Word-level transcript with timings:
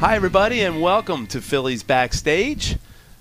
Hi, 0.00 0.16
everybody, 0.16 0.62
and 0.62 0.80
welcome 0.80 1.26
to 1.26 1.42
Phillies 1.42 1.82
Backstage. 1.82 2.78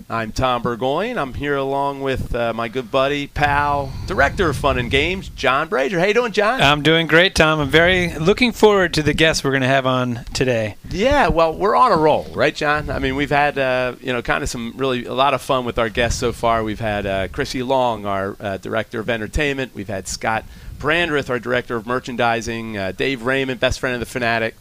I'm 0.10 0.32
Tom 0.32 0.62
Burgoyne. 0.62 1.18
I'm 1.18 1.34
here 1.34 1.58
along 1.58 2.00
with 2.00 2.34
uh, 2.34 2.54
my 2.54 2.70
good 2.70 2.90
buddy, 2.90 3.28
pal, 3.28 3.92
director 4.08 4.50
of 4.50 4.56
fun 4.56 4.80
and 4.80 4.90
games, 4.90 5.28
John 5.28 5.68
Brazer. 5.70 6.00
How 6.00 6.06
you 6.06 6.14
doing, 6.14 6.32
John? 6.32 6.62
I'm 6.62 6.82
doing 6.82 7.08
great, 7.08 7.36
Tom. 7.36 7.60
I'm 7.60 7.68
very 7.68 8.18
looking 8.18 8.54
forward 8.54 8.94
to 8.94 9.04
the 9.04 9.14
guests 9.14 9.44
we're 9.44 9.52
going 9.52 9.64
to 9.64 9.68
have 9.68 9.86
on 9.86 10.24
today. 10.34 10.78
yeah, 10.90 11.28
well, 11.28 11.54
we're 11.54 11.76
on 11.76 11.92
a 11.92 11.98
roll, 11.98 12.24
right, 12.34 12.56
John? 12.56 12.90
I 12.90 13.00
mean, 13.00 13.18
we've 13.18 13.30
had 13.30 13.58
uh, 13.58 13.96
you 14.00 14.14
know 14.14 14.22
kind 14.22 14.42
of 14.42 14.50
some 14.50 14.74
really 14.78 15.04
a 15.04 15.14
lot 15.14 15.34
of 15.34 15.42
fun 15.42 15.66
with 15.66 15.78
our 15.78 15.90
guests 15.90 16.18
so 16.18 16.32
far. 16.32 16.64
We've 16.64 16.80
had 16.80 17.06
uh, 17.06 17.28
Chrissy 17.28 17.62
Long, 17.62 18.06
our 18.06 18.38
uh, 18.40 18.56
director 18.56 19.02
of 19.02 19.10
entertainment. 19.10 19.76
We've 19.76 19.90
had 19.90 20.08
Scott 20.08 20.46
Brandreth, 20.78 21.30
our 21.30 21.40
director 21.40 21.76
of 21.76 21.86
merchandising. 21.86 22.78
Uh, 22.78 22.94
Dave 22.94 23.24
Raymond, 23.24 23.60
best 23.60 23.82
friend 23.82 24.02
of 24.02 24.10
the 24.10 24.20
Phanatic. 24.20 24.54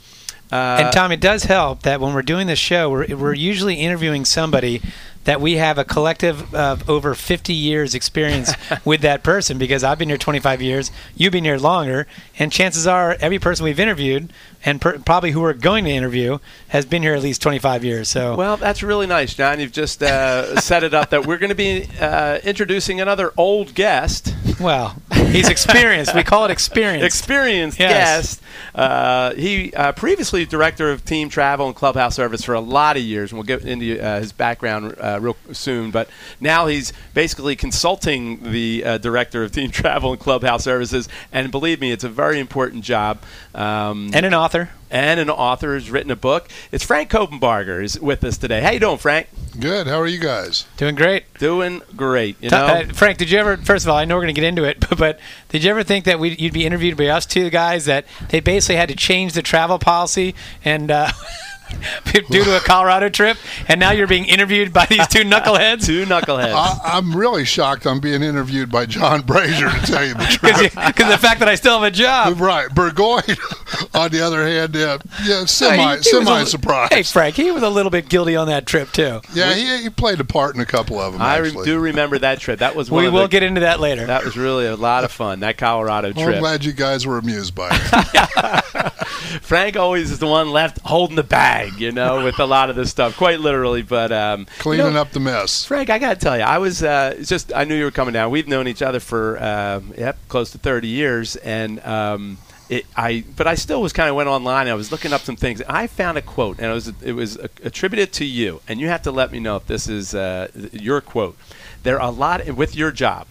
Uh, 0.51 0.79
and 0.81 0.93
Tom, 0.93 1.13
it 1.13 1.21
does 1.21 1.45
help 1.45 1.83
that 1.83 2.01
when 2.01 2.15
we're 2.15 2.23
doing 2.23 2.47
this 2.47 2.59
show, 2.59 2.91
we're, 2.91 3.07
we're 3.17 3.35
usually 3.35 3.77
interviewing 3.77 4.25
somebody 4.25 4.81
that 5.29 5.43
we 5.43 5.59
have 5.59 5.77
a 5.77 5.85
collective 5.85 6.55
of 6.55 6.89
over 6.89 7.15
50 7.15 7.53
years 7.53 7.95
experience 7.95 8.51
with 8.87 9.03
that 9.03 9.23
person 9.23 9.59
because 9.59 9.85
I've 9.85 9.99
been 9.99 10.09
here 10.09 10.17
25 10.17 10.63
years, 10.63 10.91
you've 11.15 11.33
been 11.33 11.45
here 11.45 11.59
longer, 11.59 12.07
and 12.39 12.51
chances 12.51 12.87
are 12.87 13.15
every 13.21 13.39
person 13.39 13.65
we've 13.65 13.79
interviewed 13.79 14.33
and 14.65 14.81
per- 14.81 14.99
probably 15.01 15.33
who 15.33 15.43
we're 15.43 15.53
going 15.53 15.85
to 15.85 15.91
interview 15.91 16.39
has 16.69 16.87
been 16.87 17.03
here 17.03 17.13
at 17.13 17.23
least 17.23 17.43
25 17.43 17.85
years. 17.85 18.09
So 18.09 18.37
Well, 18.37 18.57
that's 18.57 18.83
really 18.83 19.07
nice, 19.07 19.35
John. 19.35 19.61
You've 19.61 19.71
just 19.73 20.03
uh, 20.03 20.59
set 20.61 20.83
it 20.83 20.95
up 20.95 21.11
that 21.11 21.27
we're 21.27 21.37
going 21.39 21.51
to 21.51 21.55
be 21.55 21.87
uh, 22.01 22.39
introducing 22.43 22.99
another 22.99 23.33
old 23.37 23.75
guest, 23.75 24.35
well, 24.61 24.97
he's 25.13 25.49
experienced. 25.49 26.15
we 26.15 26.25
call 26.25 26.45
it 26.45 26.51
experience. 26.51 27.05
experienced 27.05 27.79
Yes. 27.79 27.93
guest. 27.93 28.43
Uh, 28.75 29.35
he 29.35 29.73
uh, 29.75 29.93
previously 29.93 30.45
director 30.45 30.91
of 30.91 31.05
team 31.05 31.29
travel 31.29 31.67
and 31.67 31.77
clubhouse 31.77 32.17
service 32.17 32.43
for 32.43 32.55
a 32.55 32.61
lot 32.61 32.97
of 32.97 33.03
years, 33.03 33.31
and 33.31 33.39
we'll 33.39 33.47
get 33.47 33.63
into 33.65 34.01
uh, 34.05 34.21
his 34.21 34.33
background 34.33 34.97
uh, 35.19 35.21
real 35.21 35.37
soon. 35.53 35.91
But 35.91 36.09
now 36.41 36.67
he's 36.67 36.93
basically 37.15 37.57
consulting 37.57 38.53
the 38.53 38.85
uh, 38.85 38.99
director 38.99 39.43
of 39.43 39.53
team 39.53 39.71
travel 39.73 40.13
and 40.13 40.21
clubhouse 40.21 40.65
services, 40.65 41.09
and 41.33 41.51
believe 41.51 41.81
me, 41.81 41.93
it's 41.93 42.05
a 42.05 42.09
very 42.09 42.39
important 42.41 42.85
job. 42.85 43.23
Um, 43.55 44.11
and 44.15 44.25
an 44.25 44.35
author. 44.35 44.71
and 44.91 45.21
an 45.21 45.29
author 45.31 45.75
who's 45.75 45.91
written 45.91 46.11
a 46.11 46.17
book. 46.17 46.49
It's 46.73 46.85
Frank 46.85 47.11
Coppenbarger 47.11 47.83
is 47.83 47.99
with 48.01 48.23
us 48.25 48.39
today. 48.39 48.61
How 48.61 48.71
you 48.71 48.81
doing, 48.81 48.99
Frank? 48.99 49.29
Good. 49.59 49.87
How 49.87 50.01
are 50.01 50.07
you 50.07 50.19
guys? 50.19 50.67
Doing 50.77 50.95
great. 50.95 51.33
Doing 51.35 51.83
great. 51.97 52.37
You 52.41 52.51
know, 52.51 52.65
uh, 52.65 52.85
Frank, 52.93 53.19
did 53.19 53.31
you 53.31 53.39
ever? 53.39 53.57
First 53.57 53.85
of 53.85 53.91
all, 53.91 53.97
I 53.97 54.05
know 54.05 54.15
we're 54.15 54.23
going 54.23 54.35
to 54.35 54.41
get 54.41 54.47
into 54.47 54.65
it, 54.65 54.81
but, 54.89 54.99
but 54.99 55.21
did 55.49 55.65
you 55.65 55.71
ever 55.71 55.83
think 55.83 56.05
that 56.05 56.19
we, 56.21 56.37
you'd 56.37 56.53
be 56.53 56.65
interviewed 56.65 56.97
by 56.97 57.07
us 57.07 57.27
two 57.27 57.51
guys 57.51 57.85
that 57.87 58.07
they 58.29 58.41
basically 58.41 58.77
had 58.77 58.89
to 58.89 58.97
change 58.97 59.33
the 59.33 59.43
travel 59.43 59.79
policy 59.79 60.35
and 60.65 60.91
uh, 60.91 61.11
due 62.31 62.45
to 62.45 62.57
a 62.57 62.61
Colorado 62.61 63.09
trip, 63.09 63.37
and 63.69 63.79
now 63.81 63.91
you're 63.93 64.07
being 64.07 64.25
interviewed 64.25 64.73
by 64.73 64.87
these 64.87 65.07
two 65.09 65.23
knuckleheads? 65.23 65.85
two 65.87 66.05
knuckleheads. 66.05 66.53
I, 66.55 66.79
I'm 66.85 67.15
really 67.17 67.45
shocked. 67.45 67.87
I'm 67.87 68.01
being 68.01 68.23
interviewed 68.23 68.71
by 68.71 68.87
John 68.87 69.23
Brazer 69.23 69.71
to 69.81 69.87
tell 69.93 70.05
you 70.07 70.15
the 70.15 70.25
truth. 70.25 70.75
Because 70.75 71.09
the 71.11 71.19
fact 71.19 71.41
that 71.41 71.49
I 71.49 71.55
still 71.55 71.75
have 71.81 71.83
a 71.93 71.95
job. 71.95 72.41
right, 72.41 72.69
Burgoyne. 72.75 73.23
on 73.95 74.11
the 74.11 74.21
other 74.25 74.45
hand, 74.47 74.77
uh, 74.77 74.99
yeah, 75.25 75.41
Hey, 75.41 75.47
semi 75.47 75.77
he 75.77 75.87
was 75.97 76.01
a 76.01 76.11
semi 76.11 76.39
li- 76.41 76.47
surprised. 76.47 76.93
Hey, 76.93 77.03
Frank, 77.03 77.37
he 77.37 77.51
was 77.51 77.63
a 77.63 77.69
little 77.71 77.91
bit 77.91 78.09
guilty 78.09 78.37
on 78.37 78.49
that 78.49 78.67
trip 78.67 78.91
too. 78.93 79.21
yeah, 79.35 79.55
he, 79.55 79.83
he 79.85 79.91
played 79.91 80.21
a 80.21 80.25
part 80.25 80.55
in 80.55 80.61
a 80.61 80.67
couple 80.67 80.99
of 81.01 81.13
them. 81.13 81.23
I 81.23 81.39
re- 81.39 81.49
actually. 81.49 81.65
do 81.67 81.79
remember 81.79 82.19
that 82.19 82.41
trip. 82.41 82.59
That 82.61 82.75
was 82.77 82.91
one 82.91 83.03
We 83.03 83.09
of 83.09 83.13
will 83.15 83.23
the, 83.23 83.29
get 83.29 83.43
into 83.43 83.61
that 83.63 83.81
later. 83.81 84.07
That 84.07 84.25
was 84.25 84.37
really 84.37 84.67
a 84.67 84.77
lot 84.77 85.05
of 85.05 85.13
fun. 85.13 85.41
That 85.41 85.57
Colorado 85.59 86.13
Well, 86.15 86.25
I'm 86.27 86.31
trip. 86.33 86.41
glad 86.41 86.65
you 86.65 86.73
guys 86.73 87.07
were 87.07 87.19
amused 87.19 87.55
by 87.55 87.69
it. 87.73 88.93
Frank 89.43 89.77
always 89.77 90.11
is 90.11 90.19
the 90.19 90.27
one 90.27 90.51
left 90.51 90.79
holding 90.85 91.17
the 91.17 91.23
bag, 91.23 91.58
you 91.65 91.93
know, 91.93 92.25
with 92.25 92.39
a 92.39 92.45
lot 92.47 92.71
of 92.71 92.77
this 92.77 92.91
stuff, 92.91 93.17
quite 93.17 93.41
literally. 93.41 93.83
But 93.83 94.13
um, 94.13 94.47
Cleaning 94.59 94.87
you 94.87 94.93
know, 94.93 95.01
up 95.01 95.11
the 95.11 95.21
mess. 95.21 95.65
Frank, 95.65 95.91
I 95.91 95.99
got 95.99 96.15
to 96.15 96.21
tell 96.21 96.37
you, 96.37 96.45
I 96.45 96.59
was 96.59 96.83
uh, 96.83 97.23
just 97.23 97.53
I 97.55 97.65
knew 97.65 97.75
you 97.75 97.85
were 97.85 97.91
coming 97.91 98.15
down. 98.15 98.31
We've 98.31 98.49
known 98.49 98.69
each 98.69 98.83
other 98.83 99.01
for 99.01 99.43
um, 99.43 99.93
yep, 99.97 100.19
close 100.29 100.51
to 100.53 100.59
30 100.59 100.89
years, 100.89 101.37
and 101.37 101.81
um, 101.81 102.39
it, 102.69 102.87
I 102.97 103.25
but 103.37 103.47
I 103.47 103.55
still 103.55 103.81
was 103.81 103.93
kind 103.93 104.09
of 104.09 104.17
went 104.17 104.29
online. 104.29 104.63
And 104.63 104.71
I 104.71 104.75
was 104.75 104.93
looking 104.93 105.13
up 105.13 105.23
some 105.23 105.37
things. 105.37 105.63
I 105.69 105.87
found 105.87 106.19
a 106.19 106.23
quote, 106.23 106.59
and 106.59 106.67
it 106.67 106.75
was 106.75 106.93
it 107.03 107.13
was 107.13 107.37
attributed 107.37 108.13
to 108.15 108.25
you, 108.25 108.61
and 108.69 108.81
you 108.81 108.89
have 108.89 109.03
to 109.03 109.11
let 109.11 109.33
me 109.33 109.41
know 109.41 109.57
if 109.57 109.67
this 109.67 109.89
is 109.89 110.15
uh, 110.15 110.49
your 110.73 111.01
quote. 111.01 111.37
There 111.83 112.01
are 112.01 112.09
a 112.09 112.13
lot 112.13 112.47
with 112.49 112.75
your 112.77 112.91
job. 112.91 113.27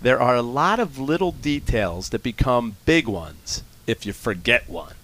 There 0.00 0.20
are 0.20 0.34
a 0.34 0.42
lot 0.42 0.80
of 0.80 0.98
little 0.98 1.30
details 1.30 2.08
that 2.08 2.24
become 2.24 2.76
big 2.84 3.06
ones 3.06 3.62
if 3.86 4.04
you 4.04 4.12
forget 4.12 4.68
one. 4.68 4.94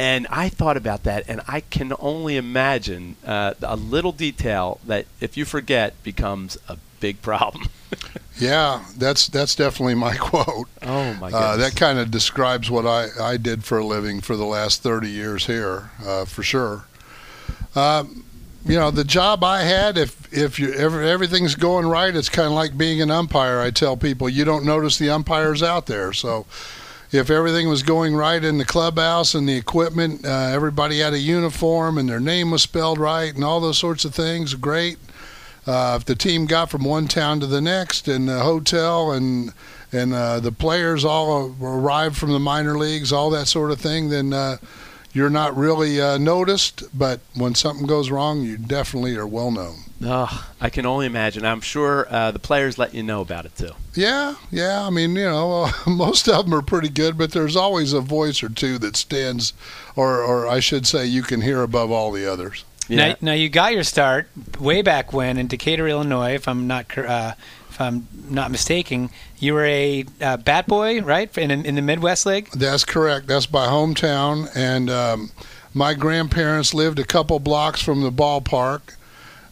And 0.00 0.26
I 0.30 0.48
thought 0.48 0.78
about 0.78 1.02
that, 1.02 1.24
and 1.28 1.42
I 1.46 1.60
can 1.60 1.92
only 1.98 2.38
imagine 2.38 3.16
uh, 3.22 3.52
a 3.60 3.76
little 3.76 4.12
detail 4.12 4.80
that, 4.86 5.04
if 5.20 5.36
you 5.36 5.44
forget, 5.44 6.02
becomes 6.02 6.56
a 6.68 6.78
big 7.00 7.20
problem. 7.20 7.68
Yeah, 8.38 8.84
that's 8.96 9.26
that's 9.26 9.54
definitely 9.54 9.96
my 9.96 10.16
quote. 10.18 10.68
oh 10.80 11.12
my 11.14 11.30
Uh, 11.30 11.58
that 11.58 11.76
kind 11.76 11.98
of 11.98 12.10
describes 12.10 12.70
what 12.70 12.86
I, 12.86 13.08
I 13.20 13.36
did 13.36 13.64
for 13.64 13.76
a 13.76 13.84
living 13.84 14.22
for 14.22 14.34
the 14.34 14.46
last 14.46 14.82
30 14.82 15.10
years 15.10 15.44
here, 15.44 15.90
uh, 16.06 16.24
for 16.24 16.42
sure. 16.42 16.86
Um, 17.76 18.24
you 18.64 18.76
know, 18.76 18.90
the 18.90 19.04
job 19.04 19.44
I 19.44 19.64
had, 19.64 19.98
if 19.98 20.32
if 20.32 20.58
you 20.58 20.72
ever 20.72 21.02
everything's 21.02 21.54
going 21.54 21.86
right, 21.86 22.16
it's 22.16 22.30
kind 22.30 22.46
of 22.46 22.54
like 22.54 22.78
being 22.78 23.02
an 23.02 23.10
umpire. 23.10 23.60
I 23.60 23.70
tell 23.70 23.98
people 23.98 24.26
you 24.30 24.46
don't 24.46 24.64
notice 24.64 24.96
the 24.96 25.10
umpires 25.10 25.62
out 25.62 25.84
there. 25.84 26.14
So, 26.14 26.46
if 27.12 27.30
everything 27.30 27.68
was 27.68 27.82
going 27.82 28.14
right 28.14 28.42
in 28.42 28.58
the 28.58 28.64
clubhouse 28.64 29.34
and 29.34 29.48
the 29.48 29.56
equipment, 29.56 30.24
uh, 30.24 30.50
everybody 30.52 31.00
had 31.00 31.12
a 31.12 31.18
uniform 31.18 31.98
and 31.98 32.08
their 32.08 32.20
name 32.20 32.50
was 32.50 32.62
spelled 32.62 32.98
right 32.98 33.34
and 33.34 33.44
all 33.44 33.60
those 33.60 33.78
sorts 33.78 34.04
of 34.04 34.14
things, 34.14 34.54
great. 34.54 34.98
Uh, 35.66 35.96
if 36.00 36.04
the 36.04 36.14
team 36.14 36.46
got 36.46 36.70
from 36.70 36.84
one 36.84 37.06
town 37.06 37.40
to 37.40 37.46
the 37.46 37.60
next 37.60 38.08
and 38.08 38.28
the 38.28 38.40
hotel 38.40 39.12
and 39.12 39.52
and 39.92 40.14
uh, 40.14 40.38
the 40.38 40.52
players 40.52 41.04
all 41.04 41.54
arrived 41.60 42.16
from 42.16 42.32
the 42.32 42.38
minor 42.38 42.78
leagues, 42.78 43.12
all 43.12 43.28
that 43.30 43.48
sort 43.48 43.72
of 43.72 43.80
thing, 43.80 44.08
then 44.08 44.32
uh, 44.32 44.56
you're 45.12 45.30
not 45.30 45.56
really 45.56 46.00
uh, 46.00 46.18
noticed. 46.18 46.84
But 46.96 47.20
when 47.34 47.54
something 47.54 47.86
goes 47.86 48.10
wrong, 48.10 48.42
you 48.42 48.56
definitely 48.56 49.16
are 49.16 49.26
well 49.26 49.50
known. 49.50 49.76
Oh, 50.02 50.48
I 50.60 50.70
can 50.70 50.86
only 50.86 51.06
imagine. 51.06 51.44
I'm 51.44 51.60
sure 51.60 52.06
uh, 52.08 52.30
the 52.30 52.38
players 52.38 52.78
let 52.78 52.94
you 52.94 53.02
know 53.02 53.20
about 53.20 53.44
it 53.44 53.56
too. 53.56 53.72
Yeah, 53.94 54.36
yeah. 54.50 54.86
I 54.86 54.90
mean, 54.90 55.14
you 55.14 55.24
know, 55.24 55.70
most 55.86 56.28
of 56.28 56.44
them 56.44 56.54
are 56.54 56.62
pretty 56.62 56.88
good, 56.88 57.18
but 57.18 57.32
there's 57.32 57.56
always 57.56 57.92
a 57.92 58.00
voice 58.00 58.42
or 58.42 58.48
two 58.48 58.78
that 58.78 58.96
stands, 58.96 59.52
or, 59.96 60.22
or 60.22 60.48
I 60.48 60.60
should 60.60 60.86
say, 60.86 61.04
you 61.04 61.22
can 61.22 61.42
hear 61.42 61.62
above 61.62 61.90
all 61.90 62.12
the 62.12 62.30
others. 62.30 62.64
Now, 62.88 63.14
now 63.20 63.32
you 63.32 63.48
got 63.48 63.72
your 63.72 63.84
start 63.84 64.28
way 64.58 64.82
back 64.82 65.12
when 65.12 65.36
in 65.36 65.46
Decatur, 65.46 65.86
Illinois. 65.86 66.34
If 66.34 66.48
I'm 66.48 66.66
not 66.66 66.98
uh, 66.98 67.34
if 67.68 67.80
I'm 67.80 68.08
not 68.28 68.50
mistaken, 68.50 69.10
you 69.40 69.54
were 69.54 69.64
a 69.64 70.04
uh, 70.20 70.36
bat 70.36 70.66
boy, 70.66 71.02
right? 71.02 71.36
In 71.36 71.50
in 71.50 71.74
the 71.74 71.82
Midwest 71.82 72.26
League. 72.26 72.50
That's 72.52 72.84
correct. 72.84 73.26
That's 73.26 73.50
my 73.50 73.66
hometown, 73.66 74.48
and 74.54 74.88
um, 74.90 75.30
my 75.74 75.94
grandparents 75.94 76.74
lived 76.74 76.98
a 76.98 77.04
couple 77.04 77.38
blocks 77.38 77.82
from 77.82 78.02
the 78.02 78.12
ballpark. 78.12 78.96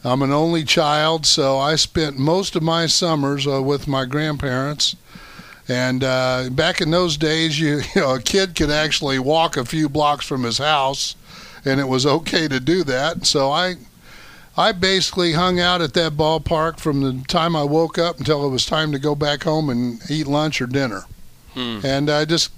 I'm 0.04 0.22
an 0.22 0.32
only 0.32 0.64
child, 0.64 1.26
so 1.26 1.58
I 1.58 1.74
spent 1.74 2.18
most 2.18 2.54
of 2.54 2.62
my 2.62 2.86
summers 2.86 3.46
uh, 3.46 3.62
with 3.62 3.88
my 3.88 4.04
grandparents. 4.04 4.94
And 5.68 6.02
uh, 6.02 6.48
back 6.50 6.80
in 6.80 6.90
those 6.90 7.16
days, 7.16 7.60
you, 7.60 7.82
you 7.94 8.00
know, 8.00 8.14
a 8.14 8.22
kid 8.22 8.54
could 8.54 8.70
actually 8.70 9.18
walk 9.18 9.56
a 9.56 9.64
few 9.64 9.88
blocks 9.88 10.24
from 10.26 10.44
his 10.44 10.58
house, 10.58 11.14
and 11.64 11.80
it 11.80 11.88
was 11.88 12.06
okay 12.06 12.48
to 12.48 12.60
do 12.60 12.84
that. 12.84 13.26
So 13.26 13.50
I, 13.50 13.74
I 14.58 14.72
basically 14.72 15.34
hung 15.34 15.60
out 15.60 15.80
at 15.80 15.94
that 15.94 16.14
ballpark 16.14 16.80
from 16.80 17.00
the 17.00 17.24
time 17.28 17.54
I 17.54 17.62
woke 17.62 17.96
up 17.96 18.18
until 18.18 18.44
it 18.44 18.50
was 18.50 18.66
time 18.66 18.90
to 18.90 18.98
go 18.98 19.14
back 19.14 19.44
home 19.44 19.70
and 19.70 20.00
eat 20.10 20.26
lunch 20.26 20.60
or 20.60 20.66
dinner. 20.66 21.04
Hmm. 21.54 21.78
And 21.84 22.10
I 22.10 22.24
just 22.24 22.50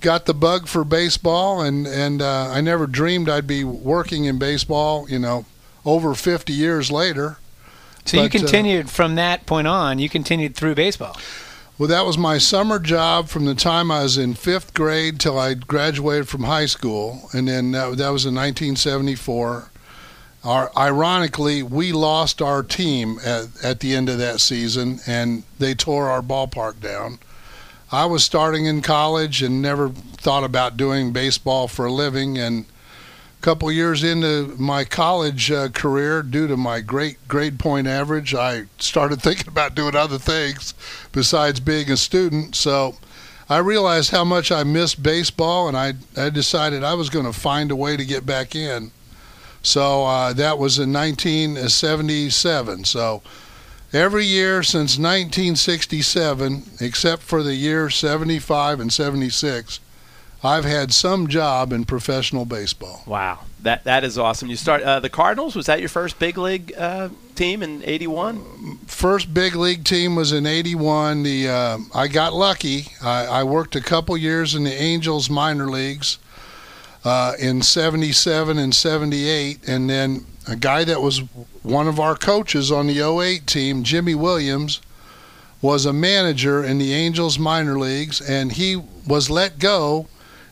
got 0.00 0.26
the 0.26 0.34
bug 0.34 0.68
for 0.68 0.84
baseball, 0.84 1.60
and 1.60 1.84
and 1.84 2.22
uh, 2.22 2.50
I 2.52 2.60
never 2.60 2.86
dreamed 2.86 3.28
I'd 3.28 3.46
be 3.48 3.64
working 3.64 4.24
in 4.26 4.38
baseball. 4.38 5.10
You 5.10 5.18
know, 5.18 5.46
over 5.84 6.14
50 6.14 6.52
years 6.52 6.92
later. 6.92 7.38
So 8.04 8.18
you 8.18 8.28
But, 8.28 8.36
uh, 8.36 8.38
continued 8.38 8.88
from 8.88 9.16
that 9.16 9.46
point 9.46 9.66
on. 9.66 9.98
You 9.98 10.08
continued 10.08 10.54
through 10.54 10.76
baseball. 10.76 11.16
Well, 11.76 11.88
that 11.88 12.06
was 12.06 12.16
my 12.16 12.38
summer 12.38 12.78
job 12.78 13.28
from 13.28 13.46
the 13.46 13.54
time 13.56 13.90
I 13.90 14.04
was 14.04 14.16
in 14.16 14.34
fifth 14.34 14.74
grade 14.74 15.18
till 15.18 15.36
I 15.36 15.54
graduated 15.54 16.28
from 16.28 16.44
high 16.44 16.66
school, 16.66 17.28
and 17.32 17.48
then 17.48 17.72
that, 17.72 17.98
that 17.98 18.10
was 18.10 18.24
in 18.24 18.34
1974. 18.34 19.70
Our, 20.46 20.70
ironically, 20.76 21.64
we 21.64 21.90
lost 21.90 22.40
our 22.40 22.62
team 22.62 23.18
at, 23.24 23.48
at 23.64 23.80
the 23.80 23.96
end 23.96 24.08
of 24.08 24.18
that 24.18 24.38
season, 24.38 25.00
and 25.04 25.42
they 25.58 25.74
tore 25.74 26.08
our 26.08 26.22
ballpark 26.22 26.78
down. 26.80 27.18
I 27.90 28.06
was 28.06 28.24
starting 28.24 28.64
in 28.64 28.80
college 28.80 29.42
and 29.42 29.60
never 29.60 29.88
thought 29.88 30.44
about 30.44 30.76
doing 30.76 31.12
baseball 31.12 31.66
for 31.66 31.86
a 31.86 31.92
living, 31.92 32.38
and 32.38 32.64
a 32.64 33.42
couple 33.42 33.72
years 33.72 34.04
into 34.04 34.54
my 34.56 34.84
college 34.84 35.50
uh, 35.50 35.68
career, 35.70 36.22
due 36.22 36.46
to 36.46 36.56
my 36.56 36.80
great 36.80 37.26
grade 37.26 37.58
point 37.58 37.88
average, 37.88 38.32
I 38.32 38.66
started 38.78 39.20
thinking 39.22 39.48
about 39.48 39.74
doing 39.74 39.96
other 39.96 40.18
things 40.18 40.74
besides 41.10 41.58
being 41.58 41.90
a 41.90 41.96
student. 41.96 42.54
So 42.54 42.94
I 43.48 43.58
realized 43.58 44.12
how 44.12 44.22
much 44.22 44.52
I 44.52 44.62
missed 44.62 45.02
baseball, 45.02 45.66
and 45.66 45.76
I, 45.76 45.94
I 46.16 46.30
decided 46.30 46.84
I 46.84 46.94
was 46.94 47.10
going 47.10 47.26
to 47.26 47.32
find 47.32 47.72
a 47.72 47.76
way 47.76 47.96
to 47.96 48.04
get 48.04 48.24
back 48.24 48.54
in. 48.54 48.92
So 49.66 50.04
uh, 50.04 50.32
that 50.34 50.58
was 50.58 50.78
in 50.78 50.92
1977. 50.92 52.84
So 52.84 53.20
every 53.92 54.24
year 54.24 54.62
since 54.62 54.96
1967, 54.96 56.62
except 56.80 57.22
for 57.22 57.42
the 57.42 57.56
year 57.56 57.90
75 57.90 58.78
and 58.78 58.92
76, 58.92 59.80
I've 60.44 60.64
had 60.64 60.94
some 60.94 61.26
job 61.26 61.72
in 61.72 61.84
professional 61.84 62.44
baseball. 62.44 63.02
Wow, 63.06 63.40
that 63.62 63.82
that 63.82 64.04
is 64.04 64.16
awesome. 64.16 64.48
You 64.48 64.54
start 64.54 64.84
uh, 64.84 65.00
the 65.00 65.10
Cardinals. 65.10 65.56
Was 65.56 65.66
that 65.66 65.80
your 65.80 65.88
first 65.88 66.20
big 66.20 66.38
league 66.38 66.72
uh, 66.78 67.08
team 67.34 67.60
in 67.64 67.82
'81? 67.84 68.78
First 68.86 69.34
big 69.34 69.56
league 69.56 69.82
team 69.82 70.14
was 70.14 70.30
in 70.30 70.46
'81. 70.46 71.24
The 71.24 71.48
uh, 71.48 71.78
I 71.92 72.06
got 72.06 72.34
lucky. 72.34 72.92
I, 73.02 73.26
I, 73.26 73.42
worked 73.42 73.74
a 73.74 73.80
couple 73.80 74.16
years 74.16 74.54
in 74.54 74.62
the 74.62 74.72
Angels 74.72 75.28
minor 75.28 75.66
leagues 75.66 76.18
uh, 77.06 77.34
in 77.38 77.62
'77 77.62 78.58
and 78.58 78.74
'78, 78.74 79.68
and 79.68 79.88
then 79.88 80.26
a 80.48 80.56
guy 80.56 80.84
that 80.84 81.00
was 81.00 81.20
one 81.62 81.88
of 81.88 82.00
our 82.00 82.16
coaches 82.16 82.70
on 82.70 82.86
the 82.86 83.00
08 83.00 83.46
team, 83.46 83.82
Jimmy 83.82 84.14
Williams, 84.14 84.80
was 85.62 85.86
a 85.86 85.92
manager 85.92 86.62
in 86.64 86.78
the 86.78 86.92
Angels 86.92 87.38
minor 87.38 87.78
leagues, 87.78 88.20
and 88.20 88.52
he 88.52 88.76
was 89.06 89.30
let 89.30 89.58
go 89.58 90.06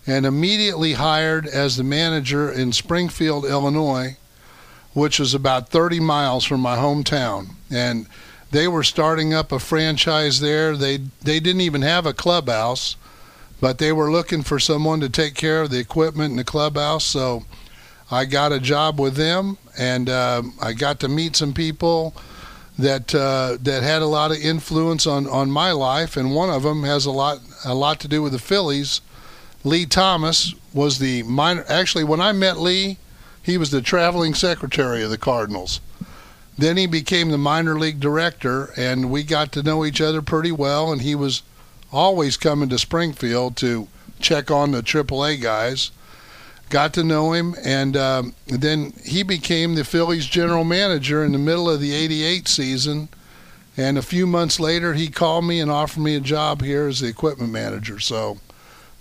and 0.06 0.27
immediately 0.27 0.95
hired 0.95 1.47
as 1.47 1.77
the 1.77 1.85
manager 1.85 2.51
in 2.51 2.73
Springfield, 2.73 3.45
Illinois, 3.45 4.17
which 4.93 5.19
was 5.19 5.35
about 5.35 5.71
30 5.71 6.01
miles 6.01 6.45
from 6.45 6.61
my 6.61 6.77
hometown. 6.77 7.51
And 7.71 8.06
they 8.51 8.69
were 8.69 8.85
starting 8.85 9.35
up 9.35 9.51
a 9.51 9.59
franchise 9.59 10.41
there. 10.41 10.77
They 10.77 10.99
they 11.23 11.41
didn't 11.41 11.62
even 11.62 11.83
have 11.83 12.06
a 12.06 12.12
clubhouse, 12.12 12.97
but 13.61 13.79
they 13.79 13.93
were 13.93 14.11
looking 14.11 14.43
for 14.43 14.59
someone 14.59 15.01
to 15.01 15.09
take 15.09 15.35
care 15.35 15.62
of 15.62 15.71
the 15.71 15.79
equipment 15.79 16.31
in 16.31 16.37
the 16.37 16.45
clubhouse. 16.45 17.05
So 17.05 17.45
I 18.11 18.25
got 18.25 18.53
a 18.53 18.61
job 18.61 19.01
with 19.01 19.17
them, 19.17 19.59
and 19.79 20.09
uh, 20.09 20.43
I 20.61 20.73
got 20.73 21.01
to 21.01 21.09
meet 21.09 21.37
some 21.37 21.55
people 21.55 22.15
that 22.79 23.15
uh, 23.15 23.56
that 23.62 23.83
had 23.83 24.03
a 24.03 24.06
lot 24.06 24.31
of 24.31 24.39
influence 24.39 25.06
on, 25.06 25.27
on 25.29 25.51
my 25.51 25.73
life, 25.73 26.17
and 26.17 26.35
one 26.35 26.51
of 26.51 26.62
them 26.62 26.83
has 26.85 27.06
a 27.06 27.11
lot 27.11 27.39
a 27.65 27.75
lot 27.75 28.01
to 28.01 28.09
do 28.09 28.23
with 28.23 28.33
the 28.33 28.39
Phillies 28.39 29.01
Lee 29.65 29.87
Thomas 29.87 30.55
was 30.75 30.99
the 30.99 31.23
minor. 31.23 31.65
Actually, 31.69 32.05
when 32.05 32.21
I 32.21 32.33
met 32.33 32.59
Lee, 32.61 32.99
he 33.43 33.56
was 33.56 33.71
the 33.71 33.81
traveling 33.81 34.35
secretary 34.35 35.03
of 35.03 35.11
the 35.11 35.19
Cardinals. 35.19 35.81
Then 36.56 36.77
he 36.77 36.87
became 36.87 37.31
the 37.31 37.39
minor 37.39 37.79
league 37.79 37.99
director, 37.99 38.73
and 38.77 39.11
we 39.11 39.23
got 39.23 39.53
to 39.53 39.62
know 39.62 39.85
each 39.85 40.01
other 40.01 40.21
pretty 40.21 40.53
well. 40.53 40.93
And 40.93 41.01
he 41.01 41.15
was 41.15 41.43
always 41.94 42.37
coming 42.37 42.69
to 42.69 42.79
Springfield 42.79 43.56
to 43.58 43.88
check 44.20 44.50
on 44.50 44.73
the 44.73 44.82
AAA 44.82 45.41
guys. 45.41 45.91
Got 46.70 46.93
to 46.94 47.05
know 47.05 47.32
him, 47.32 47.55
and 47.62 47.96
um, 47.96 48.35
then 48.46 48.94
he 49.05 49.23
became 49.23 49.75
the 49.75 49.85
Phillies 49.85 50.26
general 50.26 50.64
manager 50.64 51.25
in 51.25 51.32
the 51.32 51.38
middle 51.38 51.70
of 51.70 51.81
the 51.81 51.94
'88 51.94 52.49
season. 52.49 53.08
And 53.76 53.99
a 53.99 54.02
few 54.02 54.26
months 54.26 54.58
later, 54.61 54.94
he 54.94 55.08
called 55.08 55.44
me 55.44 55.61
and 55.61 55.70
offered 55.70 56.00
me 56.00 56.14
a 56.14 56.20
job 56.20 56.62
here 56.62 56.87
as 56.87 57.00
the 57.00 57.08
equipment 57.08 57.52
manager. 57.52 57.99
So 57.99 58.38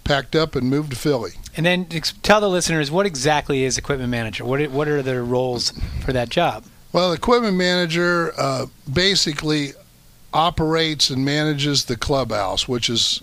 packed 0.04 0.36
up 0.36 0.56
and 0.56 0.70
moved 0.70 0.92
to 0.92 0.98
Philly. 0.98 1.34
And 1.56 1.66
then 1.66 1.86
tell 1.86 2.42
the 2.42 2.50
listeners 2.50 2.92
what 2.92 3.06
exactly 3.06 3.64
is 3.64 3.78
equipment 3.78 4.10
manager. 4.10 4.44
What 4.44 4.70
what 4.72 4.88
are 4.88 5.02
the 5.02 5.22
roles 5.22 5.74
for 6.04 6.12
that 6.14 6.30
job? 6.30 6.66
Well, 6.92 7.12
equipment 7.14 7.56
manager 7.56 8.34
uh, 8.38 8.68
basically 8.92 9.74
operates 10.34 11.10
and 11.10 11.24
manages 11.24 11.86
the 11.86 11.98
clubhouse, 11.98 12.68
which 12.68 12.90
is 12.90 13.22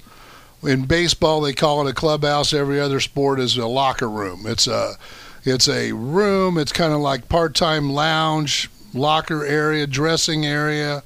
in 0.62 0.84
baseball 0.84 1.40
they 1.40 1.52
call 1.52 1.86
it 1.86 1.90
a 1.90 1.94
clubhouse. 1.94 2.52
Every 2.52 2.80
other 2.80 3.00
sport 3.00 3.40
is 3.40 3.56
a 3.56 3.66
locker 3.66 4.08
room. 4.08 4.44
It's 4.46 4.66
a 4.66 4.94
it's 5.44 5.68
a 5.68 5.92
room. 5.92 6.58
It's 6.58 6.72
kind 6.72 6.92
of 6.92 7.00
like 7.00 7.28
part-time 7.28 7.90
lounge, 7.90 8.70
locker 8.92 9.44
area, 9.44 9.86
dressing 9.86 10.44
area. 10.44 11.02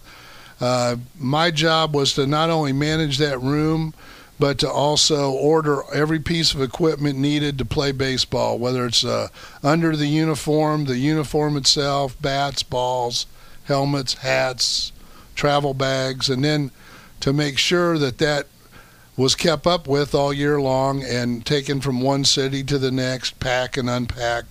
Uh, 0.61 0.97
my 1.19 1.51
job 1.51 1.95
was 1.95 2.15
to 2.15 2.27
not 2.27 2.51
only 2.51 2.73
manage 2.73 3.19
that 3.19 3.41
room 3.41 3.95
but 4.39 4.59
to 4.59 4.71
also 4.71 5.31
order 5.31 5.83
every 5.93 6.19
piece 6.19 6.55
of 6.55 6.61
equipment 6.61 7.19
needed 7.19 7.57
to 7.59 7.65
play 7.65 7.93
baseball, 7.93 8.59
whether 8.59 8.85
it's 8.87 9.05
uh, 9.05 9.29
under 9.63 9.97
the 9.97 10.09
uniform, 10.09 10.87
the 10.87 10.99
uniform 10.99 11.57
itself, 11.57 12.21
bats, 12.21 12.63
balls, 12.63 13.27
helmets, 13.65 14.15
hats, 14.15 14.93
travel 15.35 15.75
bags, 15.75 16.29
and 16.29 16.45
then 16.45 16.71
to 17.21 17.33
make 17.33 17.59
sure 17.59 17.99
that 17.99 18.19
that 18.19 18.47
was 19.17 19.35
kept 19.35 19.67
up 19.67 19.87
with 19.87 20.15
all 20.15 20.33
year 20.33 20.61
long 20.61 21.03
and 21.03 21.47
taken 21.47 21.81
from 21.81 22.01
one 22.01 22.25
city 22.25 22.65
to 22.65 22.79
the 22.79 22.91
next, 22.91 23.39
pack 23.39 23.77
and 23.77 23.89
unpack. 23.89 24.45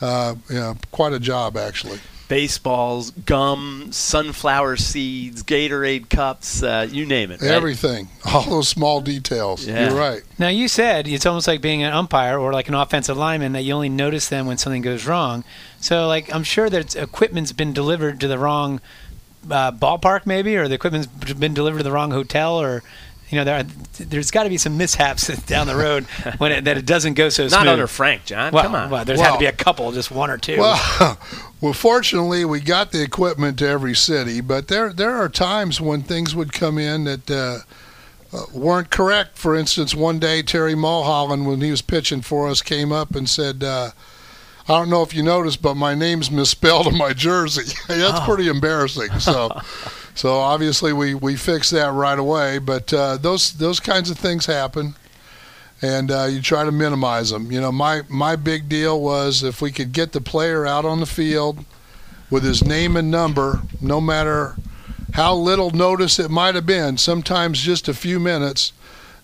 Uh, 0.00 0.36
yeah, 0.48 0.74
quite 0.92 1.12
a 1.12 1.20
job 1.20 1.56
actually 1.56 2.00
baseballs, 2.30 3.10
gum, 3.10 3.88
sunflower 3.90 4.76
seeds, 4.76 5.42
Gatorade 5.42 6.08
cups, 6.08 6.62
uh, 6.62 6.86
you 6.88 7.04
name 7.04 7.32
it. 7.32 7.42
Right? 7.42 7.50
Everything. 7.50 8.08
All 8.24 8.44
those 8.44 8.68
small 8.68 9.00
details. 9.00 9.66
Yeah. 9.66 9.88
You're 9.88 9.98
right. 9.98 10.22
Now, 10.38 10.46
you 10.46 10.68
said 10.68 11.08
it's 11.08 11.26
almost 11.26 11.48
like 11.48 11.60
being 11.60 11.82
an 11.82 11.92
umpire 11.92 12.38
or 12.38 12.52
like 12.52 12.68
an 12.68 12.74
offensive 12.74 13.16
lineman 13.16 13.52
that 13.52 13.62
you 13.62 13.74
only 13.74 13.88
notice 13.88 14.28
them 14.28 14.46
when 14.46 14.58
something 14.58 14.80
goes 14.80 15.06
wrong. 15.06 15.42
So, 15.80 16.06
like, 16.06 16.32
I'm 16.32 16.44
sure 16.44 16.70
that 16.70 16.94
equipment's 16.94 17.50
been 17.50 17.72
delivered 17.72 18.20
to 18.20 18.28
the 18.28 18.38
wrong 18.38 18.80
uh, 19.48 19.72
ballpark, 19.72 20.26
maybe, 20.26 20.56
or 20.56 20.68
the 20.68 20.74
equipment's 20.74 21.06
been 21.34 21.54
delivered 21.54 21.78
to 21.78 21.84
the 21.84 21.92
wrong 21.92 22.10
hotel, 22.10 22.60
or 22.60 22.82
you 23.30 23.38
know, 23.38 23.44
there 23.44 23.62
there's 23.98 24.30
got 24.30 24.42
to 24.42 24.48
be 24.48 24.58
some 24.58 24.76
mishaps 24.76 25.28
down 25.46 25.66
the 25.66 25.76
road 25.76 26.04
when 26.38 26.52
it, 26.52 26.64
that 26.64 26.76
it 26.76 26.86
doesn't 26.86 27.14
go 27.14 27.28
so 27.28 27.46
smooth. 27.46 27.52
Not 27.52 27.68
under 27.68 27.86
Frank, 27.86 28.24
John. 28.24 28.52
Well, 28.52 28.64
Come 28.64 28.74
on. 28.74 28.90
Well, 28.90 29.04
there's 29.04 29.18
well, 29.18 29.32
had 29.32 29.36
to 29.36 29.40
be 29.40 29.46
a 29.46 29.52
couple, 29.52 29.90
just 29.92 30.10
one 30.10 30.30
or 30.30 30.38
two. 30.38 30.58
Well, 30.58 31.18
well, 31.60 31.72
fortunately, 31.72 32.44
we 32.44 32.60
got 32.60 32.90
the 32.92 33.02
equipment 33.02 33.58
to 33.60 33.68
every 33.68 33.94
city, 33.94 34.40
but 34.40 34.68
there 34.68 34.92
there 34.92 35.14
are 35.14 35.28
times 35.28 35.80
when 35.80 36.02
things 36.02 36.34
would 36.34 36.52
come 36.52 36.78
in 36.78 37.04
that. 37.04 37.30
Uh, 37.30 37.58
uh, 38.32 38.44
weren't 38.52 38.90
correct. 38.90 39.36
For 39.36 39.56
instance, 39.56 39.92
one 39.92 40.20
day 40.20 40.40
Terry 40.40 40.76
Mulholland, 40.76 41.48
when 41.48 41.60
he 41.60 41.72
was 41.72 41.82
pitching 41.82 42.22
for 42.22 42.48
us, 42.48 42.62
came 42.62 42.92
up 42.92 43.16
and 43.16 43.28
said, 43.28 43.64
uh, 43.64 43.90
"I 44.70 44.78
don't 44.78 44.90
know 44.90 45.02
if 45.02 45.14
you 45.14 45.22
noticed, 45.22 45.60
but 45.60 45.74
my 45.74 45.94
name's 45.94 46.30
misspelled 46.30 46.86
on 46.86 46.96
my 46.96 47.12
jersey." 47.12 47.74
That's 47.88 48.20
oh. 48.20 48.24
pretty 48.26 48.48
embarrassing. 48.48 49.18
So, 49.18 49.50
So 50.20 50.34
obviously 50.34 50.92
we, 50.92 51.14
we 51.14 51.36
fixed 51.36 51.70
that 51.70 51.92
right 51.92 52.18
away. 52.18 52.58
But 52.58 52.92
uh, 52.92 53.16
those 53.16 53.54
those 53.54 53.80
kinds 53.80 54.10
of 54.10 54.18
things 54.18 54.46
happen, 54.46 54.94
and 55.80 56.10
uh, 56.10 56.24
you 56.24 56.42
try 56.42 56.64
to 56.64 56.72
minimize 56.72 57.30
them. 57.30 57.50
You 57.50 57.60
know, 57.60 57.72
my 57.72 58.02
my 58.08 58.36
big 58.36 58.68
deal 58.68 59.00
was 59.00 59.42
if 59.42 59.62
we 59.62 59.72
could 59.72 59.92
get 59.92 60.12
the 60.12 60.20
player 60.20 60.66
out 60.66 60.84
on 60.84 61.00
the 61.00 61.06
field 61.06 61.64
with 62.28 62.44
his 62.44 62.62
name 62.62 62.96
and 62.96 63.10
number, 63.10 63.62
no 63.80 64.00
matter 64.00 64.56
how 65.14 65.34
little 65.34 65.70
notice 65.70 66.18
it 66.18 66.30
might 66.30 66.54
have 66.54 66.66
been, 66.66 66.96
sometimes 66.96 67.60
just 67.60 67.88
a 67.88 67.94
few 67.94 68.20
minutes, 68.20 68.72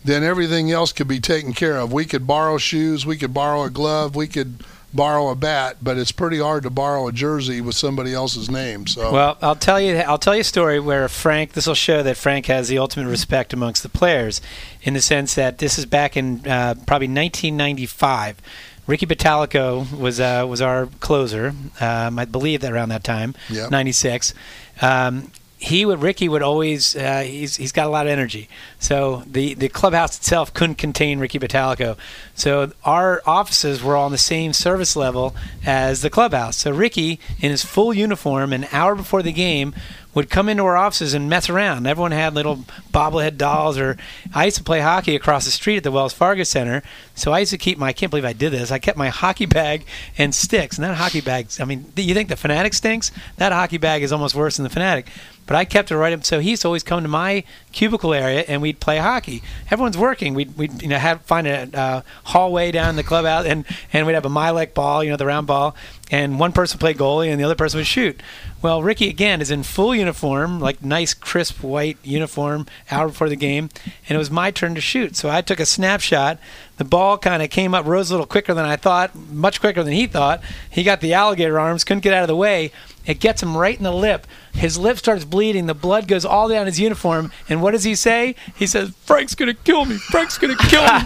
then 0.02 0.24
everything 0.24 0.72
else 0.72 0.92
could 0.92 1.06
be 1.06 1.20
taken 1.20 1.52
care 1.52 1.76
of. 1.76 1.92
We 1.92 2.06
could 2.06 2.26
borrow 2.26 2.58
shoes, 2.58 3.04
we 3.04 3.16
could 3.16 3.34
borrow 3.34 3.64
a 3.64 3.70
glove, 3.70 4.16
we 4.16 4.26
could 4.26 4.64
borrow 4.96 5.28
a 5.28 5.34
bat, 5.34 5.76
but 5.82 5.98
it's 5.98 6.12
pretty 6.12 6.38
hard 6.38 6.62
to 6.64 6.70
borrow 6.70 7.06
a 7.06 7.12
jersey 7.12 7.60
with 7.60 7.76
somebody 7.76 8.12
else's 8.12 8.50
name. 8.50 8.86
So 8.86 9.12
well, 9.12 9.38
I'll 9.42 9.54
tell 9.54 9.80
you, 9.80 9.96
I'll 9.98 10.18
tell 10.18 10.34
you 10.34 10.40
a 10.40 10.44
story 10.44 10.80
where 10.80 11.08
Frank. 11.08 11.52
This 11.52 11.66
will 11.66 11.74
show 11.74 12.02
that 12.02 12.16
Frank 12.16 12.46
has 12.46 12.68
the 12.68 12.78
ultimate 12.78 13.08
respect 13.08 13.52
amongst 13.52 13.82
the 13.82 13.88
players, 13.88 14.40
in 14.82 14.94
the 14.94 15.00
sense 15.00 15.34
that 15.34 15.58
this 15.58 15.78
is 15.78 15.86
back 15.86 16.16
in 16.16 16.38
uh, 16.46 16.74
probably 16.86 17.08
1995. 17.08 18.40
Ricky 18.86 19.06
Bottalico 19.06 19.98
was 19.98 20.20
uh, 20.20 20.46
was 20.48 20.60
our 20.60 20.86
closer, 21.00 21.52
um, 21.80 22.18
I 22.18 22.24
believe 22.24 22.60
that 22.60 22.72
around 22.72 22.90
that 22.90 23.04
time, 23.04 23.34
yep. 23.50 23.70
96. 23.70 24.32
Um, 24.80 25.30
he 25.58 25.86
would 25.86 26.02
Ricky 26.02 26.28
would 26.28 26.42
always 26.42 26.94
uh, 26.94 27.22
he's 27.22 27.56
he's 27.56 27.72
got 27.72 27.86
a 27.86 27.90
lot 27.90 28.06
of 28.06 28.12
energy. 28.12 28.48
So 28.78 29.22
the 29.26 29.54
the 29.54 29.68
clubhouse 29.68 30.16
itself 30.18 30.52
couldn't 30.52 30.76
contain 30.76 31.18
Ricky 31.18 31.38
Bottalico. 31.38 31.96
So 32.34 32.72
our 32.84 33.22
offices 33.26 33.82
were 33.82 33.96
on 33.96 34.12
the 34.12 34.18
same 34.18 34.52
service 34.52 34.96
level 34.96 35.34
as 35.64 36.02
the 36.02 36.10
clubhouse. 36.10 36.56
So 36.56 36.70
Ricky 36.70 37.18
in 37.40 37.50
his 37.50 37.64
full 37.64 37.94
uniform 37.94 38.52
an 38.52 38.66
hour 38.70 38.94
before 38.94 39.22
the 39.22 39.32
game 39.32 39.74
would 40.16 40.30
come 40.30 40.48
into 40.48 40.64
our 40.64 40.78
offices 40.78 41.12
and 41.12 41.28
mess 41.28 41.50
around. 41.50 41.86
Everyone 41.86 42.10
had 42.10 42.34
little 42.34 42.64
bobblehead 42.90 43.36
dolls, 43.36 43.78
or 43.78 43.98
I 44.34 44.46
used 44.46 44.56
to 44.56 44.64
play 44.64 44.80
hockey 44.80 45.14
across 45.14 45.44
the 45.44 45.50
street 45.50 45.76
at 45.76 45.82
the 45.84 45.92
Wells 45.92 46.14
Fargo 46.14 46.42
Center. 46.42 46.82
So 47.14 47.32
I 47.32 47.40
used 47.40 47.50
to 47.50 47.58
keep 47.58 47.76
my, 47.76 47.88
I 47.88 47.92
can't 47.92 48.08
believe 48.08 48.24
I 48.24 48.32
did 48.32 48.50
this. 48.50 48.70
I 48.70 48.78
kept 48.78 48.96
my 48.96 49.10
hockey 49.10 49.44
bag 49.44 49.84
and 50.16 50.34
sticks. 50.34 50.78
And 50.78 50.84
that 50.84 50.96
hockey 50.96 51.20
bag, 51.20 51.48
I 51.60 51.66
mean, 51.66 51.92
you 51.96 52.14
think 52.14 52.30
the 52.30 52.34
Phanatic 52.34 52.72
stinks? 52.72 53.12
That 53.36 53.52
hockey 53.52 53.76
bag 53.76 54.02
is 54.02 54.10
almost 54.10 54.34
worse 54.34 54.56
than 54.56 54.64
the 54.64 54.70
Phanatic. 54.70 55.04
But 55.46 55.54
I 55.54 55.66
kept 55.66 55.90
it 55.90 55.96
right 55.98 56.14
up. 56.14 56.24
So 56.24 56.40
he 56.40 56.50
used 56.50 56.62
to 56.62 56.68
always 56.68 56.82
come 56.82 57.02
to 57.02 57.08
my 57.08 57.44
cubicle 57.72 58.14
area 58.14 58.44
and 58.48 58.62
we'd 58.62 58.80
play 58.80 58.96
hockey. 58.96 59.42
Everyone's 59.70 59.98
working. 59.98 60.32
We'd, 60.32 60.56
we'd 60.56 60.82
you 60.82 60.88
know, 60.88 60.98
have 60.98 61.20
find 61.22 61.46
a 61.46 61.68
uh, 61.78 62.02
hallway 62.24 62.72
down 62.72 62.96
the 62.96 63.04
clubhouse 63.04 63.44
and, 63.44 63.64
and 63.92 64.06
we'd 64.06 64.14
have 64.14 64.24
a 64.24 64.30
Mylec 64.30 64.74
ball, 64.74 65.04
you 65.04 65.10
know, 65.10 65.16
the 65.16 65.26
round 65.26 65.46
ball. 65.46 65.76
And 66.10 66.38
one 66.38 66.52
person 66.52 66.78
played 66.78 66.98
goalie 66.98 67.30
and 67.30 67.40
the 67.40 67.44
other 67.44 67.54
person 67.54 67.78
would 67.78 67.86
shoot. 67.86 68.22
Well, 68.62 68.82
Ricky 68.82 69.08
again 69.08 69.40
is 69.40 69.50
in 69.50 69.62
full 69.62 69.94
uniform, 69.94 70.60
like 70.60 70.82
nice 70.82 71.14
crisp 71.14 71.62
white 71.62 71.98
uniform, 72.02 72.66
hour 72.90 73.08
before 73.08 73.28
the 73.28 73.36
game, 73.36 73.70
and 74.08 74.16
it 74.16 74.18
was 74.18 74.30
my 74.30 74.50
turn 74.50 74.74
to 74.74 74.80
shoot. 74.80 75.16
So 75.16 75.28
I 75.28 75.40
took 75.40 75.60
a 75.60 75.66
snapshot. 75.66 76.38
The 76.76 76.84
ball 76.84 77.18
kind 77.18 77.42
of 77.42 77.50
came 77.50 77.74
up, 77.74 77.86
rose 77.86 78.10
a 78.10 78.14
little 78.14 78.26
quicker 78.26 78.54
than 78.54 78.64
I 78.64 78.76
thought, 78.76 79.14
much 79.14 79.60
quicker 79.60 79.82
than 79.82 79.92
he 79.92 80.06
thought. 80.06 80.42
He 80.70 80.82
got 80.82 81.00
the 81.00 81.14
alligator 81.14 81.58
arms, 81.58 81.84
couldn't 81.84 82.02
get 82.02 82.14
out 82.14 82.22
of 82.22 82.28
the 82.28 82.36
way. 82.36 82.70
It 83.06 83.20
gets 83.20 83.42
him 83.42 83.56
right 83.56 83.76
in 83.76 83.84
the 83.84 83.92
lip. 83.92 84.26
His 84.52 84.78
lip 84.78 84.98
starts 84.98 85.24
bleeding. 85.24 85.66
The 85.66 85.74
blood 85.74 86.08
goes 86.08 86.24
all 86.24 86.48
down 86.48 86.66
his 86.66 86.80
uniform. 86.80 87.30
And 87.48 87.62
what 87.62 87.70
does 87.70 87.84
he 87.84 87.94
say? 87.94 88.34
He 88.56 88.66
says, 88.66 88.92
"Frank's 89.04 89.34
gonna 89.34 89.54
kill 89.54 89.84
me. 89.84 89.96
Frank's 89.96 90.38
gonna 90.38 90.56
kill 90.56 90.82
me." 90.82 91.00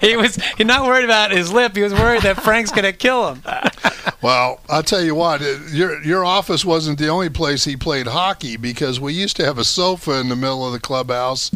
he 0.00 0.16
was 0.16 0.36
he's 0.56 0.66
not 0.66 0.86
worried 0.86 1.04
about 1.04 1.32
his 1.32 1.52
lip. 1.52 1.74
He 1.74 1.82
was 1.82 1.92
worried 1.92 2.22
that 2.22 2.40
Frank's 2.42 2.70
gonna 2.70 2.92
kill 2.92 3.34
him. 3.34 3.42
Well, 4.22 4.60
I'll 4.68 4.82
tell 4.82 5.02
you 5.02 5.14
what, 5.14 5.40
your 5.72 6.02
your 6.02 6.24
office 6.24 6.64
wasn't 6.64 6.98
the 6.98 7.08
only 7.08 7.28
place 7.28 7.64
he 7.64 7.76
played 7.76 8.06
hockey 8.06 8.56
because 8.56 9.00
we 9.00 9.12
used 9.12 9.36
to 9.36 9.44
have 9.44 9.58
a 9.58 9.64
sofa 9.64 10.20
in 10.20 10.28
the 10.28 10.36
middle 10.36 10.66
of 10.66 10.72
the 10.72 10.80
clubhouse. 10.80 11.50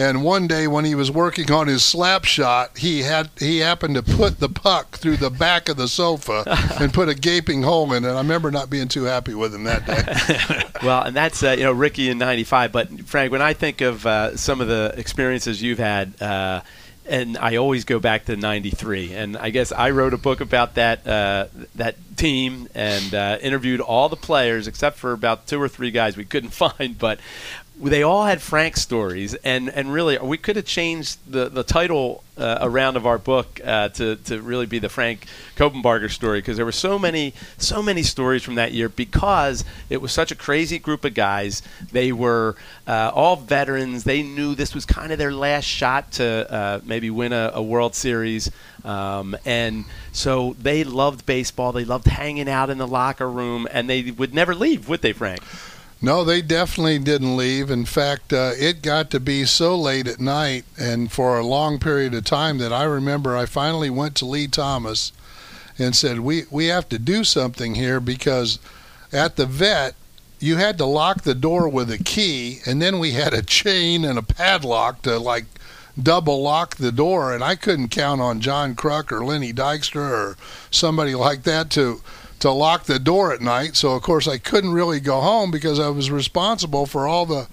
And 0.00 0.24
one 0.24 0.46
day 0.46 0.66
when 0.66 0.86
he 0.86 0.94
was 0.94 1.10
working 1.10 1.52
on 1.52 1.66
his 1.66 1.84
slap 1.84 2.24
shot, 2.24 2.78
he 2.78 3.02
had 3.02 3.28
he 3.38 3.58
happened 3.58 3.96
to 3.96 4.02
put 4.02 4.40
the 4.40 4.48
puck 4.48 4.96
through 4.96 5.18
the 5.18 5.28
back 5.28 5.68
of 5.68 5.76
the 5.76 5.88
sofa 5.88 6.42
and 6.80 6.90
put 6.90 7.10
a 7.10 7.14
gaping 7.14 7.62
hole 7.62 7.92
in 7.92 8.06
it. 8.06 8.08
I 8.08 8.16
remember 8.16 8.50
not 8.50 8.70
being 8.70 8.88
too 8.88 9.04
happy 9.04 9.34
with 9.34 9.54
him 9.54 9.64
that 9.64 9.86
day. 9.86 10.62
Well, 10.82 11.02
and 11.02 11.14
that's 11.14 11.42
uh, 11.42 11.50
you 11.50 11.64
know 11.64 11.72
Ricky 11.72 12.08
in 12.08 12.16
'95. 12.16 12.72
But 12.72 13.00
Frank, 13.00 13.30
when 13.32 13.42
I 13.42 13.52
think 13.52 13.82
of 13.82 14.06
uh, 14.06 14.34
some 14.38 14.62
of 14.62 14.68
the 14.68 14.94
experiences 14.96 15.60
you've 15.60 15.78
had, 15.78 16.14
uh, 16.22 16.62
and 17.04 17.36
I 17.36 17.56
always 17.56 17.84
go 17.84 17.98
back 17.98 18.24
to 18.24 18.36
'93, 18.36 19.12
and 19.12 19.36
I 19.36 19.50
guess 19.50 19.72
I 19.72 19.90
wrote 19.90 20.14
a 20.14 20.16
book 20.16 20.40
about 20.40 20.76
that 20.76 21.06
uh, 21.06 21.48
that 21.74 21.96
team 22.16 22.70
and 22.74 23.14
uh, 23.14 23.36
interviewed 23.42 23.82
all 23.82 24.08
the 24.08 24.16
players 24.16 24.66
except 24.66 24.96
for 24.96 25.12
about 25.12 25.46
two 25.46 25.60
or 25.60 25.68
three 25.68 25.90
guys 25.90 26.16
we 26.16 26.24
couldn't 26.24 26.50
find, 26.64 26.98
but. 26.98 27.20
They 27.82 28.02
all 28.02 28.26
had 28.26 28.42
Frank 28.42 28.76
stories, 28.76 29.34
and, 29.36 29.70
and 29.70 29.90
really, 29.90 30.18
we 30.18 30.36
could 30.36 30.56
have 30.56 30.66
changed 30.66 31.18
the, 31.26 31.48
the 31.48 31.62
title 31.62 32.22
uh, 32.36 32.58
around 32.60 32.96
of 32.96 33.06
our 33.06 33.16
book 33.16 33.58
uh, 33.64 33.88
to, 33.90 34.16
to 34.16 34.42
really 34.42 34.66
be 34.66 34.78
the 34.78 34.90
Frank 34.90 35.24
Coppenbarger 35.56 36.10
story 36.10 36.40
because 36.40 36.58
there 36.58 36.66
were 36.66 36.72
so 36.72 36.98
many 36.98 37.32
so 37.56 37.82
many 37.82 38.02
stories 38.02 38.42
from 38.42 38.56
that 38.56 38.72
year 38.72 38.90
because 38.90 39.64
it 39.88 40.02
was 40.02 40.12
such 40.12 40.30
a 40.30 40.34
crazy 40.34 40.78
group 40.78 41.06
of 41.06 41.14
guys. 41.14 41.62
They 41.90 42.12
were 42.12 42.56
uh, 42.86 43.12
all 43.14 43.36
veterans. 43.36 44.04
They 44.04 44.22
knew 44.22 44.54
this 44.54 44.74
was 44.74 44.84
kind 44.84 45.10
of 45.10 45.18
their 45.18 45.32
last 45.32 45.64
shot 45.64 46.12
to 46.12 46.52
uh, 46.52 46.80
maybe 46.84 47.08
win 47.08 47.32
a, 47.32 47.52
a 47.54 47.62
World 47.62 47.94
Series, 47.94 48.50
um, 48.84 49.34
and 49.46 49.86
so 50.12 50.54
they 50.60 50.84
loved 50.84 51.24
baseball. 51.24 51.72
They 51.72 51.86
loved 51.86 52.06
hanging 52.06 52.48
out 52.48 52.68
in 52.68 52.76
the 52.76 52.86
locker 52.86 53.30
room, 53.30 53.66
and 53.70 53.88
they 53.88 54.10
would 54.10 54.34
never 54.34 54.54
leave, 54.54 54.86
would 54.86 55.00
they, 55.00 55.14
Frank? 55.14 55.40
No, 56.02 56.24
they 56.24 56.40
definitely 56.40 56.98
didn't 56.98 57.36
leave. 57.36 57.70
In 57.70 57.84
fact, 57.84 58.32
uh, 58.32 58.52
it 58.56 58.80
got 58.80 59.10
to 59.10 59.20
be 59.20 59.44
so 59.44 59.76
late 59.76 60.06
at 60.06 60.18
night 60.18 60.64
and 60.78 61.12
for 61.12 61.38
a 61.38 61.46
long 61.46 61.78
period 61.78 62.14
of 62.14 62.24
time 62.24 62.56
that 62.58 62.72
I 62.72 62.84
remember 62.84 63.36
I 63.36 63.44
finally 63.44 63.90
went 63.90 64.14
to 64.16 64.24
Lee 64.24 64.46
Thomas 64.48 65.12
and 65.78 65.94
said, 65.94 66.20
"We 66.20 66.44
we 66.50 66.66
have 66.66 66.88
to 66.88 66.98
do 66.98 67.22
something 67.22 67.74
here 67.74 68.00
because 68.00 68.58
at 69.12 69.36
the 69.36 69.44
vet 69.44 69.94
you 70.38 70.56
had 70.56 70.78
to 70.78 70.86
lock 70.86 71.22
the 71.22 71.34
door 71.34 71.68
with 71.68 71.90
a 71.90 72.02
key, 72.02 72.60
and 72.64 72.80
then 72.80 72.98
we 72.98 73.12
had 73.12 73.34
a 73.34 73.42
chain 73.42 74.04
and 74.04 74.18
a 74.18 74.22
padlock 74.22 75.02
to 75.02 75.18
like." 75.18 75.44
double 76.00 76.40
lock 76.40 76.76
the 76.76 76.92
door 76.92 77.34
and 77.34 77.42
I 77.42 77.56
couldn't 77.56 77.88
count 77.88 78.20
on 78.20 78.40
John 78.40 78.74
Kruk 78.74 79.12
or 79.12 79.24
Lenny 79.24 79.52
Dykstra 79.52 80.08
or 80.10 80.36
somebody 80.70 81.14
like 81.14 81.42
that 81.42 81.68
to 81.70 82.00
to 82.40 82.50
lock 82.50 82.84
the 82.84 82.98
door 82.98 83.32
at 83.32 83.40
night. 83.40 83.76
So 83.76 83.92
of 83.92 84.02
course 84.02 84.26
I 84.26 84.38
couldn't 84.38 84.72
really 84.72 85.00
go 85.00 85.20
home 85.20 85.50
because 85.50 85.78
I 85.78 85.88
was 85.88 86.10
responsible 86.10 86.86
for 86.86 87.06
all 87.06 87.26
the 87.26 87.48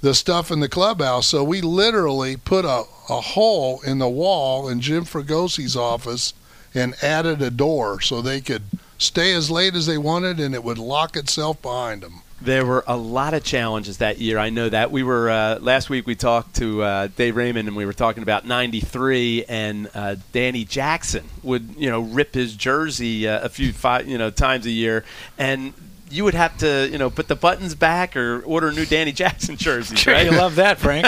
the 0.00 0.14
stuff 0.14 0.50
in 0.50 0.58
the 0.58 0.68
clubhouse. 0.68 1.28
So 1.28 1.44
we 1.44 1.60
literally 1.60 2.36
put 2.36 2.64
a, 2.64 2.82
a 3.08 3.20
hole 3.20 3.80
in 3.82 3.98
the 3.98 4.08
wall 4.08 4.68
in 4.68 4.80
Jim 4.80 5.04
Fregosi's 5.04 5.76
office 5.76 6.34
and 6.74 6.96
added 7.02 7.40
a 7.40 7.50
door 7.50 8.00
so 8.00 8.20
they 8.20 8.40
could 8.40 8.62
stay 8.98 9.32
as 9.32 9.48
late 9.50 9.76
as 9.76 9.86
they 9.86 9.98
wanted 9.98 10.40
and 10.40 10.56
it 10.56 10.64
would 10.64 10.78
lock 10.78 11.16
itself 11.16 11.62
behind 11.62 12.02
them. 12.02 12.21
There 12.44 12.66
were 12.66 12.82
a 12.88 12.96
lot 12.96 13.34
of 13.34 13.44
challenges 13.44 13.98
that 13.98 14.18
year. 14.18 14.36
I 14.36 14.50
know 14.50 14.68
that 14.68 14.90
we 14.90 15.04
were 15.04 15.30
uh, 15.30 15.58
last 15.60 15.88
week. 15.88 16.08
We 16.08 16.16
talked 16.16 16.56
to 16.56 16.82
uh, 16.82 17.08
Dave 17.14 17.36
Raymond, 17.36 17.68
and 17.68 17.76
we 17.76 17.86
were 17.86 17.92
talking 17.92 18.24
about 18.24 18.44
'93, 18.44 19.44
and 19.44 19.88
uh, 19.94 20.16
Danny 20.32 20.64
Jackson 20.64 21.24
would, 21.44 21.76
you 21.78 21.88
know, 21.88 22.00
rip 22.00 22.34
his 22.34 22.56
jersey 22.56 23.28
uh, 23.28 23.44
a 23.44 23.48
few 23.48 23.72
five, 23.72 24.08
you 24.08 24.18
know, 24.18 24.30
times 24.30 24.66
a 24.66 24.70
year, 24.70 25.04
and 25.38 25.72
you 26.10 26.24
would 26.24 26.34
have 26.34 26.56
to, 26.58 26.88
you 26.90 26.98
know, 26.98 27.10
put 27.10 27.28
the 27.28 27.36
buttons 27.36 27.76
back 27.76 28.16
or 28.16 28.40
order 28.42 28.68
a 28.68 28.72
new 28.72 28.86
Danny 28.86 29.12
Jackson 29.12 29.56
jersey. 29.58 29.94
Sure, 29.94 30.12
right? 30.12 30.26
you 30.26 30.32
love 30.32 30.56
that, 30.56 30.78
Frank. 30.78 31.06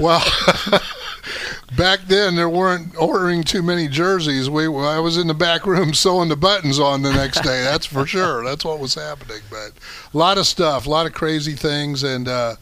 well, 0.00 0.24
back 1.76 2.00
then 2.06 2.36
there 2.36 2.48
weren't 2.48 2.96
ordering 2.96 3.42
too 3.42 3.62
many 3.62 3.88
jerseys. 3.88 4.48
We 4.50 4.66
I 4.66 4.98
was 4.98 5.16
in 5.16 5.26
the 5.26 5.34
back 5.34 5.66
room 5.66 5.94
sewing 5.94 6.28
the 6.28 6.36
buttons 6.36 6.78
on 6.78 7.02
the 7.02 7.12
next 7.12 7.42
day. 7.42 7.62
That's 7.62 7.86
for 7.86 8.06
sure. 8.06 8.44
That's 8.44 8.64
what 8.64 8.78
was 8.78 8.94
happening. 8.94 9.42
But 9.50 9.72
a 10.12 10.16
lot 10.16 10.38
of 10.38 10.46
stuff, 10.46 10.86
a 10.86 10.90
lot 10.90 11.06
of 11.06 11.12
crazy 11.12 11.52
things, 11.52 12.02
and 12.02 12.28
uh, 12.28 12.56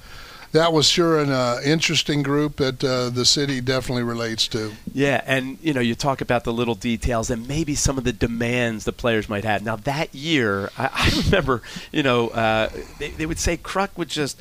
that 0.52 0.72
was 0.72 0.88
sure 0.88 1.20
an 1.20 1.30
uh, 1.30 1.60
interesting 1.64 2.22
group 2.22 2.56
that 2.56 2.82
uh, 2.82 3.10
the 3.10 3.24
city 3.24 3.60
definitely 3.60 4.02
relates 4.02 4.48
to. 4.48 4.72
Yeah, 4.92 5.22
and 5.24 5.58
you 5.62 5.72
know, 5.72 5.80
you 5.80 5.94
talk 5.94 6.20
about 6.20 6.44
the 6.44 6.52
little 6.52 6.74
details 6.74 7.30
and 7.30 7.46
maybe 7.46 7.74
some 7.74 7.98
of 7.98 8.04
the 8.04 8.12
demands 8.12 8.84
the 8.84 8.92
players 8.92 9.28
might 9.28 9.44
have. 9.44 9.62
Now 9.62 9.76
that 9.76 10.14
year, 10.14 10.70
I, 10.76 10.90
I 10.92 11.22
remember, 11.24 11.62
you 11.92 12.02
know, 12.02 12.28
uh, 12.28 12.70
they, 12.98 13.10
they 13.10 13.26
would 13.26 13.38
say 13.38 13.56
Kruk 13.56 13.90
would 13.96 14.08
just. 14.08 14.40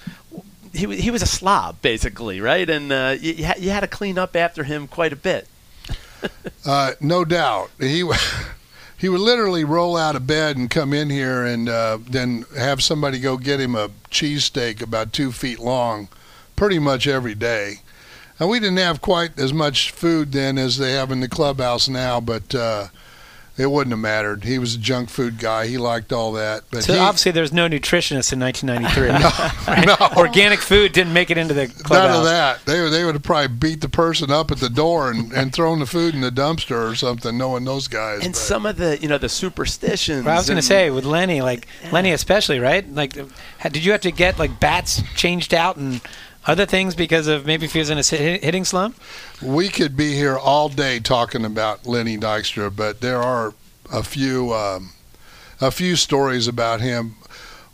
He, 0.73 1.01
he 1.01 1.11
was 1.11 1.21
a 1.21 1.27
slob, 1.27 1.81
basically, 1.81 2.41
right? 2.41 2.69
And 2.69 2.91
uh, 2.91 3.15
you, 3.19 3.33
you 3.57 3.69
had 3.71 3.81
to 3.81 3.87
clean 3.87 4.17
up 4.17 4.35
after 4.35 4.63
him 4.63 4.87
quite 4.87 5.13
a 5.13 5.17
bit. 5.17 5.47
Uh, 6.65 6.91
no 6.99 7.23
doubt. 7.23 7.71
He 7.79 8.03
he 8.97 9.07
would 9.07 9.21
literally 9.21 9.63
roll 9.63 9.95
out 9.95 10.17
of 10.17 10.27
bed 10.27 10.57
and 10.57 10.69
come 10.69 10.93
in 10.93 11.09
here 11.09 11.45
and 11.45 11.69
uh, 11.69 11.97
then 12.01 12.43
have 12.57 12.83
somebody 12.83 13.17
go 13.17 13.37
get 13.37 13.61
him 13.61 13.73
a 13.73 13.89
cheesesteak 14.11 14.81
about 14.81 15.13
two 15.13 15.31
feet 15.31 15.59
long, 15.59 16.09
pretty 16.57 16.77
much 16.77 17.07
every 17.07 17.33
day. 17.33 17.75
And 18.37 18.49
we 18.49 18.59
didn't 18.59 18.77
have 18.77 18.99
quite 18.99 19.39
as 19.39 19.53
much 19.53 19.91
food 19.91 20.33
then 20.33 20.57
as 20.57 20.77
they 20.77 20.91
have 20.91 21.11
in 21.11 21.21
the 21.21 21.29
clubhouse 21.29 21.87
now, 21.87 22.19
but 22.19 22.53
uh, 22.53 22.87
it 23.59 23.69
wouldn't 23.69 23.91
have 23.91 23.99
mattered. 23.99 24.45
He 24.45 24.57
was 24.57 24.75
a 24.75 24.77
junk 24.77 25.09
food 25.09 25.37
guy. 25.37 25.67
He 25.67 25.77
liked 25.77 26.13
all 26.13 26.31
that. 26.33 26.63
But 26.71 26.83
So 26.85 26.93
he, 26.93 26.99
obviously, 26.99 27.31
there's 27.33 27.51
no 27.51 27.67
nutritionists 27.67 28.31
in 28.31 28.39
1993. 28.39 29.09
No, 29.69 29.95
no. 29.95 30.07
Organic 30.17 30.59
food 30.59 30.93
didn't 30.93 31.13
make 31.13 31.29
it 31.29 31.37
into 31.37 31.53
the 31.53 31.67
None 31.89 32.11
of 32.11 32.23
that. 32.23 32.65
They 32.65 32.81
would- 32.81 32.91
they 32.93 33.03
would 33.03 33.15
have 33.15 33.23
probably 33.23 33.49
beat 33.49 33.81
the 33.81 33.89
person 33.89 34.31
up 34.31 34.49
at 34.51 34.57
the 34.59 34.69
door 34.69 35.11
and, 35.11 35.31
and 35.33 35.53
thrown 35.53 35.79
the 35.79 35.85
food 35.85 36.15
in 36.15 36.21
the 36.21 36.31
dumpster 36.31 36.89
or 36.89 36.95
something, 36.95 37.37
knowing 37.37 37.65
those 37.65 37.87
guys. 37.87 38.23
And 38.23 38.33
but- 38.33 38.39
some 38.39 38.65
of 38.65 38.77
the, 38.77 38.97
you 38.99 39.07
know, 39.07 39.17
the 39.17 39.29
superstitions. 39.29 40.25
Well, 40.25 40.33
I 40.35 40.37
was 40.37 40.47
going 40.47 40.55
to 40.59 40.65
say 40.65 40.89
with 40.89 41.05
Lenny, 41.05 41.41
like 41.41 41.67
Lenny 41.91 42.11
especially, 42.11 42.59
right? 42.59 42.87
Like, 42.91 43.13
did 43.13 43.83
you 43.85 43.91
have 43.91 44.01
to 44.01 44.11
get 44.11 44.39
like 44.39 44.59
bats 44.59 45.01
changed 45.15 45.53
out 45.53 45.75
and 45.77 46.01
other 46.45 46.65
things 46.65 46.95
because 46.95 47.27
of 47.27 47.45
maybe 47.45 47.65
if 47.65 47.73
he 47.73 47.79
was 47.79 47.89
in 47.89 47.97
a 47.97 48.03
hitting 48.03 48.65
slump? 48.65 48.99
We 49.41 49.69
could 49.69 49.95
be 49.95 50.13
here 50.13 50.37
all 50.37 50.69
day 50.69 50.99
talking 50.99 51.45
about 51.45 51.85
Lenny 51.85 52.17
Dykstra, 52.17 52.75
but 52.75 53.01
there 53.01 53.19
are 53.19 53.53
a 53.91 54.03
few 54.03 54.53
um, 54.53 54.91
a 55.61 55.71
few 55.71 55.95
stories 55.95 56.47
about 56.47 56.81
him. 56.81 57.15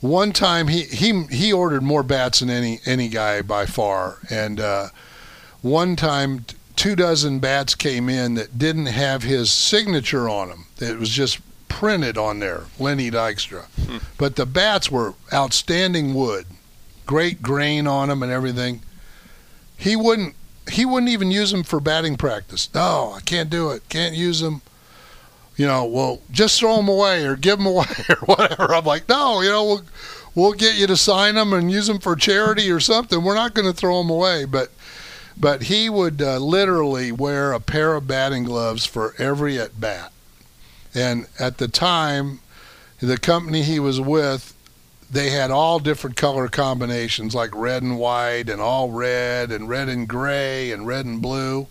One 0.01 0.31
time 0.31 0.67
he 0.67 0.83
he 0.83 1.23
he 1.25 1.53
ordered 1.53 1.83
more 1.83 2.03
bats 2.03 2.39
than 2.39 2.49
any 2.49 2.79
any 2.85 3.07
guy 3.07 3.41
by 3.41 3.65
far, 3.65 4.19
and 4.29 4.59
uh, 4.59 4.87
one 5.61 5.95
time 5.95 6.45
two 6.75 6.95
dozen 6.95 7.39
bats 7.39 7.75
came 7.75 8.09
in 8.09 8.35
that 8.35 8.57
didn't 8.59 8.87
have 8.87 9.23
his 9.23 9.51
signature 9.51 10.27
on 10.27 10.49
them. 10.49 10.65
It 10.79 10.99
was 10.99 11.09
just 11.09 11.39
printed 11.69 12.17
on 12.17 12.39
there, 12.39 12.65
Lenny 12.79 13.09
Dykstra. 13.09 13.65
But 14.17 14.35
the 14.35 14.45
bats 14.45 14.91
were 14.91 15.13
outstanding 15.33 16.13
wood, 16.13 16.45
great 17.05 17.41
grain 17.41 17.87
on 17.87 18.09
them 18.09 18.23
and 18.23 18.31
everything. 18.31 18.81
He 19.77 19.95
wouldn't 19.95 20.35
he 20.71 20.85
wouldn't 20.85 21.11
even 21.11 21.31
use 21.31 21.51
them 21.51 21.63
for 21.63 21.79
batting 21.79 22.17
practice. 22.17 22.69
No, 22.73 23.13
I 23.15 23.21
can't 23.21 23.49
do 23.49 23.69
it. 23.69 23.87
Can't 23.89 24.15
use 24.15 24.39
them. 24.39 24.61
You 25.55 25.67
know, 25.67 25.85
well, 25.85 26.21
just 26.31 26.59
throw 26.59 26.77
them 26.77 26.89
away 26.89 27.23
or 27.25 27.35
give 27.35 27.59
them 27.59 27.67
away 27.67 27.85
or 28.09 28.15
whatever. 28.25 28.73
I'm 28.73 28.85
like, 28.85 29.07
no, 29.07 29.41
you 29.41 29.49
know, 29.49 29.63
we'll 29.63 29.83
we'll 30.33 30.53
get 30.53 30.75
you 30.75 30.87
to 30.87 30.97
sign 30.97 31.35
them 31.35 31.53
and 31.53 31.71
use 31.71 31.87
them 31.87 31.99
for 31.99 32.15
charity 32.15 32.69
or 32.71 32.79
something. 32.79 33.23
We're 33.23 33.35
not 33.35 33.53
going 33.53 33.67
to 33.67 33.77
throw 33.77 34.01
them 34.01 34.09
away, 34.09 34.45
but 34.45 34.71
but 35.37 35.63
he 35.63 35.89
would 35.89 36.21
uh, 36.21 36.37
literally 36.37 37.11
wear 37.11 37.51
a 37.51 37.59
pair 37.59 37.93
of 37.95 38.07
batting 38.07 38.45
gloves 38.45 38.85
for 38.85 39.13
every 39.17 39.59
at 39.59 39.79
bat. 39.79 40.11
And 40.93 41.27
at 41.37 41.57
the 41.57 41.67
time, 41.67 42.39
the 42.99 43.17
company 43.17 43.63
he 43.63 43.79
was 43.79 43.99
with 43.99 44.54
they 45.15 45.29
had 45.29 45.49
all 45.49 45.79
different 45.79 46.17
color 46.17 46.49
combinations 46.49 47.33
like 47.33 47.55
red 47.55 47.81
and 47.81 47.97
white 47.97 48.49
and 48.49 48.61
all 48.61 48.91
red 48.91 49.49
and 49.49 49.69
red 49.69 49.87
and 49.87 50.09
gray 50.09 50.73
and 50.73 50.85
red 50.85 51.05
and 51.05 51.21
blue. 51.21 51.67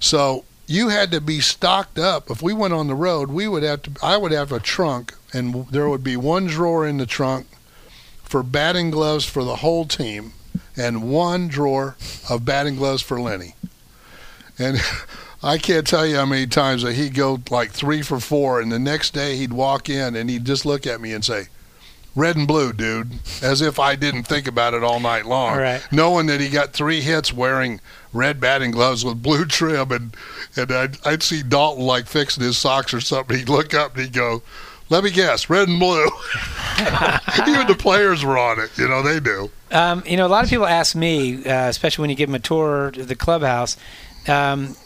So 0.00 0.44
you 0.66 0.88
had 0.88 1.12
to 1.12 1.20
be 1.20 1.38
stocked 1.38 1.96
up. 1.96 2.28
If 2.28 2.42
we 2.42 2.52
went 2.52 2.74
on 2.74 2.88
the 2.88 2.96
road, 2.96 3.30
we 3.30 3.46
would 3.46 3.62
have 3.62 3.82
to. 3.82 3.92
I 4.02 4.16
would 4.16 4.32
have 4.32 4.50
a 4.50 4.58
trunk, 4.58 5.14
and 5.32 5.68
there 5.68 5.88
would 5.88 6.02
be 6.02 6.16
one 6.16 6.46
drawer 6.46 6.84
in 6.84 6.96
the 6.96 7.06
trunk 7.06 7.46
for 8.24 8.42
batting 8.42 8.90
gloves 8.90 9.24
for 9.24 9.44
the 9.44 9.56
whole 9.56 9.84
team, 9.84 10.32
and 10.76 11.08
one 11.08 11.46
drawer 11.46 11.96
of 12.28 12.44
batting 12.44 12.74
gloves 12.74 13.00
for 13.00 13.20
Lenny. 13.20 13.54
And 14.58 14.78
I 15.42 15.58
can't 15.58 15.86
tell 15.86 16.04
you 16.04 16.16
how 16.16 16.26
many 16.26 16.48
times 16.48 16.82
that 16.82 16.94
he'd 16.94 17.14
go 17.14 17.40
like 17.48 17.70
three 17.70 18.02
for 18.02 18.18
four, 18.18 18.60
and 18.60 18.72
the 18.72 18.80
next 18.80 19.14
day 19.14 19.36
he'd 19.36 19.52
walk 19.52 19.88
in 19.88 20.16
and 20.16 20.28
he'd 20.28 20.44
just 20.44 20.66
look 20.66 20.84
at 20.84 21.00
me 21.00 21.12
and 21.12 21.24
say, 21.24 21.46
red 22.16 22.34
and 22.34 22.48
blue, 22.48 22.72
dude, 22.72 23.12
as 23.42 23.60
if 23.60 23.78
I 23.78 23.94
didn't 23.94 24.24
think 24.24 24.48
about 24.48 24.74
it 24.74 24.82
all 24.82 24.98
night 24.98 25.26
long. 25.26 25.56
Right. 25.56 25.86
Knowing 25.92 26.26
that 26.26 26.40
he 26.40 26.48
got 26.48 26.72
three 26.72 27.02
hits 27.02 27.32
wearing 27.32 27.80
red 28.12 28.40
batting 28.40 28.72
gloves 28.72 29.04
with 29.04 29.22
blue 29.22 29.44
trim, 29.44 29.92
and 29.92 30.16
and 30.56 30.72
I'd, 30.72 31.06
I'd 31.06 31.22
see 31.22 31.42
Daulton 31.42 31.80
like 31.80 32.06
fixing 32.06 32.42
his 32.42 32.56
socks 32.56 32.92
or 32.92 33.00
something. 33.00 33.38
He'd 33.38 33.48
look 33.48 33.74
up 33.74 33.94
and 33.94 34.04
he'd 34.04 34.12
go, 34.12 34.42
"Let 34.88 35.04
me 35.04 35.10
guess, 35.10 35.48
red 35.48 35.68
and 35.68 35.78
blue." 35.78 36.06
Even 37.46 37.66
the 37.66 37.76
players 37.78 38.24
were 38.24 38.38
on 38.38 38.58
it. 38.58 38.76
You 38.76 38.88
know, 38.88 39.02
they 39.02 39.20
do. 39.20 39.50
Um, 39.70 40.02
you 40.06 40.16
know, 40.16 40.26
a 40.26 40.28
lot 40.28 40.44
of 40.44 40.50
people 40.50 40.66
ask 40.66 40.94
me, 40.94 41.44
uh, 41.44 41.68
especially 41.68 42.02
when 42.02 42.10
you 42.10 42.16
give 42.16 42.28
them 42.28 42.36
a 42.36 42.40
tour 42.40 42.88
of 42.88 43.08
the 43.08 43.16
clubhouse, 43.16 43.76
um, 44.28 44.76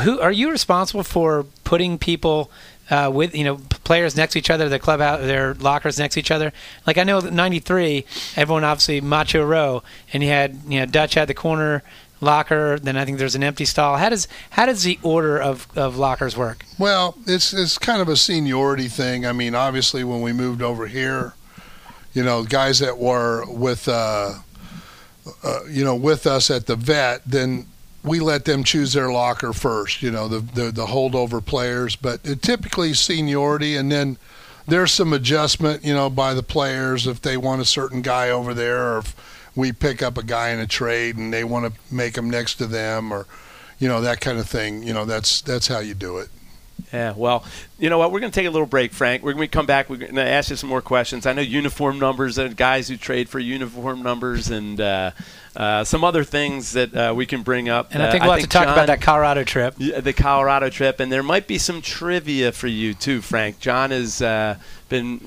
who 0.00 0.20
are 0.20 0.32
you 0.32 0.50
responsible 0.50 1.02
for 1.02 1.44
putting 1.64 1.98
people 1.98 2.50
uh, 2.90 3.10
with 3.12 3.34
you 3.34 3.44
know 3.44 3.56
players 3.84 4.16
next 4.16 4.32
to 4.32 4.38
each 4.38 4.50
other, 4.50 4.68
their 4.68 4.78
clubhouse, 4.78 5.20
their 5.20 5.54
lockers 5.54 5.98
next 5.98 6.14
to 6.14 6.20
each 6.20 6.30
other? 6.30 6.52
Like 6.86 6.98
I 6.98 7.04
know 7.04 7.20
'93, 7.20 8.04
everyone 8.36 8.64
obviously 8.64 9.00
Macho 9.00 9.44
Row, 9.44 9.82
and 10.12 10.22
you 10.22 10.28
had 10.28 10.60
you 10.68 10.80
know 10.80 10.86
Dutch 10.86 11.14
had 11.14 11.28
the 11.28 11.34
corner 11.34 11.82
locker. 12.20 12.78
Then 12.78 12.96
I 12.96 13.04
think 13.04 13.18
there's 13.18 13.34
an 13.34 13.42
empty 13.42 13.64
stall. 13.64 13.96
How 13.96 14.08
does 14.08 14.28
how 14.50 14.66
does 14.66 14.82
the 14.82 14.98
order 15.02 15.40
of, 15.40 15.66
of 15.76 15.96
lockers 15.96 16.36
work? 16.36 16.64
Well, 16.78 17.16
it's 17.26 17.52
it's 17.52 17.78
kind 17.78 18.00
of 18.00 18.08
a 18.08 18.16
seniority 18.16 18.88
thing. 18.88 19.26
I 19.26 19.32
mean, 19.32 19.54
obviously, 19.54 20.04
when 20.04 20.20
we 20.20 20.32
moved 20.32 20.62
over 20.62 20.86
here, 20.86 21.34
you 22.14 22.22
know, 22.24 22.44
guys 22.44 22.78
that 22.80 22.98
were 22.98 23.44
with, 23.48 23.88
uh, 23.88 24.34
uh, 25.42 25.60
you 25.68 25.84
know, 25.84 25.94
with 25.94 26.26
us 26.26 26.50
at 26.50 26.66
the 26.66 26.76
vet, 26.76 27.22
then 27.24 27.66
we 28.02 28.20
let 28.20 28.44
them 28.44 28.64
choose 28.64 28.92
their 28.92 29.10
locker 29.10 29.52
first. 29.52 30.02
You 30.02 30.10
know, 30.10 30.28
the 30.28 30.40
the, 30.40 30.70
the 30.70 30.86
holdover 30.86 31.44
players, 31.44 31.96
but 31.96 32.22
typically 32.42 32.94
seniority, 32.94 33.76
and 33.76 33.90
then 33.90 34.18
there's 34.66 34.92
some 34.92 35.12
adjustment, 35.12 35.84
you 35.84 35.94
know, 35.94 36.10
by 36.10 36.34
the 36.34 36.42
players 36.42 37.06
if 37.06 37.22
they 37.22 37.36
want 37.36 37.62
a 37.62 37.64
certain 37.64 38.02
guy 38.02 38.30
over 38.30 38.52
there, 38.52 38.94
or 38.94 38.98
if 38.98 39.50
we 39.56 39.72
pick 39.72 40.02
up 40.02 40.18
a 40.18 40.22
guy 40.22 40.50
in 40.50 40.60
a 40.60 40.66
trade 40.66 41.16
and 41.16 41.32
they 41.32 41.42
want 41.42 41.72
to 41.72 41.94
make 41.94 42.16
him 42.16 42.30
next 42.30 42.56
to 42.56 42.66
them, 42.66 43.12
or 43.12 43.26
you 43.78 43.88
know 43.88 44.00
that 44.00 44.20
kind 44.20 44.38
of 44.38 44.48
thing. 44.48 44.82
You 44.82 44.92
know, 44.92 45.04
that's 45.04 45.40
that's 45.40 45.66
how 45.66 45.80
you 45.80 45.94
do 45.94 46.18
it. 46.18 46.28
Yeah, 46.92 47.12
well, 47.16 47.44
you 47.78 47.90
know 47.90 47.98
what? 47.98 48.12
We're 48.12 48.20
going 48.20 48.30
to 48.30 48.40
take 48.40 48.46
a 48.46 48.50
little 48.50 48.66
break, 48.66 48.92
Frank. 48.92 49.22
We're 49.22 49.32
going 49.32 49.48
to 49.48 49.52
come 49.52 49.66
back. 49.66 49.90
We're 49.90 49.96
going 49.96 50.14
to 50.14 50.24
ask 50.24 50.50
you 50.50 50.56
some 50.56 50.68
more 50.68 50.80
questions. 50.80 51.26
I 51.26 51.32
know 51.32 51.42
uniform 51.42 51.98
numbers 51.98 52.38
and 52.38 52.56
guys 52.56 52.88
who 52.88 52.96
trade 52.96 53.28
for 53.28 53.38
uniform 53.38 54.02
numbers 54.02 54.48
and 54.50 54.80
uh, 54.80 55.10
uh, 55.58 55.82
some 55.82 56.04
other 56.04 56.22
things 56.22 56.72
that 56.74 56.94
uh, 56.96 57.12
we 57.14 57.26
can 57.26 57.42
bring 57.42 57.68
up. 57.68 57.88
And 57.92 58.00
I 58.00 58.12
think 58.12 58.22
we'll 58.22 58.30
uh, 58.30 58.36
have 58.36 58.44
to 58.44 58.48
talk 58.48 58.64
John- 58.66 58.72
about 58.74 58.86
that 58.86 59.00
Colorado 59.02 59.42
trip. 59.42 59.74
Yeah, 59.76 59.98
the 60.00 60.12
Colorado 60.12 60.70
trip, 60.70 61.00
and 61.00 61.10
there 61.10 61.24
might 61.24 61.48
be 61.48 61.58
some 61.58 61.82
trivia 61.82 62.52
for 62.52 62.68
you 62.68 62.94
too, 62.94 63.20
Frank. 63.20 63.58
John 63.58 63.90
has 63.90 64.22
uh, 64.22 64.56
been 64.88 65.18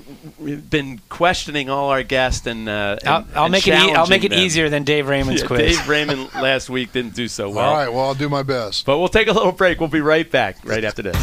been 0.70 1.02
questioning 1.10 1.70
all 1.70 1.90
our 1.90 2.02
guests, 2.02 2.48
and, 2.48 2.70
uh, 2.70 2.96
and 3.02 3.10
I'll, 3.10 3.26
I'll 3.36 3.44
and 3.46 3.52
make 3.52 3.68
it. 3.68 3.74
E- 3.74 3.92
I'll 3.94 4.08
make 4.08 4.24
it 4.24 4.30
them. 4.30 4.40
easier 4.40 4.70
than 4.70 4.86
Dave 4.86 5.10
Raymond's 5.10 5.42
Yeah, 5.42 5.48
quiz. 5.48 5.78
Dave 5.78 5.90
Raymond 5.90 6.34
last 6.42 6.70
week 6.70 6.94
didn't 6.94 7.14
do 7.14 7.28
so 7.28 7.50
well. 7.50 7.68
All 7.70 7.76
right, 7.76 7.90
well, 7.92 8.06
I'll 8.06 8.16
do 8.16 8.30
my 8.30 8.42
best. 8.44 8.86
But 8.86 9.00
we'll 9.00 9.10
take 9.10 9.28
a 9.28 9.34
little 9.34 9.52
break. 9.52 9.82
We'll 9.82 9.90
be 9.90 10.00
right 10.02 10.32
back 10.32 10.58
right 10.64 10.86
after 10.86 11.02
this. 11.02 11.18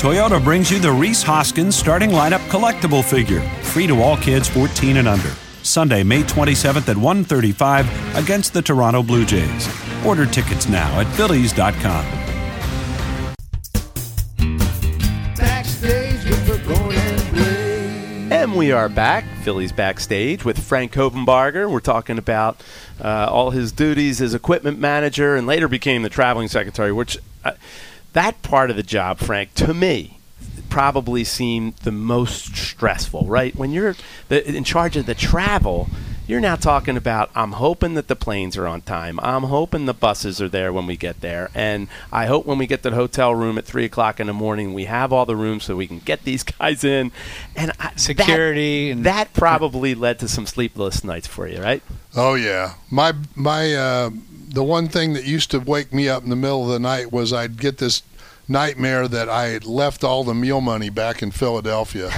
Toyota 0.00 0.42
brings 0.42 0.70
you 0.70 0.78
the 0.78 0.92
Rhys 0.92 1.24
Hoskins 1.24 1.74
starting 1.74 2.10
lineup 2.10 2.38
collectible 2.50 3.02
figure, 3.02 3.40
free 3.62 3.88
to 3.88 4.00
all 4.00 4.16
kids 4.16 4.48
14 4.48 4.98
and 4.98 5.08
under. 5.08 5.32
Sunday, 5.68 6.02
May 6.02 6.22
27th 6.22 6.88
at 6.88 6.96
1:35 6.96 8.16
against 8.16 8.52
the 8.52 8.62
Toronto 8.62 9.02
Blue 9.02 9.24
Jays. 9.24 9.68
Order 10.04 10.26
tickets 10.26 10.68
now 10.68 11.00
at 11.00 11.06
phillies.com. 11.14 12.04
Backstage 15.36 16.26
and 16.26 18.32
And 18.32 18.56
we 18.56 18.72
are 18.72 18.88
back, 18.88 19.24
Phillies 19.42 19.72
backstage 19.72 20.44
with 20.44 20.62
Frank 20.62 20.92
Coppenbarger. 20.92 21.70
We're 21.70 21.80
talking 21.80 22.18
about 22.18 22.62
uh, 23.02 23.28
all 23.30 23.50
his 23.50 23.72
duties 23.72 24.20
as 24.20 24.34
equipment 24.34 24.78
manager, 24.78 25.36
and 25.36 25.46
later 25.46 25.68
became 25.68 26.02
the 26.02 26.08
traveling 26.08 26.48
secretary. 26.48 26.92
Which 26.92 27.18
uh, 27.44 27.52
that 28.12 28.40
part 28.42 28.70
of 28.70 28.76
the 28.76 28.82
job, 28.82 29.18
Frank, 29.18 29.54
to 29.54 29.74
me, 29.74 30.17
probably 30.78 31.24
seem 31.24 31.74
the 31.82 31.90
most 31.90 32.56
stressful. 32.56 33.26
Right 33.26 33.52
when 33.56 33.72
you're 33.72 33.96
the, 34.28 34.48
in 34.48 34.62
charge 34.62 34.96
of 34.96 35.06
the 35.06 35.14
travel. 35.14 35.88
You're 36.28 36.40
now 36.40 36.54
talking 36.56 36.96
about 36.96 37.30
I'm 37.34 37.52
hoping 37.52 37.94
that 37.94 38.06
the 38.06 38.14
planes 38.14 38.56
are 38.56 38.66
on 38.68 38.82
time. 38.82 39.18
I'm 39.20 39.44
hoping 39.44 39.86
the 39.86 39.94
buses 39.94 40.40
are 40.40 40.48
there 40.48 40.72
when 40.72 40.86
we 40.86 40.96
get 40.96 41.20
there. 41.20 41.50
And 41.52 41.88
I 42.12 42.26
hope 42.26 42.44
when 42.46 42.58
we 42.58 42.66
get 42.68 42.82
to 42.84 42.90
the 42.90 42.96
hotel 42.96 43.34
room 43.34 43.58
at 43.58 43.64
3 43.64 43.86
o'clock 43.86 44.20
in 44.20 44.26
the 44.28 44.32
morning, 44.34 44.72
we 44.72 44.84
have 44.84 45.10
all 45.12 45.24
the 45.26 45.34
rooms 45.34 45.64
so 45.64 45.74
we 45.74 45.88
can 45.88 45.98
get 46.00 46.22
these 46.22 46.42
guys 46.58 46.84
in. 46.84 47.10
And 47.56 47.72
I, 47.80 47.88
that- 47.88 47.98
Security 47.98 48.90
and 48.90 49.04
that 49.04 49.32
probably 49.32 49.96
led 49.96 50.20
to 50.20 50.28
some 50.28 50.46
sleepless 50.46 51.02
nights 51.02 51.26
for 51.26 51.48
you, 51.48 51.60
right? 51.60 51.82
Oh 52.14 52.34
yeah, 52.34 52.74
my 52.90 53.14
my 53.34 53.74
uh, 53.74 54.10
the 54.50 54.62
one 54.62 54.86
thing 54.88 55.14
that 55.14 55.24
used 55.24 55.50
to 55.50 55.58
wake 55.58 55.92
me 55.92 56.08
up 56.08 56.22
in 56.22 56.30
the 56.30 56.36
middle 56.36 56.62
of 56.62 56.68
the 56.68 56.78
night 56.78 57.10
was 57.10 57.32
I'd 57.32 57.58
get 57.58 57.78
this 57.78 58.02
nightmare 58.48 59.06
that 59.08 59.28
I 59.28 59.48
had 59.48 59.66
left 59.66 60.02
all 60.02 60.24
the 60.24 60.34
meal 60.34 60.60
money 60.60 60.90
back 60.90 61.22
in 61.22 61.30
Philadelphia. 61.30 62.10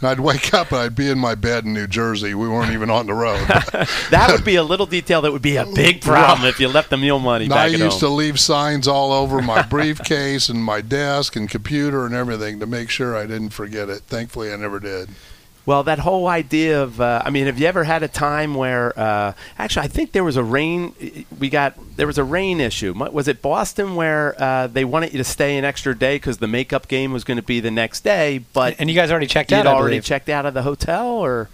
And 0.00 0.08
I'd 0.08 0.20
wake 0.20 0.52
up 0.52 0.72
and 0.72 0.80
I'd 0.80 0.96
be 0.96 1.08
in 1.08 1.18
my 1.18 1.34
bed 1.36 1.64
in 1.64 1.72
New 1.74 1.86
Jersey. 1.86 2.34
We 2.34 2.48
weren't 2.48 2.72
even 2.72 2.90
on 2.90 3.06
the 3.06 3.14
road. 3.14 3.46
That 4.10 4.30
would 4.30 4.44
be 4.44 4.56
a 4.56 4.62
little 4.62 4.86
detail 4.86 5.22
that 5.22 5.32
would 5.32 5.42
be 5.42 5.56
a 5.56 5.64
big 5.64 6.00
problem 6.02 6.46
if 6.46 6.60
you 6.60 6.68
left 6.68 6.90
the 6.90 6.96
meal 6.96 7.18
money 7.18 7.46
I 7.46 7.48
back 7.48 7.72
at 7.72 7.78
used 7.78 8.00
to 8.00 8.08
leave 8.08 8.38
signs 8.38 8.86
all 8.86 9.12
over 9.12 9.40
my 9.40 9.62
briefcase 9.62 10.48
and 10.48 10.62
my 10.62 10.80
desk 10.80 11.34
and 11.36 11.48
computer 11.48 12.04
and 12.04 12.14
everything 12.14 12.60
to 12.60 12.66
make 12.66 12.90
sure 12.90 13.16
I 13.16 13.26
didn't 13.26 13.50
forget 13.50 13.88
it. 13.88 14.02
Thankfully, 14.02 14.52
I 14.52 14.56
never 14.56 14.80
did. 14.80 15.08
Well, 15.64 15.84
that 15.84 16.00
whole 16.00 16.26
idea 16.26 16.82
of, 16.82 17.00
uh, 17.00 17.22
I 17.24 17.30
mean, 17.30 17.46
have 17.46 17.56
you 17.56 17.68
ever 17.68 17.84
had 17.84 18.02
a 18.02 18.08
time 18.08 18.54
where, 18.54 18.98
uh, 18.98 19.32
actually, 19.56 19.84
I 19.84 19.88
think 19.88 20.10
there 20.10 20.24
was 20.24 20.36
a 20.36 20.42
rain, 20.42 20.92
we 21.38 21.48
got, 21.48 21.74
there 21.96 22.08
was 22.08 22.18
a 22.18 22.24
rain 22.24 22.60
issue. 22.60 22.92
Was 22.94 23.28
it 23.28 23.40
Boston 23.42 23.94
where 23.94 24.34
uh, 24.42 24.66
they 24.66 24.84
wanted 24.84 25.12
you 25.12 25.18
to 25.18 25.24
stay 25.24 25.56
an 25.56 25.64
extra 25.64 25.96
day 25.96 26.16
because 26.16 26.38
the 26.38 26.48
makeup 26.48 26.88
game 26.88 27.12
was 27.12 27.22
going 27.22 27.36
to 27.36 27.44
be 27.44 27.60
the 27.60 27.70
next 27.70 28.02
day, 28.02 28.38
but 28.52 28.74
and 28.80 28.90
you 28.90 28.96
guys 28.96 29.12
already 29.12 29.28
checked 29.28 29.52
you'd 29.52 29.58
out. 29.58 29.66
Already 29.68 29.94
believe. 29.96 30.04
checked 30.04 30.28
out 30.28 30.46
of 30.46 30.54
the 30.54 30.62
hotel, 30.62 31.06
or? 31.06 31.48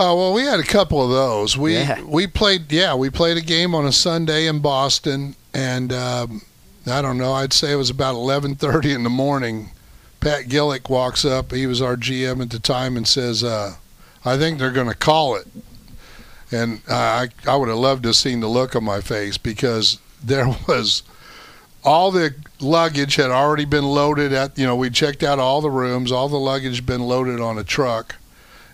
Oh 0.00 0.14
well, 0.16 0.32
we 0.32 0.42
had 0.42 0.60
a 0.60 0.64
couple 0.64 1.02
of 1.02 1.10
those. 1.10 1.58
We 1.58 1.74
Yeah. 1.74 2.00
we 2.04 2.28
played 2.28 2.70
yeah 2.70 2.94
we 2.94 3.10
played 3.10 3.36
a 3.36 3.40
game 3.40 3.74
on 3.74 3.84
a 3.86 3.92
Sunday 3.92 4.46
in 4.46 4.60
Boston, 4.60 5.34
and 5.52 5.92
um, 5.92 6.42
I 6.86 7.02
don't 7.02 7.18
know. 7.18 7.32
I'd 7.32 7.52
say 7.52 7.72
it 7.72 7.76
was 7.76 7.90
about 7.90 8.14
eleven 8.14 8.54
thirty 8.54 8.92
in 8.92 9.02
the 9.02 9.10
morning. 9.10 9.70
Pat 10.20 10.44
Gillick 10.44 10.88
walks 10.88 11.24
up. 11.24 11.52
He 11.52 11.66
was 11.66 11.80
our 11.80 11.96
GM 11.96 12.42
at 12.42 12.50
the 12.50 12.58
time 12.58 12.96
and 12.96 13.06
says, 13.06 13.44
uh, 13.44 13.76
"I 14.24 14.36
think 14.36 14.58
they're 14.58 14.70
going 14.70 14.88
to 14.88 14.94
call 14.94 15.36
it." 15.36 15.46
And 16.50 16.80
uh, 16.88 16.94
I 16.94 17.28
I 17.46 17.56
would 17.56 17.68
have 17.68 17.78
loved 17.78 18.02
to 18.04 18.10
have 18.10 18.16
seen 18.16 18.40
the 18.40 18.48
look 18.48 18.74
on 18.74 18.84
my 18.84 19.00
face 19.00 19.38
because 19.38 19.98
there 20.22 20.48
was 20.68 21.02
all 21.84 22.10
the 22.10 22.34
luggage 22.60 23.16
had 23.16 23.30
already 23.30 23.64
been 23.64 23.84
loaded 23.84 24.32
at 24.32 24.58
you 24.58 24.66
know 24.66 24.74
we 24.74 24.90
checked 24.90 25.22
out 25.22 25.38
all 25.38 25.60
the 25.60 25.70
rooms 25.70 26.10
all 26.10 26.28
the 26.28 26.36
luggage 26.36 26.76
had 26.76 26.86
been 26.86 27.02
loaded 27.02 27.40
on 27.40 27.56
a 27.56 27.64
truck 27.64 28.16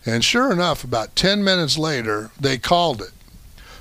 and 0.06 0.24
sure 0.24 0.50
enough 0.50 0.84
about 0.84 1.14
10 1.14 1.44
minutes 1.44 1.76
later 1.76 2.30
they 2.40 2.56
called 2.56 3.02
it 3.02 3.12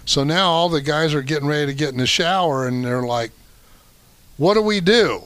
so 0.05 0.23
now 0.23 0.49
all 0.49 0.67
the 0.67 0.81
guys 0.81 1.13
are 1.13 1.21
getting 1.21 1.47
ready 1.47 1.65
to 1.65 1.73
get 1.73 1.89
in 1.89 1.97
the 1.97 2.05
shower 2.05 2.67
and 2.67 2.83
they're 2.83 3.03
like 3.03 3.31
what 4.35 4.55
do 4.55 4.61
we 4.61 4.81
do 4.81 5.23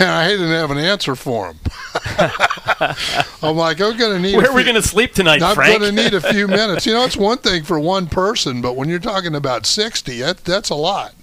and 0.00 0.08
i 0.10 0.28
didn't 0.28 0.48
have 0.50 0.70
an 0.70 0.78
answer 0.78 1.14
for 1.14 1.48
him. 1.48 1.58
i'm 3.42 3.56
like 3.56 3.80
i'm 3.80 3.96
going 3.96 4.14
to 4.14 4.20
need 4.20 4.36
Where 4.36 4.50
are 4.50 4.54
we 4.54 4.64
going 4.64 4.76
to 4.76 4.82
sleep 4.82 5.12
tonight, 5.12 5.42
I'm 5.42 5.54
Frank? 5.54 5.80
going 5.80 5.94
to 5.94 6.02
need 6.02 6.14
a 6.14 6.20
few 6.20 6.46
minutes. 6.60 6.86
You 6.86 6.92
know, 6.94 7.04
it's 7.04 7.16
one 7.16 7.38
thing 7.38 7.62
for 7.64 7.78
one 7.78 8.06
person, 8.06 8.60
but 8.62 8.76
when 8.76 8.88
you're 8.88 8.98
talking 8.98 9.34
about 9.34 9.66
60, 9.66 10.20
that, 10.20 10.38
that's 10.44 10.70
a 10.70 10.74
lot. 10.74 11.14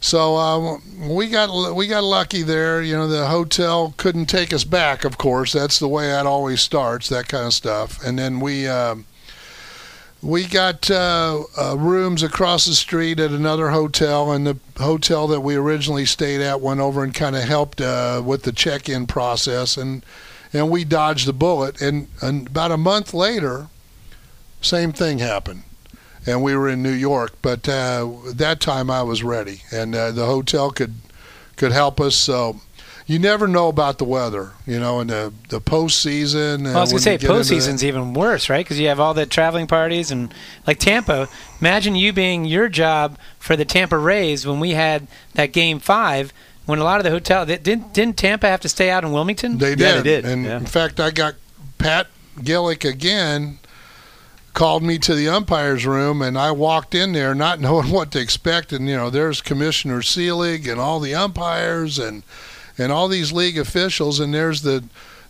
So 0.00 0.36
um, 0.36 0.82
we 1.08 1.28
got 1.30 1.74
we 1.74 1.86
got 1.86 2.04
lucky 2.04 2.42
there. 2.42 2.82
You 2.82 2.94
know, 2.94 3.08
the 3.08 3.26
hotel 3.26 3.94
couldn't 3.96 4.26
take 4.26 4.52
us 4.52 4.62
back. 4.64 5.04
Of 5.04 5.16
course, 5.16 5.54
that's 5.54 5.78
the 5.78 5.88
way 5.88 6.08
that 6.08 6.26
always 6.26 6.60
starts. 6.60 7.08
That 7.08 7.26
kind 7.28 7.46
of 7.46 7.54
stuff. 7.54 8.04
And 8.04 8.18
then 8.18 8.38
we 8.40 8.68
um, 8.68 9.06
we 10.24 10.46
got 10.46 10.90
uh, 10.90 11.42
uh, 11.56 11.76
rooms 11.76 12.22
across 12.22 12.64
the 12.64 12.74
street 12.74 13.20
at 13.20 13.30
another 13.30 13.68
hotel, 13.70 14.32
and 14.32 14.46
the 14.46 14.56
hotel 14.78 15.26
that 15.28 15.42
we 15.42 15.54
originally 15.54 16.06
stayed 16.06 16.40
at 16.40 16.60
went 16.62 16.80
over 16.80 17.04
and 17.04 17.12
kind 17.12 17.36
of 17.36 17.42
helped 17.42 17.80
uh, 17.80 18.22
with 18.24 18.42
the 18.42 18.52
check-in 18.52 19.06
process, 19.06 19.76
and 19.76 20.04
and 20.52 20.70
we 20.70 20.84
dodged 20.84 21.26
the 21.26 21.32
bullet. 21.32 21.82
And, 21.82 22.08
and 22.22 22.46
about 22.46 22.70
a 22.70 22.76
month 22.76 23.12
later, 23.12 23.68
same 24.60 24.92
thing 24.92 25.18
happened. 25.18 25.64
and 26.26 26.42
we 26.42 26.56
were 26.56 26.68
in 26.68 26.82
New 26.82 26.92
York. 26.92 27.32
But 27.42 27.68
uh, 27.68 28.08
that 28.34 28.60
time 28.60 28.90
I 28.90 29.02
was 29.02 29.22
ready, 29.22 29.62
and 29.72 29.94
uh, 29.94 30.10
the 30.12 30.26
hotel 30.26 30.70
could 30.70 30.94
could 31.56 31.72
help 31.72 32.00
us. 32.00 32.16
So 32.16 32.60
you 33.06 33.18
never 33.18 33.46
know 33.46 33.68
about 33.68 33.98
the 33.98 34.04
weather, 34.04 34.52
you 34.66 34.80
know, 34.80 35.00
in 35.00 35.08
the 35.08 35.32
the 35.48 35.60
postseason. 35.60 36.64
Well, 36.64 36.78
I 36.78 36.80
was 36.80 36.90
gonna 36.90 37.02
say 37.02 37.12
you 37.12 37.18
get 37.18 37.30
into 37.30 37.54
postseason's 37.54 37.84
even 37.84 38.14
worse, 38.14 38.48
right? 38.48 38.64
Because 38.64 38.80
you 38.80 38.88
have 38.88 38.98
all 38.98 39.12
the 39.14 39.26
traveling 39.26 39.66
parties 39.66 40.10
and 40.10 40.32
like 40.66 40.78
Tampa. 40.78 41.28
Imagine 41.60 41.96
you 41.96 42.12
being 42.12 42.44
your 42.44 42.68
job 42.68 43.18
for 43.38 43.56
the 43.56 43.64
Tampa 43.64 43.98
Rays 43.98 44.46
when 44.46 44.60
we 44.60 44.70
had 44.70 45.06
that 45.34 45.52
Game 45.52 45.78
Five. 45.78 46.32
When 46.66 46.78
a 46.78 46.84
lot 46.84 46.98
of 46.98 47.04
the 47.04 47.10
hotel 47.10 47.44
didn't 47.44 47.92
didn't 47.92 48.16
Tampa 48.16 48.48
have 48.48 48.60
to 48.60 48.70
stay 48.70 48.88
out 48.90 49.04
in 49.04 49.12
Wilmington? 49.12 49.58
They 49.58 49.74
did. 49.74 49.80
Yeah, 49.80 49.96
they 49.96 50.02
did, 50.02 50.24
And 50.24 50.44
yeah. 50.44 50.56
in 50.56 50.64
fact, 50.64 50.98
I 50.98 51.10
got 51.10 51.34
Pat 51.76 52.06
Gillick 52.38 52.88
again 52.88 53.58
called 54.54 54.82
me 54.82 54.98
to 55.00 55.14
the 55.14 55.28
umpires 55.28 55.84
room, 55.84 56.22
and 56.22 56.38
I 56.38 56.52
walked 56.52 56.94
in 56.94 57.12
there 57.12 57.34
not 57.34 57.60
knowing 57.60 57.90
what 57.90 58.12
to 58.12 58.20
expect. 58.20 58.72
And 58.72 58.88
you 58.88 58.96
know, 58.96 59.10
there's 59.10 59.42
Commissioner 59.42 60.00
Selig 60.00 60.66
and 60.66 60.80
all 60.80 61.00
the 61.00 61.14
umpires 61.14 61.98
and 61.98 62.22
and 62.78 62.90
all 62.92 63.08
these 63.08 63.32
league 63.32 63.58
officials, 63.58 64.20
and 64.20 64.34
there's 64.34 64.62
the 64.62 64.84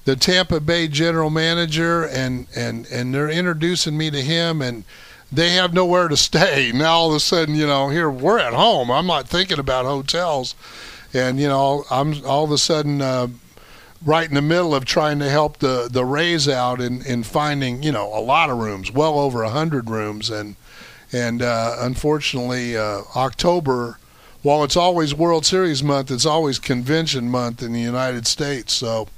the 0.04 0.16
Tampa 0.16 0.60
Bay 0.60 0.88
general 0.88 1.30
manager, 1.30 2.04
and 2.04 2.46
and 2.54 2.86
and 2.86 3.14
they're 3.14 3.30
introducing 3.30 3.96
me 3.96 4.10
to 4.10 4.20
him 4.20 4.62
and. 4.62 4.84
They 5.32 5.50
have 5.50 5.74
nowhere 5.74 6.06
to 6.06 6.16
stay. 6.16 6.70
Now 6.74 6.92
all 6.92 7.10
of 7.10 7.16
a 7.16 7.18
sudden, 7.18 7.56
you 7.56 7.66
know, 7.66 7.88
here 7.88 8.08
we're 8.08 8.38
at 8.38 8.52
home. 8.52 8.88
I'm 8.88 9.06
not 9.08 9.26
thinking 9.26 9.58
about 9.58 9.84
hotels, 9.84 10.54
and 11.12 11.40
you 11.40 11.48
know, 11.48 11.84
I'm 11.90 12.24
all 12.24 12.44
of 12.44 12.52
a 12.52 12.58
sudden 12.58 13.02
uh, 13.02 13.28
right 14.04 14.28
in 14.28 14.34
the 14.34 14.42
middle 14.42 14.74
of 14.74 14.84
trying 14.84 15.18
to 15.20 15.28
help 15.28 15.58
the 15.58 15.88
the 15.90 16.04
Rays 16.04 16.48
out 16.48 16.80
in, 16.80 17.04
in 17.04 17.22
finding 17.22 17.82
you 17.82 17.92
know 17.92 18.06
a 18.16 18.20
lot 18.20 18.50
of 18.50 18.58
rooms, 18.58 18.92
well 18.92 19.18
over 19.18 19.42
a 19.42 19.50
hundred 19.50 19.88
rooms, 19.88 20.30
and 20.30 20.56
and 21.12 21.42
uh, 21.42 21.76
unfortunately 21.80 22.76
uh, 22.76 23.02
October, 23.16 23.98
while 24.44 24.62
it's 24.62 24.76
always 24.76 25.14
World 25.14 25.46
Series 25.46 25.82
month, 25.82 26.10
it's 26.10 26.26
always 26.26 26.58
convention 26.58 27.30
month 27.30 27.62
in 27.62 27.72
the 27.72 27.80
United 27.80 28.26
States. 28.26 28.74
So 28.74 29.08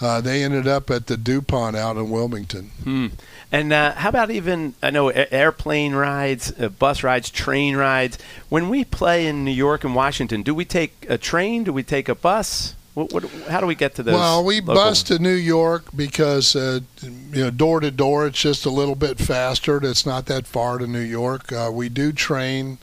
uh, 0.00 0.22
they 0.22 0.42
ended 0.42 0.66
up 0.66 0.90
at 0.90 1.06
the 1.06 1.18
Dupont 1.18 1.76
out 1.76 1.98
in 1.98 2.08
Wilmington. 2.08 2.70
Hmm. 2.82 3.06
And 3.52 3.72
uh, 3.74 3.92
how 3.92 4.08
about 4.08 4.30
even 4.30 4.74
I 4.82 4.90
know 4.90 5.10
airplane 5.10 5.94
rides, 5.94 6.52
uh, 6.58 6.70
bus 6.70 7.02
rides, 7.02 7.28
train 7.28 7.76
rides. 7.76 8.18
When 8.48 8.70
we 8.70 8.84
play 8.84 9.26
in 9.26 9.44
New 9.44 9.52
York 9.52 9.84
and 9.84 9.94
Washington, 9.94 10.42
do 10.42 10.54
we 10.54 10.64
take 10.64 11.06
a 11.10 11.18
train? 11.18 11.64
Do 11.64 11.72
we 11.72 11.82
take 11.82 12.08
a 12.08 12.14
bus? 12.14 12.74
What, 12.94 13.12
what, 13.12 13.24
how 13.48 13.60
do 13.60 13.66
we 13.66 13.74
get 13.74 13.96
to 13.96 14.02
those? 14.02 14.14
Well, 14.14 14.44
we 14.44 14.60
local- 14.60 14.76
bus 14.76 15.02
to 15.04 15.18
New 15.18 15.34
York 15.34 15.84
because 15.94 16.56
uh, 16.56 16.80
you 17.02 17.44
know 17.44 17.50
door 17.50 17.80
to 17.80 17.90
door 17.90 18.26
it's 18.26 18.40
just 18.40 18.64
a 18.64 18.70
little 18.70 18.94
bit 18.94 19.18
faster. 19.18 19.76
It's 19.84 20.06
not 20.06 20.24
that 20.26 20.46
far 20.46 20.78
to 20.78 20.86
New 20.86 21.00
York. 21.00 21.52
Uh, 21.52 21.70
we 21.70 21.90
do 21.90 22.12
train 22.12 22.78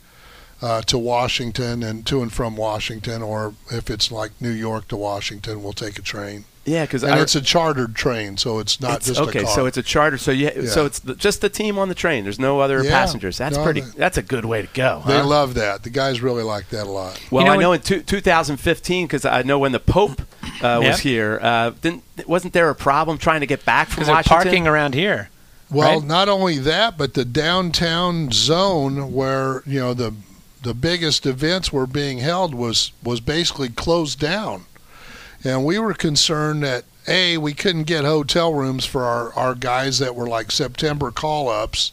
uh, 0.62 0.82
to 0.84 0.98
Washington 0.98 1.84
and 1.84 2.06
to 2.06 2.22
and 2.22 2.32
from 2.32 2.56
Washington, 2.56 3.22
or 3.22 3.54
if 3.72 3.90
it's 3.90 4.12
like 4.12 4.32
New 4.40 4.52
York 4.52 4.88
to 4.90 4.96
Washington, 4.98 5.64
we'll 5.64 5.74
take 5.74 5.98
a 5.98 6.02
train. 6.02 6.46
Yeah, 6.64 6.84
because 6.86 7.04
And 7.04 7.20
it's 7.20 7.34
a 7.34 7.42
chartered 7.42 7.96
train, 7.96 8.38
so 8.38 8.60
it's 8.60 8.80
not 8.80 8.98
It's- 8.98 9.08
just 9.08 9.20
okay, 9.20 9.40
a 9.40 9.44
car. 9.46 9.56
so 9.56 9.66
it's 9.66 9.78
a 9.78 9.82
charter. 9.82 10.20
So 10.20 10.30
you, 10.30 10.52
Yeah. 10.56 10.70
so 10.70 10.86
it's 10.86 11.00
the, 11.00 11.16
just 11.16 11.42
the 11.42 11.50
team 11.50 11.80
on 11.80 11.90
the 11.90 11.96
train. 11.96 12.24
There's 12.24 12.38
no 12.38 12.60
other 12.60 12.84
Yeah. 12.84 12.92
passengers. 12.92 13.40
That's 13.40 13.58
No, 13.58 13.64
pretty. 13.64 13.82
they- 13.82 13.98
That's 13.98 14.18
a 14.18 14.22
good 14.22 14.46
way 14.46 14.62
to 14.62 14.68
go. 14.72 15.02
they 15.08 15.18
huh? 15.18 15.26
love 15.26 15.56
that. 15.56 15.82
The 15.82 15.90
guys 15.90 16.22
really 16.22 16.44
like 16.44 16.70
that 16.70 16.86
a 16.86 16.92
lot. 16.92 17.20
Well, 17.32 17.42
You 17.42 17.48
know 17.48 17.54
I 17.54 17.58
when- 17.58 17.64
know 17.64 17.74
in 17.74 17.82
two, 17.82 18.02
2015 18.02 19.08
because 19.08 19.26
I 19.26 19.42
know 19.42 19.58
when 19.58 19.72
the 19.72 19.80
Pope 19.80 20.22
uh, 20.64 20.80
Yeah. 20.84 20.90
was 20.92 21.00
here. 21.00 21.40
Uh, 21.42 21.72
didn't 21.82 22.04
wasn't 22.28 22.54
there 22.54 22.70
a 22.70 22.76
problem 22.76 23.18
trying 23.18 23.40
to 23.40 23.48
get 23.48 23.66
back 23.66 23.88
from 23.88 23.96
because 23.96 24.08
they're 24.08 24.16
Washington? 24.18 24.44
parking 24.44 24.68
around 24.68 24.94
here. 24.94 25.30
Well, 25.72 26.00
Right. 26.00 26.08
not 26.08 26.30
only 26.30 26.60
that, 26.60 26.96
but 26.96 27.16
the 27.16 27.26
downtown 27.26 28.30
zone 28.32 29.14
where 29.14 29.64
you 29.66 29.80
know 29.80 29.96
the 29.96 30.14
the 30.62 30.74
biggest 30.74 31.26
events 31.26 31.72
were 31.72 31.88
being 31.88 32.20
held 32.20 32.54
was 32.54 32.92
was 33.04 33.20
basically 33.20 33.70
closed 33.70 34.20
down, 34.20 34.66
and 35.44 35.66
we 35.66 35.80
were 35.80 35.94
concerned 35.94 36.64
that 36.64 36.86
a 37.08 37.38
we 37.38 37.54
couldn't 37.54 37.84
get 37.84 38.06
hotel 38.06 38.54
rooms 38.54 38.86
for 38.86 39.04
our 39.04 39.34
our 39.34 39.56
guys 39.56 40.00
that 40.00 40.16
were 40.16 40.28
like 40.28 40.52
September 40.52 41.12
call 41.12 41.50
ups. 41.50 41.92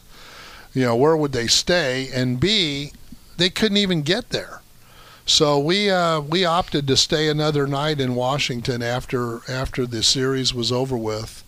You 0.75 0.85
know, 0.85 0.97
where 0.97 1.17
would 1.17 1.33
they 1.33 1.47
stay? 1.47 2.09
And 2.13 2.39
b 2.39 2.93
they 3.37 3.51
couldn't 3.51 3.79
even 3.79 4.03
get 4.03 4.31
there. 4.31 4.61
So 5.25 5.59
we 5.59 5.91
uh, 5.91 6.21
we 6.21 6.45
opted 6.45 6.87
to 6.87 6.97
stay 6.97 7.29
another 7.29 7.67
night 7.67 8.01
in 8.01 8.15
Washington 8.15 8.83
after 8.83 9.41
after 9.51 9.87
the 9.87 10.03
series 10.03 10.55
was 10.55 10.73
over 10.73 10.97
with 10.97 11.45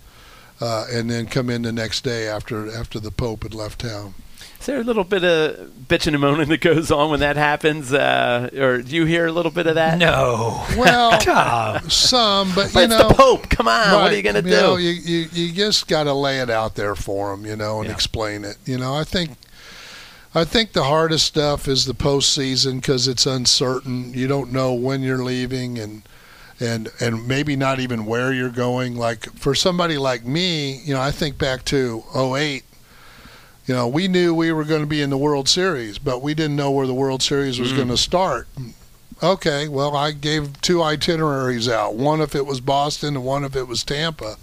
uh, 0.61 0.87
and 0.90 1.11
then 1.11 1.26
come 1.26 1.48
in 1.48 1.62
the 1.62 1.72
next 1.72 2.04
day 2.04 2.28
after 2.28 2.70
after 2.70 3.00
the 3.00 3.11
Pope 3.11 3.42
had 3.42 3.54
left 3.54 3.80
town. 3.80 4.14
Is 4.61 4.66
there 4.66 4.79
a 4.81 4.85
little 4.85 5.05
bit 5.05 5.25
of 5.25 5.70
bitching 5.88 6.09
and 6.09 6.20
moaning 6.20 6.49
that 6.51 6.61
goes 6.61 6.90
on 6.90 7.11
when 7.11 7.20
that 7.20 7.37
happens, 7.37 7.94
uh, 7.94 8.51
or 8.59 8.83
do 8.83 8.94
you 8.94 9.07
hear 9.07 9.27
a 9.27 9.33
little 9.33 9.51
bit 9.51 9.66
of 9.66 9.77
that? 9.77 9.96
No. 9.96 10.62
Well, 10.77 11.18
Tom. 11.18 11.88
some, 11.88 12.49
but 12.55 12.70
But 12.75 12.81
you 12.81 12.85
it's 12.85 12.99
know, 12.99 13.09
the 13.09 13.14
Pope. 13.14 13.49
Come 13.49 13.68
on, 13.68 13.94
what 13.94 14.12
are 14.12 14.16
you 14.16 14.23
going 14.23 14.35
to 14.35 14.42
do? 14.42 14.51
know, 14.51 14.77
you, 14.77 14.90
you 14.90 15.27
you 15.33 15.53
just 15.53 15.88
got 15.88 16.05
to 16.05 16.12
lay 16.12 16.40
it 16.40 16.51
out 16.51 16.75
there 16.75 16.94
for 16.94 17.35
them, 17.35 17.46
you 17.46 17.57
know, 17.57 17.79
and 17.79 17.87
Yeah. 17.88 17.94
explain 17.94 18.44
it. 18.44 18.57
You 18.66 18.77
know, 18.79 18.94
I 18.94 19.05
think. 19.05 19.31
I 20.33 20.44
think 20.44 20.75
the 20.75 20.85
hardest 20.85 21.27
stuff 21.27 21.66
is 21.66 21.87
the 21.87 21.92
postseason 21.94 22.77
because 22.77 23.09
it's 23.09 23.27
uncertain. 23.27 24.14
You 24.14 24.29
don't 24.29 24.53
know 24.53 24.73
when 24.75 25.03
you're 25.03 25.25
leaving, 25.25 25.77
and 25.77 26.03
and 26.61 26.88
and 27.01 27.27
maybe 27.27 27.57
not 27.57 27.81
even 27.81 28.07
where 28.07 28.33
you're 28.33 28.49
going. 28.51 28.94
Like 28.94 29.25
for 29.35 29.57
somebody 29.57 29.99
like 29.99 30.25
me, 30.25 30.77
you 30.85 30.94
know, 30.94 31.01
I 31.01 31.11
think 31.11 31.37
back 31.37 31.64
to 31.64 32.05
08. 32.14 32.62
You 33.70 33.76
know, 33.76 33.87
we 33.87 34.09
knew 34.09 34.35
we 34.35 34.50
were 34.50 34.64
going 34.64 34.80
to 34.80 34.87
be 34.88 35.00
in 35.00 35.11
the 35.11 35.16
World 35.16 35.48
Series, 35.48 35.96
but 35.96 36.20
we 36.20 36.35
didn't 36.35 36.56
know 36.56 36.72
where 36.72 36.88
the 36.88 36.92
World 36.92 37.22
Series 37.22 37.61
was 37.61 37.70
Mm. 37.70 37.76
going 37.76 37.88
to 37.90 37.96
start. 37.96 38.48
Okay, 39.22 39.68
well, 39.68 39.94
I 39.94 40.11
gave 40.11 40.61
two 40.61 40.83
itineraries 40.83 41.68
out. 41.68 41.94
One 41.94 42.20
if 42.20 42.35
it 42.35 42.46
was 42.46 42.61
Boston, 42.61 43.14
and 43.14 43.24
one 43.24 43.44
if 43.44 43.54
it 43.54 43.68
was 43.68 43.85
Tampa. 43.85 44.38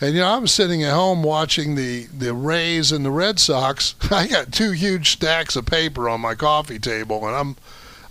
And 0.00 0.14
you 0.14 0.20
know, 0.20 0.28
I 0.28 0.38
was 0.38 0.52
sitting 0.54 0.80
at 0.84 0.92
home 0.94 1.24
watching 1.24 1.74
the 1.74 2.06
the 2.16 2.32
Rays 2.32 2.92
and 2.92 3.04
the 3.04 3.10
Red 3.10 3.40
Sox. 3.40 3.96
I 4.12 4.28
got 4.28 4.52
two 4.52 4.70
huge 4.70 5.10
stacks 5.10 5.56
of 5.56 5.66
paper 5.66 6.08
on 6.08 6.20
my 6.20 6.36
coffee 6.36 6.78
table, 6.78 7.26
and 7.26 7.34
I'm 7.34 7.56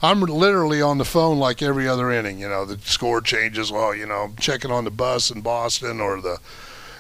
I'm 0.02 0.20
literally 0.20 0.82
on 0.82 0.98
the 0.98 1.06
phone 1.06 1.40
like 1.40 1.62
every 1.62 1.88
other 1.88 2.12
inning. 2.12 2.40
You 2.40 2.50
know, 2.50 2.66
the 2.66 2.78
score 2.80 3.22
changes. 3.22 3.72
Well, 3.72 3.96
you 3.96 4.06
know, 4.06 4.34
checking 4.38 4.70
on 4.70 4.84
the 4.84 4.92
bus 4.92 5.32
in 5.32 5.40
Boston 5.40 6.02
or 6.02 6.20
the, 6.20 6.40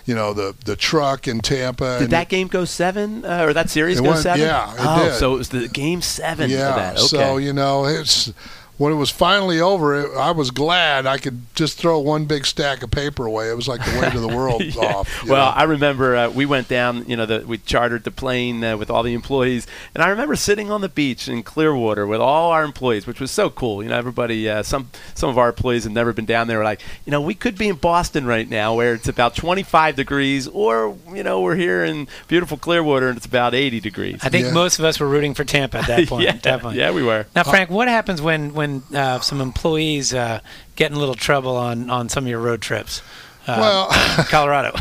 you 0.05 0.15
know, 0.15 0.33
the 0.33 0.55
the 0.65 0.75
truck 0.75 1.27
in 1.27 1.39
Tampa. 1.39 1.99
Did 1.99 2.09
that 2.12 2.29
game 2.29 2.47
go 2.47 2.65
seven, 2.65 3.25
uh, 3.25 3.43
or 3.45 3.53
that 3.53 3.69
series 3.69 3.99
It 3.99 4.03
go 4.03 4.09
went- 4.12 4.21
seven? 4.23 4.41
yeah, 4.41 4.71
it 4.73 4.77
oh, 4.79 5.03
did. 5.05 5.13
so 5.15 5.33
it 5.35 5.38
was 5.38 5.49
the 5.49 5.67
game 5.67 6.01
seven. 6.01 6.49
Yeah. 6.49 6.91
Okay. 6.91 7.01
So 7.07 7.38
you 7.38 7.53
know, 7.53 7.85
it's 7.85 8.31
when 8.79 8.91
it 8.91 8.95
was 8.95 9.11
finally 9.11 9.61
over. 9.61 9.93
It, 9.99 10.17
I 10.17 10.31
was 10.31 10.49
glad 10.49 11.05
I 11.05 11.19
could 11.19 11.41
just 11.53 11.77
throw 11.77 11.99
one 11.99 12.25
big 12.25 12.47
stack 12.47 12.81
of 12.81 12.89
paper 12.89 13.27
away. 13.27 13.51
It 13.51 13.55
was 13.55 13.67
like 13.67 13.85
the 13.85 13.99
weight 13.99 14.15
of 14.15 14.21
the 14.21 14.27
world 14.35 14.63
Yeah. 14.63 14.81
off. 14.81 15.23
Well, 15.25 15.45
know. 15.51 15.51
I 15.55 15.63
remember 15.65 16.15
uh, 16.15 16.29
we 16.31 16.47
went 16.47 16.67
down. 16.67 17.05
You 17.07 17.15
know, 17.17 17.27
the, 17.27 17.43
we 17.45 17.59
chartered 17.59 18.03
the 18.05 18.11
plane 18.11 18.63
uh, 18.63 18.75
with 18.77 18.89
all 18.89 19.03
the 19.03 19.13
employees, 19.13 19.67
and 19.93 20.03
I 20.03 20.07
remember 20.09 20.35
sitting 20.35 20.71
on 20.71 20.81
the 20.81 20.89
beach 20.89 21.27
in 21.27 21.43
Clearwater 21.43 22.07
with 22.07 22.19
all 22.21 22.49
our 22.51 22.63
employees, 22.63 23.05
which 23.05 23.19
was 23.19 23.29
so 23.29 23.49
cool. 23.51 23.83
You 23.83 23.89
know, 23.89 23.97
everybody. 23.97 24.49
Uh, 24.49 24.63
some 24.63 24.89
some 25.13 25.29
of 25.29 25.37
our 25.37 25.49
employees 25.49 25.83
had 25.83 25.93
never 25.93 26.13
been 26.13 26.25
down 26.25 26.47
there. 26.47 26.57
Were 26.59 26.63
like, 26.63 26.81
you 27.05 27.11
know, 27.11 27.21
we 27.21 27.35
could 27.35 27.57
be 27.57 27.67
in 27.67 27.75
Boston 27.75 28.25
right 28.25 28.49
now, 28.49 28.73
where 28.73 28.93
it's 28.95 29.07
about 29.07 29.35
25 29.35 29.95
degrees, 29.97 30.47
or 30.47 30.97
you 31.13 31.21
know, 31.23 31.41
we're 31.41 31.55
here 31.55 31.83
in 31.83 32.07
beautiful 32.29 32.57
Clearwater 32.57 33.09
and 33.09 33.17
it's 33.17 33.25
about 33.25 33.53
80 33.53 33.79
degrees. 33.81 34.19
I 34.23 34.29
think 34.29 34.45
Yeah. 34.45 34.53
most 34.53 34.79
of 34.79 34.85
us 34.85 34.99
were 34.99 35.07
rooting 35.09 35.33
for 35.33 35.43
Tampa 35.43 35.79
at 35.79 35.87
that 35.87 36.07
point. 36.09 36.23
yeah, 36.23 36.33
Definitely. 36.33 36.77
yeah, 36.79 36.91
we 36.91 37.03
were. 37.03 37.25
Now, 37.35 37.43
Frank, 37.43 37.69
what 37.69 37.87
happens 37.89 38.21
when 38.21 38.53
when 38.53 38.68
uh, 38.93 39.19
some 39.19 39.41
employees 39.41 40.13
uh, 40.13 40.39
get 40.75 40.91
in 40.91 40.97
a 40.97 40.99
little 40.99 41.15
trouble 41.15 41.55
on, 41.55 41.89
on 41.89 42.10
some 42.10 42.23
of 42.25 42.29
your 42.29 42.39
road 42.39 42.62
trips? 42.62 43.01
Uh, 43.47 43.58
well, 43.60 44.25
Colorado. 44.29 44.75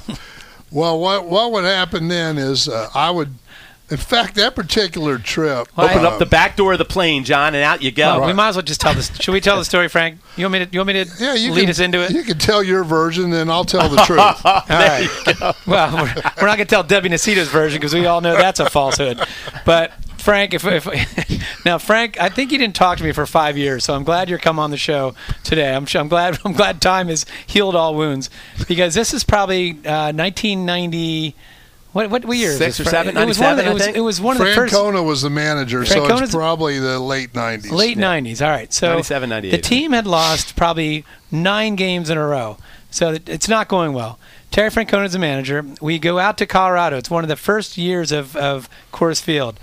well, 0.71 0.99
what 0.99 1.25
what 1.27 1.53
would 1.53 1.65
happen 1.65 2.09
then 2.09 2.37
is 2.39 2.69
uh, 2.69 2.91
I 2.95 3.11
would, 3.11 3.35
in 3.91 3.97
fact, 3.97 4.35
that 4.35 4.55
particular 4.55 5.17
trip. 5.19 5.69
Well, 5.77 5.89
Open 5.89 6.05
uh, 6.05 6.09
up 6.11 6.19
the 6.19 6.27
back 6.27 6.57
door 6.57 6.73
of 6.73 6.79
the 6.79 6.85
plane, 6.85 7.25
John, 7.25 7.55
and 7.55 7.65
out 7.65 7.81
you 7.83 7.91
go. 7.91 8.19
Well, 8.19 8.27
We 8.27 8.35
might 8.35 8.49
as 8.51 8.57
well 8.57 8.63
just 8.63 8.81
tell 8.83 8.93
this. 8.93 9.11
Should 9.17 9.33
we 9.33 9.41
tell 9.41 9.57
the 9.57 9.65
story, 9.65 9.89
Frank? 9.89 10.19
You 10.37 10.45
want 10.45 10.53
me 10.53 10.59
to? 10.67 10.69
You 10.71 10.79
want 10.81 10.89
me 10.89 11.05
to 11.05 11.11
Yeah, 11.19 11.35
you 11.35 11.53
lead 11.53 11.63
can, 11.63 11.71
us 11.71 11.81
into 11.81 12.03
it? 12.05 12.11
You 12.11 12.23
can 12.25 12.37
tell 12.37 12.63
your 12.63 12.85
version, 12.85 13.33
and 13.33 13.51
I'll 13.51 13.65
tell 13.65 13.89
the 13.89 13.97
truth. 14.07 14.19
All 14.45 14.63
right. 14.69 15.09
Well, 15.67 15.93
we're, 16.05 16.15
we're 16.41 16.47
not 16.47 16.57
going 16.57 16.59
to 16.59 16.65
tell 16.67 16.83
Debbie 16.83 17.09
Nocito's 17.09 17.49
version 17.49 17.79
because 17.81 17.95
we 17.95 18.05
all 18.05 18.21
know 18.21 18.37
that's 18.37 18.61
a 18.61 18.69
falsehood. 18.69 19.21
But 19.65 19.93
Frank, 20.29 20.53
if, 20.53 20.67
if 20.67 21.65
now 21.65 21.79
Frank, 21.79 22.21
I 22.21 22.29
think 22.29 22.53
you 22.53 22.59
didn't 22.59 22.77
talk 22.77 22.99
to 22.99 23.05
me 23.05 23.13
for 23.13 23.25
five 23.25 23.57
years, 23.57 23.85
so 23.85 23.95
I'm 23.95 24.05
glad 24.05 24.29
you're 24.29 24.39
come 24.39 24.59
on 24.59 24.71
the 24.71 24.77
show 24.77 25.15
today. 25.43 25.75
I'm 25.75 25.87
I'm 25.95 26.09
glad 26.09 26.39
I'm 26.45 26.53
glad 26.53 26.83
time 26.83 27.09
has 27.09 27.25
healed 27.47 27.75
all 27.75 27.95
wounds 27.95 28.29
because 28.69 28.93
this 28.93 29.15
is 29.15 29.25
probably 29.25 29.71
uh, 29.71 30.13
1990. 30.13 31.35
What 31.93 32.11
what, 32.11 32.27
what 32.27 32.37
year? 32.37 32.53
Six 32.53 32.77
this? 32.77 32.87
or 32.87 32.91
seven? 32.91 33.17
It 33.17 33.27
was 33.27 33.39
one 33.39 33.53
of 33.53 33.57
the, 33.57 33.71
it 33.71 33.73
was, 33.73 33.87
it 33.87 34.01
was 34.01 34.21
one 34.21 34.37
of 34.37 34.47
the 34.47 34.53
first 34.53 34.75
Francona 34.75 35.03
was 35.03 35.23
the 35.23 35.31
manager, 35.31 35.87
so 35.87 36.07
Francona's- 36.07 36.21
it's 36.25 36.35
probably 36.35 36.79
the 36.79 37.01
late 37.01 37.33
90s. 37.33 37.71
late 37.71 37.97
'90s. 37.97 38.45
All 38.45 38.51
right, 38.51 38.71
so 38.71 38.89
97, 38.89 39.31
98, 39.31 39.51
the 39.51 39.63
team 39.63 39.93
had 39.93 40.07
lost 40.07 40.57
probably 40.57 41.07
nine 41.31 41.75
games 41.75 42.11
in 42.11 42.19
a 42.19 42.27
row, 42.27 42.59
so 42.91 43.17
it's 43.27 43.49
not 43.49 43.69
going 43.69 43.95
well. 43.95 44.19
Terry 44.51 44.69
Francona 44.69 45.07
is 45.07 45.15
the 45.15 45.19
manager. 45.19 45.65
We 45.81 45.99
go 45.99 46.19
out 46.19 46.37
to 46.37 46.47
Colorado. 46.47 46.99
It's 46.99 47.11
one 47.11 47.25
of 47.25 47.29
the 47.29 47.37
first 47.37 47.79
years 47.79 48.13
of 48.13 48.37
of 48.37 48.69
Coors 48.93 49.23
Field, 49.23 49.59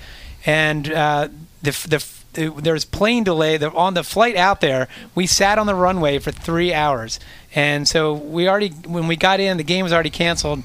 and 0.45 0.91
uh, 0.91 1.29
the 1.62 1.71
the 1.71 2.51
there's 2.62 2.84
plane 2.84 3.23
delay. 3.23 3.58
The, 3.58 3.71
on 3.71 3.93
the 3.93 4.03
flight 4.03 4.36
out 4.36 4.60
there, 4.62 4.88
we 5.13 5.25
sat 5.25 5.58
on 5.58 5.67
the 5.67 5.75
runway 5.75 6.19
for 6.19 6.31
three 6.31 6.73
hours, 6.73 7.19
and 7.53 7.88
so 7.88 8.13
we 8.13 8.47
already 8.47 8.69
when 8.69 9.08
we 9.08 9.15
got 9.15 9.39
in, 9.39 9.58
the 9.58 9.63
game 9.63 9.84
was 9.84 9.93
already 9.93 10.10
canceled 10.10 10.63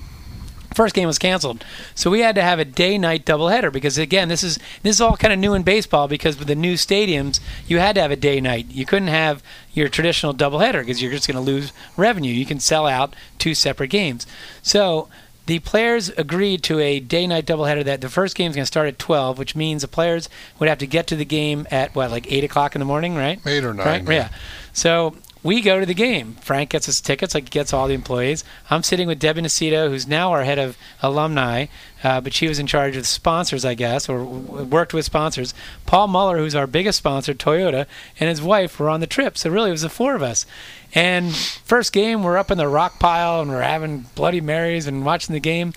first 0.74 0.94
game 0.94 1.06
was 1.06 1.18
canceled. 1.18 1.64
So 1.94 2.10
we 2.10 2.20
had 2.20 2.34
to 2.36 2.42
have 2.42 2.58
a 2.58 2.64
day-night 2.64 3.24
doubleheader 3.24 3.72
because 3.72 3.98
again, 3.98 4.28
this 4.28 4.42
is 4.42 4.58
this 4.82 4.96
is 4.96 5.00
all 5.00 5.16
kind 5.16 5.32
of 5.32 5.38
new 5.38 5.54
in 5.54 5.62
baseball 5.62 6.08
because 6.08 6.38
with 6.38 6.48
the 6.48 6.54
new 6.54 6.74
stadiums, 6.74 7.40
you 7.66 7.78
had 7.78 7.94
to 7.96 8.00
have 8.00 8.10
a 8.10 8.16
day-night. 8.16 8.66
You 8.70 8.86
couldn't 8.86 9.08
have 9.08 9.42
your 9.72 9.88
traditional 9.88 10.34
doubleheader 10.34 10.80
because 10.80 11.02
you're 11.02 11.12
just 11.12 11.26
going 11.26 11.36
to 11.36 11.52
lose 11.52 11.72
revenue. 11.96 12.32
You 12.32 12.46
can 12.46 12.60
sell 12.60 12.86
out 12.86 13.14
two 13.38 13.54
separate 13.54 13.88
games. 13.88 14.26
So 14.62 15.08
the 15.50 15.58
players 15.58 16.10
agreed 16.10 16.62
to 16.62 16.78
a 16.78 17.00
day-night 17.00 17.44
doubleheader 17.44 17.82
that 17.84 18.00
the 18.00 18.08
first 18.08 18.36
game 18.36 18.50
is 18.50 18.54
going 18.54 18.62
to 18.62 18.66
start 18.66 18.86
at 18.86 19.00
12, 19.00 19.36
which 19.36 19.56
means 19.56 19.82
the 19.82 19.88
players 19.88 20.28
would 20.60 20.68
have 20.68 20.78
to 20.78 20.86
get 20.86 21.08
to 21.08 21.16
the 21.16 21.24
game 21.24 21.66
at 21.72 21.92
what, 21.96 22.08
like 22.12 22.30
eight 22.30 22.44
o'clock 22.44 22.76
in 22.76 22.78
the 22.78 22.84
morning, 22.84 23.16
right? 23.16 23.40
Eight 23.44 23.64
or 23.64 23.74
nine, 23.74 23.84
Right? 23.84 24.02
yeah. 24.04 24.12
Yeah. 24.12 24.28
So 24.72 25.16
we 25.42 25.60
go 25.60 25.80
to 25.80 25.86
the 25.86 25.92
game. 25.94 26.36
Frank 26.40 26.70
gets 26.70 26.86
his 26.86 27.00
tickets, 27.00 27.34
like 27.34 27.44
he 27.44 27.50
gets 27.50 27.72
all 27.72 27.88
the 27.88 27.94
employees. 27.94 28.44
I'm 28.70 28.84
sitting 28.84 29.08
with 29.08 29.18
Debbie 29.18 29.42
Nocito, 29.42 29.88
who's 29.88 30.06
now 30.06 30.30
our 30.30 30.44
head 30.44 30.60
of 30.60 30.78
alumni, 31.02 31.66
uh, 32.04 32.20
but 32.20 32.32
she 32.32 32.46
was 32.46 32.60
in 32.60 32.68
charge 32.68 32.94
of 32.96 33.04
sponsors, 33.08 33.64
I 33.64 33.74
guess, 33.74 34.08
or 34.08 34.18
w- 34.18 34.64
worked 34.66 34.94
with 34.94 35.04
sponsors. 35.04 35.52
Paul 35.84 36.06
Muller, 36.06 36.38
who's 36.38 36.54
our 36.54 36.68
biggest 36.68 36.98
sponsor, 36.98 37.34
Toyota, 37.34 37.86
and 38.20 38.28
his 38.28 38.40
wife 38.40 38.78
were 38.78 38.88
on 38.88 39.00
the 39.00 39.08
trip. 39.08 39.36
So 39.36 39.50
really, 39.50 39.70
it 39.70 39.72
was 39.72 39.82
the 39.82 39.88
four 39.88 40.14
of 40.14 40.22
us. 40.22 40.46
And 40.94 41.34
first 41.34 41.92
game, 41.92 42.22
we're 42.22 42.36
up 42.36 42.50
in 42.50 42.58
the 42.58 42.68
rock 42.68 42.98
pile 42.98 43.40
and 43.40 43.50
we're 43.50 43.62
having 43.62 44.06
Bloody 44.14 44.40
Marys 44.40 44.86
and 44.86 45.04
watching 45.04 45.32
the 45.32 45.40
game. 45.40 45.72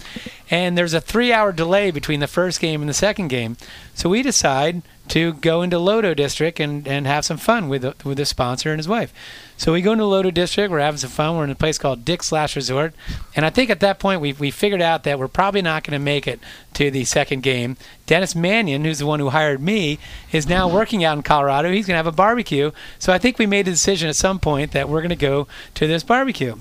And 0.50 0.78
there's 0.78 0.94
a 0.94 1.02
three-hour 1.02 1.52
delay 1.52 1.92
between 1.92 2.20
the 2.20 2.28
first 2.28 2.60
game 2.60 2.82
and 2.82 2.90
the 2.90 2.94
second 2.94 3.28
game. 3.28 3.58
So 3.94 4.10
we 4.10 4.24
decide 4.24 4.82
to 5.10 5.34
go 5.34 5.62
into 5.62 5.78
Lodo 5.78 6.16
District 6.16 6.60
and, 6.60 6.88
and 6.88 7.06
have 7.06 7.26
some 7.26 7.38
fun 7.38 7.70
with 7.70 7.82
the, 7.82 7.96
with 8.04 8.18
the 8.18 8.26
sponsor 8.26 8.72
and 8.72 8.80
his 8.80 8.88
wife. 8.88 9.14
So 9.58 9.74
we 9.74 9.82
go 9.82 9.94
into 9.94 10.06
Lodo 10.06 10.34
District. 10.34 10.72
We're 10.72 10.80
having 10.80 10.98
some 10.98 11.10
fun. 11.10 11.38
We're 11.38 11.44
in 11.44 11.50
a 11.50 11.56
place 11.56 11.78
called 11.78 12.06
Dick's 12.06 12.32
Last 12.32 12.56
Resort, 12.56 12.94
and 13.36 13.46
I 13.46 13.50
think 13.50 13.70
at 13.70 13.80
that 13.82 14.00
point 14.00 14.22
we 14.22 14.34
we 14.34 14.50
figured 14.50 14.82
out 14.82 15.04
that 15.04 15.20
we're 15.20 15.28
probably 15.28 15.62
not 15.62 15.84
going 15.84 15.98
to 15.98 16.04
make 16.04 16.28
it 16.28 16.40
to 16.76 16.92
the 16.92 17.06
second 17.06 17.44
game. 17.44 17.78
Dennis 18.06 18.36
Mannion, 18.36 18.84
who's 18.86 19.00
the 19.00 19.06
one 19.06 19.20
who 19.20 19.30
hired 19.30 19.62
me, 19.62 20.00
is 20.32 20.48
now 20.48 20.68
working 20.68 21.04
out 21.04 21.18
in 21.18 21.24
Colorado. 21.24 21.72
He's 21.72 21.88
going 21.88 21.94
to 21.94 21.98
have 21.98 22.08
a 22.08 22.12
barbecue. 22.12 22.72
So 23.00 23.14
I 23.14 23.18
think 23.18 23.38
we 23.38 23.46
made 23.46 23.68
a 23.68 23.72
decision 23.72 24.10
at 24.10 24.16
some 24.16 24.40
point 24.40 24.72
that 24.72 24.90
we're 24.90 25.02
going 25.02 25.10
to 25.10 25.16
go 25.16 25.48
to 25.76 25.88
this 25.88 26.04
barbecue. 26.04 26.56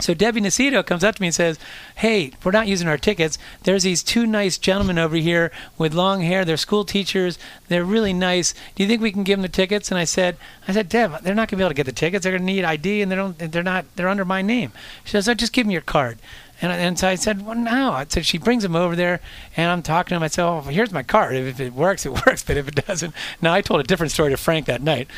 So 0.00 0.12
Debbie 0.12 0.40
Nocito 0.40 0.84
comes 0.84 1.04
up 1.04 1.14
to 1.14 1.22
me 1.22 1.28
and 1.28 1.34
says, 1.34 1.58
"Hey, 1.94 2.32
we're 2.42 2.50
not 2.50 2.66
using 2.66 2.88
our 2.88 2.98
tickets. 2.98 3.38
There's 3.62 3.84
these 3.84 4.02
two 4.02 4.26
nice 4.26 4.58
gentlemen 4.58 4.98
over 4.98 5.14
here 5.14 5.52
with 5.78 5.94
long 5.94 6.22
hair. 6.22 6.44
They're 6.44 6.56
school 6.56 6.84
teachers. 6.84 7.38
They're 7.68 7.84
really 7.84 8.12
nice. 8.12 8.54
Do 8.74 8.82
you 8.82 8.88
think 8.88 9.00
we 9.00 9.12
can 9.12 9.22
give 9.22 9.38
them 9.38 9.42
the 9.42 9.48
tickets?" 9.48 9.92
And 9.92 9.98
I 9.98 10.04
said, 10.04 10.36
"I 10.66 10.72
said, 10.72 10.88
Deb, 10.88 11.22
they're 11.22 11.34
not 11.34 11.48
going 11.48 11.50
to 11.50 11.56
be 11.56 11.62
able 11.62 11.70
to 11.70 11.74
get 11.74 11.86
the 11.86 11.92
tickets. 11.92 12.24
They're 12.24 12.32
going 12.32 12.42
to 12.42 12.52
need 12.52 12.64
ID, 12.64 13.02
and 13.02 13.10
they 13.10 13.16
don't. 13.16 13.38
They're 13.38 13.62
not. 13.62 13.84
They're 13.94 14.08
under 14.08 14.24
my 14.24 14.42
name." 14.42 14.72
She 15.04 15.12
says, 15.12 15.28
"Oh, 15.28 15.34
just 15.34 15.52
give 15.52 15.64
them 15.64 15.70
your 15.70 15.80
card." 15.80 16.18
And, 16.62 16.72
and 16.72 16.98
so 16.98 17.08
I 17.08 17.16
said, 17.16 17.44
well, 17.44 17.56
no. 17.56 17.92
I 17.92 18.06
said, 18.08 18.24
she 18.24 18.38
brings 18.38 18.64
him 18.64 18.76
over 18.76 18.94
there, 18.94 19.20
and 19.56 19.70
I'm 19.70 19.82
talking 19.82 20.10
to 20.10 20.16
him. 20.16 20.22
I 20.22 20.28
said, 20.28 20.46
oh, 20.46 20.60
here's 20.62 20.92
my 20.92 21.02
card. 21.02 21.34
If 21.34 21.60
it 21.60 21.72
works, 21.72 22.06
it 22.06 22.12
works. 22.26 22.42
But 22.42 22.56
if 22.56 22.68
it 22.68 22.86
doesn't, 22.86 23.14
now 23.42 23.52
I 23.52 23.60
told 23.60 23.80
a 23.80 23.84
different 23.84 24.12
story 24.12 24.30
to 24.30 24.36
Frank 24.36 24.66
that 24.66 24.82
night. 24.82 25.08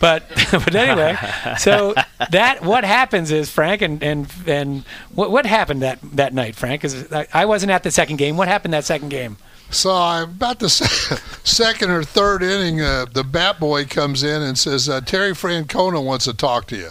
But 0.00 0.24
but 0.50 0.74
anyway, 0.74 1.16
so 1.58 1.94
that 2.30 2.62
what 2.62 2.84
happens 2.84 3.30
is 3.30 3.50
Frank 3.50 3.80
and 3.80 4.02
and 4.02 4.26
and 4.46 4.84
what 5.14 5.30
what 5.30 5.46
happened 5.46 5.80
that 5.82 5.98
that 6.02 6.34
night, 6.34 6.54
Frank? 6.54 6.82
Because 6.82 7.10
I, 7.12 7.26
I 7.32 7.44
wasn't 7.46 7.72
at 7.72 7.82
the 7.82 7.90
second 7.90 8.16
game. 8.16 8.36
What 8.36 8.48
happened 8.48 8.74
that 8.74 8.84
second 8.84 9.08
game? 9.08 9.38
So 9.70 9.92
I'm 9.92 10.30
about 10.30 10.60
the 10.60 10.68
second 10.68 11.90
or 11.90 12.04
third 12.04 12.42
inning, 12.42 12.80
uh, 12.80 13.06
the 13.12 13.24
bat 13.24 13.58
boy 13.58 13.84
comes 13.84 14.22
in 14.22 14.40
and 14.42 14.56
says, 14.56 14.88
uh, 14.88 15.00
Terry 15.00 15.32
Francona 15.32 16.02
wants 16.02 16.26
to 16.26 16.34
talk 16.34 16.68
to 16.68 16.76
you. 16.76 16.90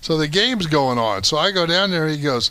So 0.00 0.16
the 0.16 0.28
game's 0.28 0.66
going 0.66 0.98
on. 0.98 1.22
So 1.22 1.36
I 1.36 1.52
go 1.52 1.66
down 1.66 1.92
there. 1.92 2.08
He 2.08 2.20
goes, 2.20 2.50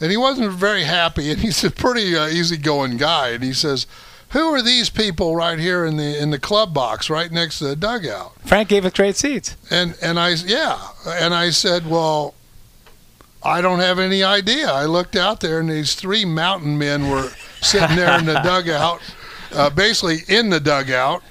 and 0.00 0.10
he 0.10 0.16
wasn't 0.16 0.52
very 0.52 0.84
happy. 0.84 1.30
And 1.30 1.40
he's 1.40 1.64
a 1.64 1.70
pretty 1.70 2.16
uh, 2.16 2.28
easygoing 2.28 2.96
guy. 2.96 3.30
And 3.30 3.42
he 3.42 3.52
says, 3.52 3.86
"Who 4.30 4.52
are 4.54 4.62
these 4.62 4.90
people 4.90 5.36
right 5.36 5.58
here 5.58 5.84
in 5.84 5.96
the 5.96 6.20
in 6.20 6.30
the 6.30 6.38
club 6.38 6.74
box, 6.74 7.08
right 7.10 7.30
next 7.30 7.58
to 7.58 7.64
the 7.64 7.76
dugout?" 7.76 8.32
Frank 8.44 8.68
gave 8.68 8.84
us 8.84 8.92
great 8.92 9.16
seats. 9.16 9.56
And 9.70 9.96
and 10.02 10.18
I 10.18 10.30
yeah, 10.30 10.78
and 11.06 11.34
I 11.34 11.50
said, 11.50 11.88
well, 11.88 12.34
I 13.42 13.60
don't 13.60 13.78
have 13.78 13.98
any 13.98 14.22
idea. 14.22 14.70
I 14.70 14.86
looked 14.86 15.14
out 15.14 15.40
there, 15.40 15.60
and 15.60 15.68
these 15.70 15.94
three 15.94 16.24
mountain 16.24 16.76
men 16.76 17.08
were 17.08 17.30
sitting 17.60 17.96
there 17.96 18.18
in 18.18 18.26
the 18.26 18.40
dugout, 18.44 19.00
uh, 19.52 19.70
basically 19.70 20.18
in 20.28 20.50
the 20.50 20.60
dugout. 20.60 21.22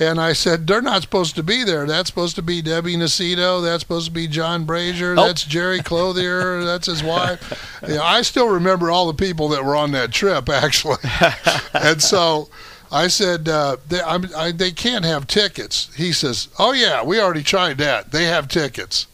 And 0.00 0.18
I 0.18 0.32
said, 0.32 0.66
they're 0.66 0.80
not 0.80 1.02
supposed 1.02 1.36
to 1.36 1.42
be 1.42 1.62
there. 1.62 1.86
That's 1.86 2.08
supposed 2.08 2.34
to 2.36 2.42
be 2.42 2.62
Debbie 2.62 2.96
Nocito. 2.96 3.62
That's 3.62 3.82
supposed 3.82 4.06
to 4.06 4.12
be 4.12 4.26
John 4.26 4.66
Brazer. 4.66 5.14
Oh. 5.16 5.26
That's 5.26 5.44
Jerry 5.44 5.80
Clothier. 5.82 6.64
That's 6.64 6.86
his 6.86 7.02
wife. 7.02 7.78
Yeah, 7.86 8.02
I 8.02 8.22
still 8.22 8.48
remember 8.48 8.90
all 8.90 9.06
the 9.06 9.14
people 9.14 9.50
that 9.50 9.62
were 9.62 9.76
on 9.76 9.92
that 9.92 10.10
trip, 10.10 10.48
actually. 10.48 10.96
and 11.74 12.02
so 12.02 12.48
I 12.90 13.08
said, 13.08 13.46
uh, 13.46 13.76
they, 13.88 14.00
I, 14.00 14.52
they 14.52 14.72
can't 14.72 15.04
have 15.04 15.26
tickets. 15.26 15.90
He 15.94 16.12
says, 16.12 16.48
oh, 16.58 16.72
yeah, 16.72 17.04
we 17.04 17.20
already 17.20 17.42
tried 17.42 17.76
that. 17.78 18.10
They 18.10 18.24
have 18.24 18.48
tickets. 18.48 19.06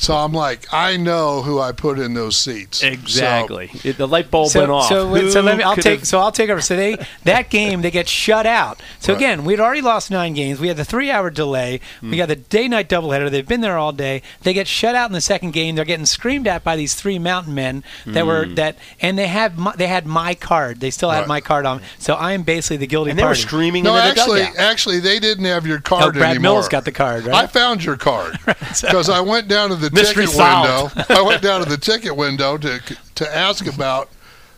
So 0.00 0.16
I'm 0.16 0.32
like, 0.32 0.66
I 0.72 0.96
know 0.96 1.42
who 1.42 1.60
I 1.60 1.72
put 1.72 1.98
in 1.98 2.14
those 2.14 2.34
seats. 2.34 2.82
Exactly. 2.82 3.70
It, 3.84 3.98
the 3.98 4.08
light 4.08 4.30
bulb 4.30 4.48
so, 4.48 4.60
went 4.60 4.70
off. 4.72 4.88
So, 4.88 5.06
Who 5.08 5.30
so 5.30 5.42
let 5.42 5.58
me. 5.58 5.62
I'll 5.62 5.76
take. 5.76 5.98
have- 6.00 6.08
So 6.08 6.18
I'll 6.20 6.32
take 6.32 6.48
over. 6.48 6.62
So 6.62 6.74
they 6.74 6.96
that 7.24 7.50
game 7.50 7.82
they 7.82 7.90
get 7.90 8.08
shut 8.08 8.46
out. 8.46 8.80
So 8.98 9.12
Right. 9.12 9.18
again, 9.22 9.44
we'd 9.44 9.60
already 9.60 9.82
lost 9.82 10.10
nine 10.10 10.32
games. 10.32 10.58
We 10.58 10.68
had 10.68 10.78
the 10.78 10.86
three-hour 10.86 11.28
delay. 11.30 11.80
Hmm. 12.00 12.12
We 12.12 12.16
got 12.16 12.28
the 12.28 12.36
day-night 12.36 12.88
doubleheader. 12.88 13.30
They've 13.30 13.46
been 13.46 13.60
there 13.60 13.76
all 13.76 13.92
day. 13.92 14.22
They 14.40 14.54
get 14.54 14.66
shut 14.66 14.94
out 14.94 15.10
in 15.10 15.12
the 15.12 15.20
second 15.20 15.50
game. 15.50 15.74
They're 15.76 15.84
getting 15.84 16.06
screamed 16.06 16.46
at 16.48 16.64
by 16.64 16.76
these 16.76 16.94
three 16.94 17.18
mountain 17.18 17.54
men 17.54 17.84
that 18.06 18.26
were 18.26 18.46
Hmm. 18.46 18.54
that, 18.54 18.76
and 19.02 19.18
they 19.18 19.26
have 19.26 19.58
my, 19.58 19.74
they 19.76 19.86
had 19.88 20.06
my 20.06 20.32
card. 20.34 20.80
They 20.80 20.90
still 20.90 21.10
had 21.10 21.20
Right. 21.20 21.28
my 21.28 21.40
card 21.42 21.66
on. 21.66 21.82
So 21.98 22.14
I'm 22.16 22.42
basically 22.42 22.78
the 22.78 22.86
guilty 22.86 23.10
and 23.10 23.18
they 23.18 23.24
were 23.24 23.34
screaming 23.34 23.84
No, 23.84 23.94
into 23.96 24.14
the 24.14 24.20
actually, 24.22 24.40
dugout. 24.40 24.56
actually, 24.56 25.00
they 25.00 25.18
didn't 25.18 25.44
have 25.44 25.66
your 25.66 25.76
Oh, 25.78 25.82
card 25.82 26.14
Brad 26.14 26.30
anymore. 26.30 26.54
Mills 26.54 26.68
got 26.68 26.86
the 26.86 26.92
card, 26.92 27.28
I 27.28 27.46
found 27.46 27.84
your 27.84 27.98
card 27.98 28.38
because 28.46 29.10
I 29.10 29.20
went 29.20 29.46
down 29.48 29.68
to 29.68 29.76
the 29.76 29.89
Mystery 29.92 30.24
ticket 30.26 30.36
solved. 30.36 30.96
window. 30.96 31.04
I 31.14 31.22
went 31.22 31.42
down 31.42 31.62
to 31.62 31.68
the 31.68 31.76
ticket 31.78 32.16
window 32.16 32.56
to 32.58 32.80
to 33.14 33.36
ask 33.36 33.66
about 33.66 34.08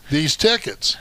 these 0.09 0.35
tickets, 0.35 0.97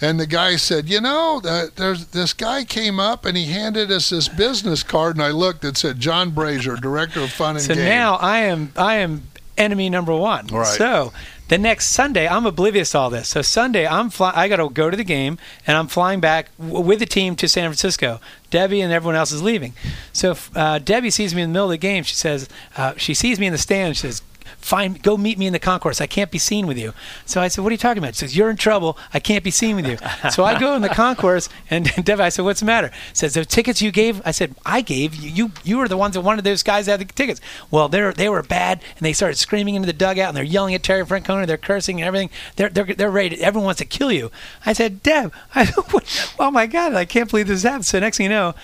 and 0.00 0.18
the 0.20 0.26
guy 0.26 0.56
said, 0.56 0.88
"You 0.88 1.00
know, 1.00 1.40
uh, 1.44 1.66
there's 1.76 2.06
this 2.08 2.32
guy 2.32 2.64
came 2.64 2.98
up 3.00 3.24
and 3.24 3.36
he 3.36 3.46
handed 3.46 3.90
us 3.90 4.10
this 4.10 4.28
business 4.28 4.82
card, 4.82 5.16
and 5.16 5.22
I 5.24 5.30
looked. 5.30 5.64
It 5.64 5.76
said 5.76 6.00
John 6.00 6.32
Brazer, 6.32 6.80
Director 6.80 7.20
of 7.20 7.30
Fun 7.32 7.56
and 7.56 7.64
So 7.64 7.74
Game." 7.74 7.84
now 7.84 8.14
I 8.16 8.38
am 8.40 8.72
I 8.76 8.96
am 8.96 9.22
enemy 9.58 9.88
number 9.88 10.14
one. 10.14 10.46
Right. 10.48 10.66
So 10.66 11.12
the 11.48 11.58
next 11.58 11.86
Sunday, 11.86 12.26
I'm 12.26 12.46
oblivious 12.46 12.90
to 12.92 12.98
all 12.98 13.10
this. 13.10 13.28
So 13.28 13.42
Sunday, 13.42 13.86
I'm 13.86 14.10
fly- 14.10 14.32
I 14.34 14.48
got 14.48 14.56
to 14.56 14.68
go 14.68 14.90
to 14.90 14.96
the 14.96 15.04
game, 15.04 15.38
and 15.66 15.76
I'm 15.76 15.86
flying 15.86 16.20
back 16.20 16.50
w- 16.58 16.80
with 16.80 16.98
the 16.98 17.06
team 17.06 17.36
to 17.36 17.48
San 17.48 17.68
Francisco. 17.68 18.20
Debbie 18.50 18.80
and 18.80 18.92
everyone 18.92 19.16
else 19.16 19.32
is 19.32 19.42
leaving. 19.42 19.72
So 20.12 20.36
uh, 20.54 20.78
Debbie 20.78 21.10
sees 21.10 21.34
me 21.34 21.42
in 21.42 21.50
the 21.50 21.52
middle 21.52 21.66
of 21.66 21.72
the 21.72 21.78
game. 21.78 22.02
She 22.04 22.14
says 22.14 22.48
uh, 22.76 22.94
she 22.96 23.14
sees 23.14 23.38
me 23.38 23.46
in 23.46 23.52
the 23.52 23.58
stand. 23.58 23.96
She 23.96 24.02
says. 24.02 24.22
Fine, 24.58 24.94
go 25.02 25.16
meet 25.16 25.38
me 25.38 25.46
in 25.46 25.52
the 25.52 25.58
concourse. 25.58 26.00
I 26.00 26.06
can't 26.06 26.30
be 26.30 26.38
seen 26.38 26.66
with 26.66 26.78
you. 26.78 26.92
So 27.24 27.40
I 27.40 27.48
said, 27.48 27.62
"What 27.62 27.70
are 27.70 27.74
you 27.74 27.78
talking 27.78 28.02
about?" 28.02 28.14
She 28.14 28.20
says, 28.20 28.36
"You're 28.36 28.50
in 28.50 28.56
trouble. 28.56 28.98
I 29.12 29.20
can't 29.20 29.44
be 29.44 29.50
seen 29.50 29.76
with 29.76 29.86
you." 29.86 29.98
so 30.30 30.44
I 30.44 30.58
go 30.58 30.74
in 30.74 30.82
the 30.82 30.88
concourse, 30.88 31.48
and 31.70 31.84
Debbie, 32.04 32.22
I 32.22 32.28
said, 32.28 32.44
"What's 32.44 32.60
the 32.60 32.66
matter?" 32.66 32.90
Says, 33.12 33.34
"The 33.34 33.44
tickets 33.44 33.82
you 33.82 33.90
gave." 33.90 34.22
I 34.24 34.30
said, 34.30 34.54
"I 34.64 34.80
gave 34.80 35.14
you. 35.14 35.30
You, 35.30 35.52
you 35.64 35.78
were 35.78 35.88
the 35.88 35.96
ones 35.96 36.14
that 36.14 36.22
wanted 36.22 36.44
those 36.44 36.62
guys 36.62 36.86
to 36.86 36.92
have 36.92 37.00
the 37.00 37.06
tickets." 37.06 37.40
Well, 37.70 37.88
they 37.88 38.10
they 38.12 38.28
were 38.28 38.42
bad, 38.42 38.80
and 38.96 39.06
they 39.06 39.12
started 39.12 39.36
screaming 39.36 39.74
into 39.74 39.86
the 39.86 39.92
dugout, 39.92 40.28
and 40.28 40.36
they're 40.36 40.44
yelling 40.44 40.74
at 40.74 40.82
Terry 40.82 41.04
Francona. 41.04 41.46
They're 41.46 41.56
cursing 41.56 42.00
and 42.00 42.06
everything. 42.06 42.30
They're 42.56 42.68
they're 42.68 42.84
they're 42.84 43.10
ready. 43.10 43.42
Everyone 43.42 43.66
wants 43.66 43.78
to 43.78 43.84
kill 43.84 44.12
you. 44.12 44.30
I 44.64 44.72
said, 44.72 45.02
"Deb, 45.02 45.32
I, 45.54 45.72
oh 46.38 46.50
my 46.50 46.66
God, 46.66 46.94
I 46.94 47.04
can't 47.04 47.30
believe 47.30 47.48
this 47.48 47.62
happened." 47.62 47.86
So 47.86 47.98
next 47.98 48.18
thing 48.18 48.24
you 48.24 48.30
know, 48.30 48.54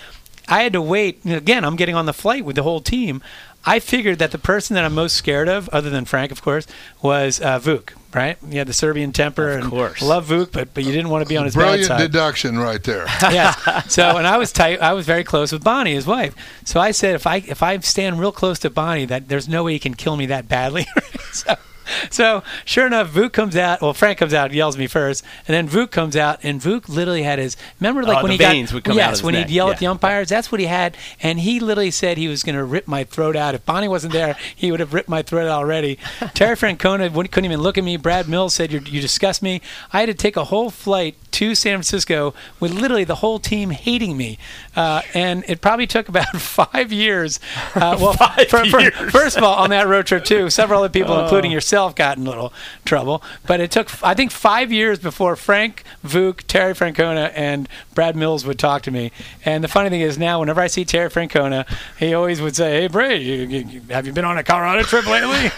I 0.48 0.62
had 0.62 0.72
to 0.72 0.82
wait. 0.82 1.24
Again, 1.24 1.64
I'm 1.64 1.76
getting 1.76 1.94
on 1.94 2.06
the 2.06 2.12
flight 2.12 2.44
with 2.44 2.56
the 2.56 2.62
whole 2.62 2.80
team. 2.80 3.22
I 3.64 3.78
figured 3.78 4.18
that 4.18 4.32
the 4.32 4.38
person 4.38 4.74
that 4.74 4.84
I'm 4.84 4.94
most 4.94 5.16
scared 5.16 5.48
of, 5.48 5.68
other 5.68 5.88
than 5.90 6.04
Frank, 6.04 6.32
of 6.32 6.42
course, 6.42 6.66
was 7.00 7.40
uh, 7.40 7.58
Vuk. 7.60 7.90
Right? 8.14 8.36
You 8.46 8.58
had 8.58 8.66
the 8.66 8.74
Serbian 8.74 9.12
temper, 9.12 9.52
Of 9.52 9.62
and 9.62 9.70
course. 9.70 10.02
love 10.02 10.26
Vuk, 10.26 10.52
but 10.52 10.74
but 10.74 10.84
you 10.84 10.92
didn't 10.92 11.08
want 11.08 11.24
to 11.24 11.28
be 11.28 11.38
on 11.38 11.46
his 11.46 11.54
bad 11.54 11.60
Brilliant 11.62 11.86
side 11.86 11.98
deduction 11.98 12.58
right 12.58 12.82
there. 12.82 13.06
yes. 13.22 13.90
So, 13.90 14.18
and 14.18 14.26
I 14.26 14.36
was 14.36 14.52
tight. 14.52 14.80
I 14.82 14.92
was 14.92 15.06
very 15.06 15.24
close 15.24 15.50
with 15.50 15.64
Bonnie, 15.64 15.94
his 15.94 16.06
wife. 16.06 16.34
So 16.64 16.78
I 16.78 16.90
said, 16.90 17.14
if 17.14 17.26
I 17.26 17.36
if 17.36 17.62
I 17.62 17.78
stand 17.78 18.20
real 18.20 18.32
close 18.32 18.58
to 18.60 18.70
Bonnie, 18.70 19.06
that 19.06 19.28
there's 19.28 19.48
no 19.48 19.64
way 19.64 19.72
he 19.72 19.78
can 19.78 19.94
kill 19.94 20.16
me 20.16 20.26
that 20.26 20.46
badly. 20.46 20.86
so, 21.32 21.54
so 22.10 22.42
sure 22.64 22.86
enough, 22.86 23.10
Vuk 23.10 23.32
comes 23.32 23.56
out. 23.56 23.80
Well, 23.80 23.94
Frank 23.94 24.18
comes 24.18 24.34
out, 24.34 24.52
yells 24.52 24.76
at 24.76 24.78
me 24.78 24.86
first, 24.86 25.24
and 25.46 25.54
then 25.54 25.68
Vuk 25.68 25.90
comes 25.90 26.16
out, 26.16 26.38
and 26.42 26.60
Vuk 26.60 26.88
literally 26.88 27.22
had 27.22 27.38
his. 27.38 27.56
Remember, 27.80 28.02
like 28.02 28.18
Oh, 28.18 28.22
when 28.22 28.30
the 28.30 28.44
he 28.44 28.64
got 28.64 28.72
would 28.74 28.84
come 28.84 28.96
yes, 28.96 29.22
when 29.22 29.34
neck. 29.34 29.48
he'd 29.48 29.54
yell 29.54 29.70
at 29.70 29.78
the 29.78 29.86
umpires, 29.86 30.28
that's 30.28 30.50
what 30.52 30.60
he 30.60 30.66
had, 30.66 30.96
and 31.22 31.40
he 31.40 31.60
literally 31.60 31.90
said 31.90 32.18
he 32.18 32.28
was 32.28 32.42
going 32.42 32.56
to 32.56 32.64
rip 32.64 32.86
my 32.86 33.04
throat 33.04 33.36
out. 33.36 33.54
If 33.54 33.64
Bonnie 33.66 33.88
wasn't 33.88 34.12
there, 34.12 34.36
he 34.56 34.70
would 34.70 34.80
have 34.80 34.92
ripped 34.94 35.08
my 35.08 35.22
throat 35.22 35.46
out 35.48 35.58
already. 35.58 35.98
Terry 36.34 36.56
Francona 36.56 37.10
couldn't 37.30 37.44
even 37.44 37.60
look 37.60 37.78
at 37.78 37.84
me. 37.84 37.96
Brad 37.96 38.28
Mills 38.28 38.54
said, 38.54 38.70
You're, 38.72 38.82
"You 38.82 39.00
disgust 39.00 39.42
me." 39.42 39.60
I 39.92 40.00
had 40.00 40.06
to 40.06 40.14
take 40.14 40.36
a 40.36 40.44
whole 40.44 40.70
flight 40.70 41.16
to 41.32 41.54
San 41.54 41.76
Francisco 41.76 42.34
with 42.60 42.72
literally 42.72 43.04
the 43.04 43.16
whole 43.16 43.38
team 43.38 43.70
hating 43.70 44.16
me, 44.16 44.38
uh, 44.76 45.00
and 45.14 45.44
it 45.48 45.60
probably 45.62 45.86
took 45.86 46.08
about 46.08 46.26
five 46.36 46.92
years. 46.92 47.40
Uh, 47.74 47.96
well, 48.00 48.12
Five 48.12 48.48
for- 48.48 48.64
for- 48.66 48.80
years. 48.80 48.94
first 49.10 49.36
of 49.38 49.42
all, 49.42 49.54
on 49.54 49.70
that 49.70 49.86
road 49.88 50.06
trip 50.06 50.24
too, 50.24 50.50
several 50.50 50.80
other 50.80 50.88
people, 50.92 51.18
including 51.22 51.50
yourself, 51.50 51.71
got 51.72 52.18
in 52.18 52.26
a 52.26 52.28
little 52.30 52.52
trouble. 52.84 53.22
But 53.46 53.60
it 53.60 53.70
took, 53.70 53.90
I 54.04 54.14
think, 54.14 54.30
five 54.30 54.70
years 54.72 54.98
before 54.98 55.36
Frank 55.36 55.82
Vuk, 56.04 56.42
Terry 56.46 56.74
Francona, 56.74 57.32
and 57.34 57.68
Brad 57.94 58.16
Mills 58.16 58.44
would 58.44 58.58
talk 58.58 58.82
to 58.82 58.90
me. 58.90 59.10
And 59.44 59.62
the 59.64 59.68
funny 59.68 59.90
thing 59.90 60.00
is 60.00 60.18
now, 60.18 60.40
whenever 60.40 60.60
I 60.60 60.66
see 60.66 60.84
Terry 60.84 61.08
Francona, 61.10 61.66
he 61.98 62.14
always 62.14 62.40
would 62.40 62.54
say, 62.56 62.82
"Hey, 62.82 62.86
Bray, 62.88 63.16
you, 63.20 63.34
you, 63.46 63.58
you- 63.66 63.80
have 63.90 64.06
you 64.06 64.12
been 64.12 64.24
on 64.24 64.38
a 64.38 64.42
Colorado 64.44 64.82
trip 64.82 65.06
lately?" 65.06 65.50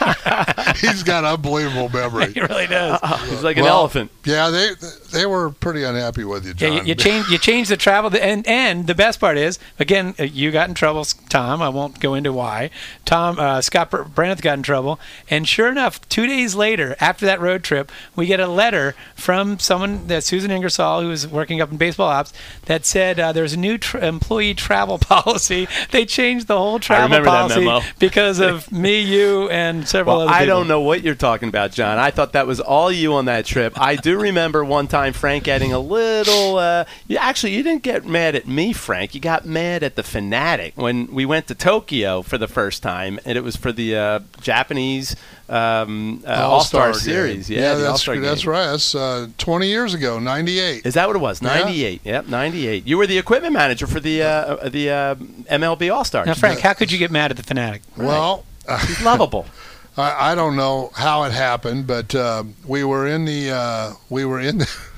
He's 0.80 1.02
got 1.02 1.24
unbelievable 1.24 1.88
memory. 1.88 2.32
he 2.34 2.40
really 2.40 2.66
does. 2.66 3.00
He's 3.28 3.42
like 3.42 3.56
an 3.56 3.64
elephant. 3.66 4.10
Yeah, 4.24 4.50
they 4.50 4.70
they 4.74 4.88
were 5.26 5.50
pretty 5.50 5.82
unhappy 5.84 6.24
with 6.24 6.44
you, 6.44 6.50
Yeah, 6.56 6.68
John. 6.68 6.72
you, 6.78 6.82
you 6.84 6.94
change 7.06 7.28
you 7.28 7.38
change 7.38 7.68
the 7.68 7.76
travel, 7.76 8.10
and 8.20 8.46
and 8.46 8.86
the 8.86 8.94
best 8.94 9.20
part 9.20 9.36
is 9.38 9.58
again 9.78 10.14
uh, 10.18 10.24
you 10.24 10.50
got 10.50 10.68
in 10.68 10.74
trouble, 10.74 11.04
Tom. 11.28 11.62
I 11.62 11.68
won't 11.68 12.00
go 12.00 12.14
into 12.14 12.32
why. 12.32 12.70
Tom 13.04 13.38
uh, 13.38 13.60
Scott 13.60 13.90
Br- 13.90 14.02
Brandth 14.02 14.42
got 14.42 14.58
in 14.58 14.62
trouble, 14.62 14.98
and 15.30 15.46
sure 15.46 15.68
enough, 15.68 16.06
two 16.08 16.26
days 16.26 16.54
later, 16.54 16.96
after 17.00 17.26
that 17.26 17.40
road 17.40 17.62
trip, 17.62 17.92
we 18.16 18.26
get 18.26 18.40
a 18.40 18.46
letter 18.48 18.94
from 19.14 19.58
someone 19.58 20.06
that 20.06 20.24
Susan 20.24 20.50
Ingersoll, 20.50 21.02
who 21.02 21.08
was 21.08 21.28
working 21.28 21.60
up 21.60 21.70
in 21.70 21.76
baseball 21.76 22.08
ops, 22.08 22.32
that 22.66 22.84
said 22.86 23.20
uh, 23.20 23.32
there's 23.32 23.52
a 23.52 23.58
new 23.58 23.78
tr- 23.78 23.98
employee 23.98 24.54
travel 24.54 24.98
policy. 24.98 25.68
They 25.90 26.06
changed 26.06 26.46
the 26.46 26.56
whole 26.56 26.78
travel 26.78 27.22
policy 27.24 27.68
because 27.98 28.40
of 28.40 28.72
me, 28.72 29.00
you, 29.00 29.48
and 29.50 29.86
several 29.86 30.16
Well, 30.18 30.28
other 30.28 30.34
I 30.34 30.46
don't 30.46 30.66
know 30.68 30.80
what 30.80 31.02
you're 31.02 31.14
talking 31.14 31.48
about, 31.48 31.72
John. 31.72 31.98
I 31.98 32.10
thought 32.10 32.32
that 32.32 32.46
was 32.46 32.60
all 32.60 32.90
you 32.90 33.14
on 33.14 33.26
that 33.26 33.44
trip. 33.44 33.78
I 33.78 33.96
do 33.96 34.18
remember 34.18 34.64
one 34.64 34.86
time 34.88 35.03
Frank 35.12 35.44
getting 35.44 35.72
a 35.72 35.78
little. 35.78 36.56
Uh, 36.56 36.84
you, 37.06 37.16
actually, 37.16 37.54
you 37.54 37.62
didn't 37.62 37.82
get 37.82 38.06
mad 38.06 38.34
at 38.34 38.46
me, 38.46 38.72
Frank. 38.72 39.14
You 39.14 39.20
got 39.20 39.44
mad 39.44 39.82
at 39.82 39.96
the 39.96 40.02
Phanatic 40.02 40.76
when 40.76 41.12
we 41.12 41.26
went 41.26 41.46
to 41.48 41.54
Tokyo 41.54 42.22
for 42.22 42.38
the 42.38 42.48
first 42.48 42.82
time, 42.82 43.18
and 43.24 43.36
it 43.36 43.42
was 43.42 43.56
for 43.56 43.72
the 43.72 43.96
uh, 43.96 44.20
Japanese 44.40 45.16
um, 45.48 46.22
uh, 46.26 46.48
All 46.48 46.60
Star. 46.60 46.94
Series. 46.94 47.50
Yeah, 47.50 47.60
yeah 47.60 47.74
that's 47.74 47.88
All-Star 47.90 48.18
that's 48.18 48.46
right. 48.46 48.66
That's 48.66 48.94
uh, 48.94 49.28
20 49.38 49.66
years 49.66 49.94
ago, 49.94 50.18
98. 50.18 50.86
Is 50.86 50.94
that 50.94 51.06
what 51.06 51.16
it 51.16 51.20
was? 51.20 51.42
Yeah. 51.42 51.60
98. 51.60 52.00
Yep, 52.04 52.26
98. 52.28 52.86
You 52.86 52.98
were 52.98 53.06
the 53.06 53.18
equipment 53.18 53.52
manager 53.52 53.86
for 53.86 54.00
the 54.00 54.22
uh, 54.22 54.28
uh, 54.28 54.68
the 54.68 54.90
uh, 54.90 55.14
MLB 55.14 55.94
All 55.94 56.04
Stars. 56.04 56.26
Now, 56.26 56.34
Frank, 56.34 56.60
how 56.60 56.72
could 56.72 56.90
you 56.90 56.98
get 56.98 57.10
mad 57.10 57.30
at 57.30 57.36
the 57.36 57.42
Phanatic? 57.42 57.80
Well, 57.96 58.44
He's 58.86 59.02
lovable. 59.02 59.46
I, 59.96 60.32
I 60.32 60.34
don't 60.34 60.56
know 60.56 60.90
how 60.94 61.24
it 61.24 61.32
happened, 61.32 61.86
but 61.86 62.14
uh, 62.14 62.44
we 62.66 62.82
were 62.84 63.06
in 63.06 63.24
the 63.24 63.50
uh, 63.50 63.92
we 64.10 64.24
were 64.24 64.40
in 64.40 64.58
the 64.58 64.78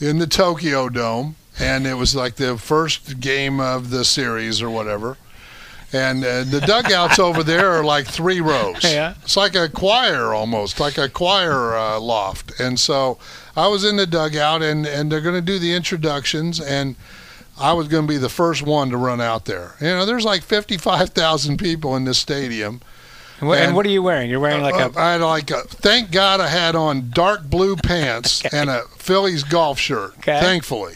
in 0.00 0.18
the 0.18 0.26
Tokyo 0.26 0.88
Dome, 0.88 1.36
and 1.58 1.86
it 1.86 1.94
was 1.94 2.14
like 2.14 2.36
the 2.36 2.56
first 2.56 3.20
game 3.20 3.60
of 3.60 3.90
the 3.90 4.04
series 4.04 4.62
or 4.62 4.70
whatever. 4.70 5.16
And 5.92 6.24
uh, 6.24 6.44
the 6.44 6.60
dugouts 6.60 7.18
over 7.18 7.42
there 7.42 7.72
are 7.72 7.84
like 7.84 8.06
three 8.06 8.40
rows. 8.40 8.84
Yeah. 8.84 9.14
It's 9.22 9.36
like 9.36 9.54
a 9.54 9.68
choir 9.68 10.32
almost, 10.32 10.78
like 10.78 10.96
a 10.98 11.08
choir 11.08 11.76
uh, 11.76 11.98
loft. 12.00 12.58
And 12.60 12.78
so 12.78 13.18
I 13.56 13.68
was 13.68 13.84
in 13.84 13.96
the 13.96 14.06
dugout, 14.06 14.62
and, 14.62 14.86
and 14.86 15.10
they're 15.10 15.20
going 15.20 15.34
to 15.34 15.40
do 15.40 15.58
the 15.58 15.74
introductions, 15.74 16.60
and 16.60 16.96
I 17.58 17.72
was 17.72 17.88
going 17.88 18.06
to 18.06 18.08
be 18.08 18.18
the 18.18 18.28
first 18.28 18.62
one 18.62 18.90
to 18.90 18.96
run 18.96 19.20
out 19.20 19.44
there. 19.44 19.74
You 19.80 19.88
know, 19.88 20.06
there's 20.06 20.24
like 20.24 20.42
55,000 20.42 21.58
people 21.58 21.96
in 21.96 22.04
this 22.04 22.18
stadium. 22.18 22.80
And, 23.40 23.48
what- 23.48 23.58
and 23.58 23.74
what 23.74 23.86
are 23.86 23.90
you 23.90 24.02
wearing? 24.02 24.30
You're 24.30 24.40
wearing 24.40 24.62
like 24.62 24.74
Uh, 24.74 24.90
a 24.94 24.98
I 25.00 25.12
had 25.12 25.20
like 25.22 25.50
a. 25.50 25.62
Thank 25.62 26.10
God 26.12 26.40
I 26.40 26.48
had 26.48 26.76
on 26.76 27.10
dark 27.10 27.44
blue 27.44 27.74
pants 27.90 28.42
and 28.52 28.70
a 28.70 28.82
Phillies 28.98 29.42
golf 29.44 29.78
shirt. 29.78 30.14
Okay. 30.18 30.38
Thankfully. 30.40 30.94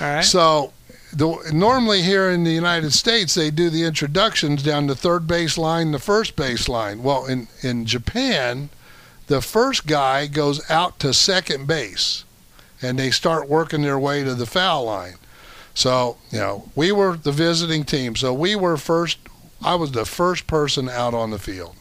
all 0.00 0.06
right. 0.16 0.24
So, 0.24 0.72
the, 1.12 1.38
normally 1.52 2.02
here 2.02 2.28
in 2.30 2.44
the 2.44 2.50
United 2.52 2.92
States, 2.92 3.34
they 3.34 3.50
do 3.50 3.70
the 3.70 3.84
introductions 3.84 4.62
down 4.62 4.86
the 4.88 4.96
third 4.96 5.26
base 5.26 5.56
line, 5.56 5.92
the 5.92 5.98
first 5.98 6.36
base 6.36 6.68
line. 6.68 7.02
Well, 7.02 7.24
in 7.26 7.48
in 7.62 7.86
Japan, 7.86 8.68
the 9.28 9.40
first 9.40 9.86
guy 9.86 10.26
goes 10.26 10.68
out 10.70 10.98
to 11.00 11.14
second 11.14 11.66
base, 11.66 12.24
and 12.82 12.98
they 12.98 13.10
start 13.10 13.48
working 13.48 13.82
their 13.82 13.98
way 13.98 14.24
to 14.24 14.34
the 14.34 14.46
foul 14.46 14.84
line. 14.84 15.14
So, 15.72 16.16
you 16.30 16.38
know, 16.38 16.70
we 16.74 16.90
were 16.90 17.16
the 17.16 17.32
visiting 17.32 17.84
team, 17.84 18.16
so 18.16 18.34
we 18.34 18.56
were 18.56 18.76
first. 18.76 19.18
I 19.62 19.74
was 19.74 19.92
the 19.92 20.04
first 20.04 20.46
person 20.46 20.88
out 20.88 21.14
on 21.14 21.30
the 21.30 21.38
field. 21.38 21.76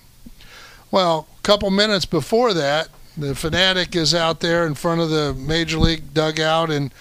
Well, 0.92 1.28
a 1.38 1.42
couple 1.42 1.70
minutes 1.72 2.06
before 2.06 2.54
that, 2.54 2.90
the 3.18 3.34
Phanatic 3.34 3.96
is 3.96 4.14
out 4.14 4.40
there 4.40 4.66
in 4.66 4.76
front 4.76 5.02
of 5.02 5.10
the 5.10 5.34
major 5.34 5.78
league 5.78 6.14
dugout 6.14 6.70
and 6.70 6.94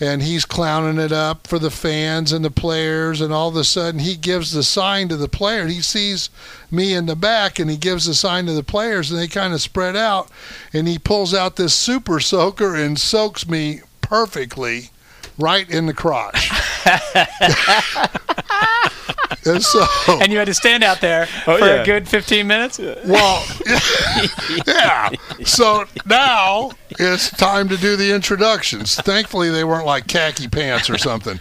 and 0.00 0.22
he's 0.22 0.44
clowning 0.44 0.98
it 0.98 1.12
up 1.12 1.46
for 1.46 1.60
the 1.60 1.70
fans 1.70 2.32
and 2.32 2.44
the 2.44 2.50
players 2.50 3.20
and 3.20 3.32
all 3.32 3.48
of 3.48 3.56
a 3.56 3.62
sudden 3.62 4.00
he 4.00 4.16
gives 4.16 4.50
the 4.50 4.64
sign 4.64 5.08
to 5.08 5.16
the 5.16 5.28
player 5.28 5.68
he 5.68 5.80
sees 5.80 6.30
me 6.68 6.92
in 6.92 7.06
the 7.06 7.14
back 7.14 7.60
and 7.60 7.70
he 7.70 7.76
gives 7.76 8.06
the 8.06 8.14
sign 8.14 8.46
to 8.46 8.52
the 8.52 8.64
players 8.64 9.10
and 9.10 9.20
they 9.20 9.28
kind 9.28 9.54
of 9.54 9.60
spread 9.60 9.94
out 9.94 10.28
and 10.72 10.88
he 10.88 10.98
pulls 10.98 11.32
out 11.32 11.54
this 11.54 11.74
super 11.74 12.18
soaker 12.18 12.74
and 12.74 12.98
soaks 12.98 13.48
me 13.48 13.80
perfectly 14.00 14.90
right 15.38 15.70
in 15.70 15.86
the 15.86 15.94
crotch 15.94 16.50
and 19.46 19.62
so 19.62 19.84
and 20.20 20.30
you 20.32 20.38
had 20.38 20.46
to 20.46 20.54
stand 20.54 20.82
out 20.84 21.00
there 21.00 21.26
Oh, 21.46 21.58
for 21.58 21.66
yeah. 21.66 21.82
a 21.82 21.84
good 21.84 22.08
15 22.08 22.46
minutes. 22.46 22.78
well, 22.78 23.44
yeah. 24.66 25.10
So 25.44 25.84
now 26.06 26.72
it's 26.90 27.30
time 27.30 27.68
to 27.68 27.76
do 27.76 27.96
the 27.96 28.14
introductions. 28.14 28.94
Thankfully, 28.96 29.50
they 29.50 29.64
weren't 29.64 29.86
like 29.86 30.06
khaki 30.06 30.48
pants 30.48 30.88
or 30.90 30.98
something. 30.98 31.38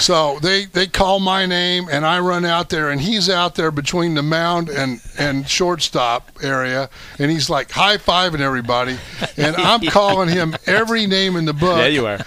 So 0.00 0.38
they, 0.40 0.64
they 0.64 0.88
call 0.88 1.20
my 1.20 1.46
name, 1.46 1.86
and 1.88 2.04
I 2.04 2.18
run 2.18 2.44
out 2.44 2.68
there, 2.68 2.90
and 2.90 3.00
he's 3.00 3.30
out 3.30 3.54
there 3.54 3.70
between 3.70 4.14
the 4.14 4.22
mound 4.22 4.68
and, 4.68 5.00
and 5.18 5.48
shortstop 5.48 6.32
area, 6.42 6.90
and 7.20 7.30
he's 7.30 7.48
like 7.48 7.70
high 7.70 7.98
fiving 7.98 8.40
everybody, 8.40 8.98
and 9.36 9.54
I'm 9.54 9.82
calling 9.82 10.28
him 10.30 10.56
every 10.66 11.06
name 11.06 11.36
in 11.36 11.44
the 11.44 11.52
book. 11.52 11.78
Yeah, 11.78 11.86
you 11.86 12.06
are. 12.06 12.18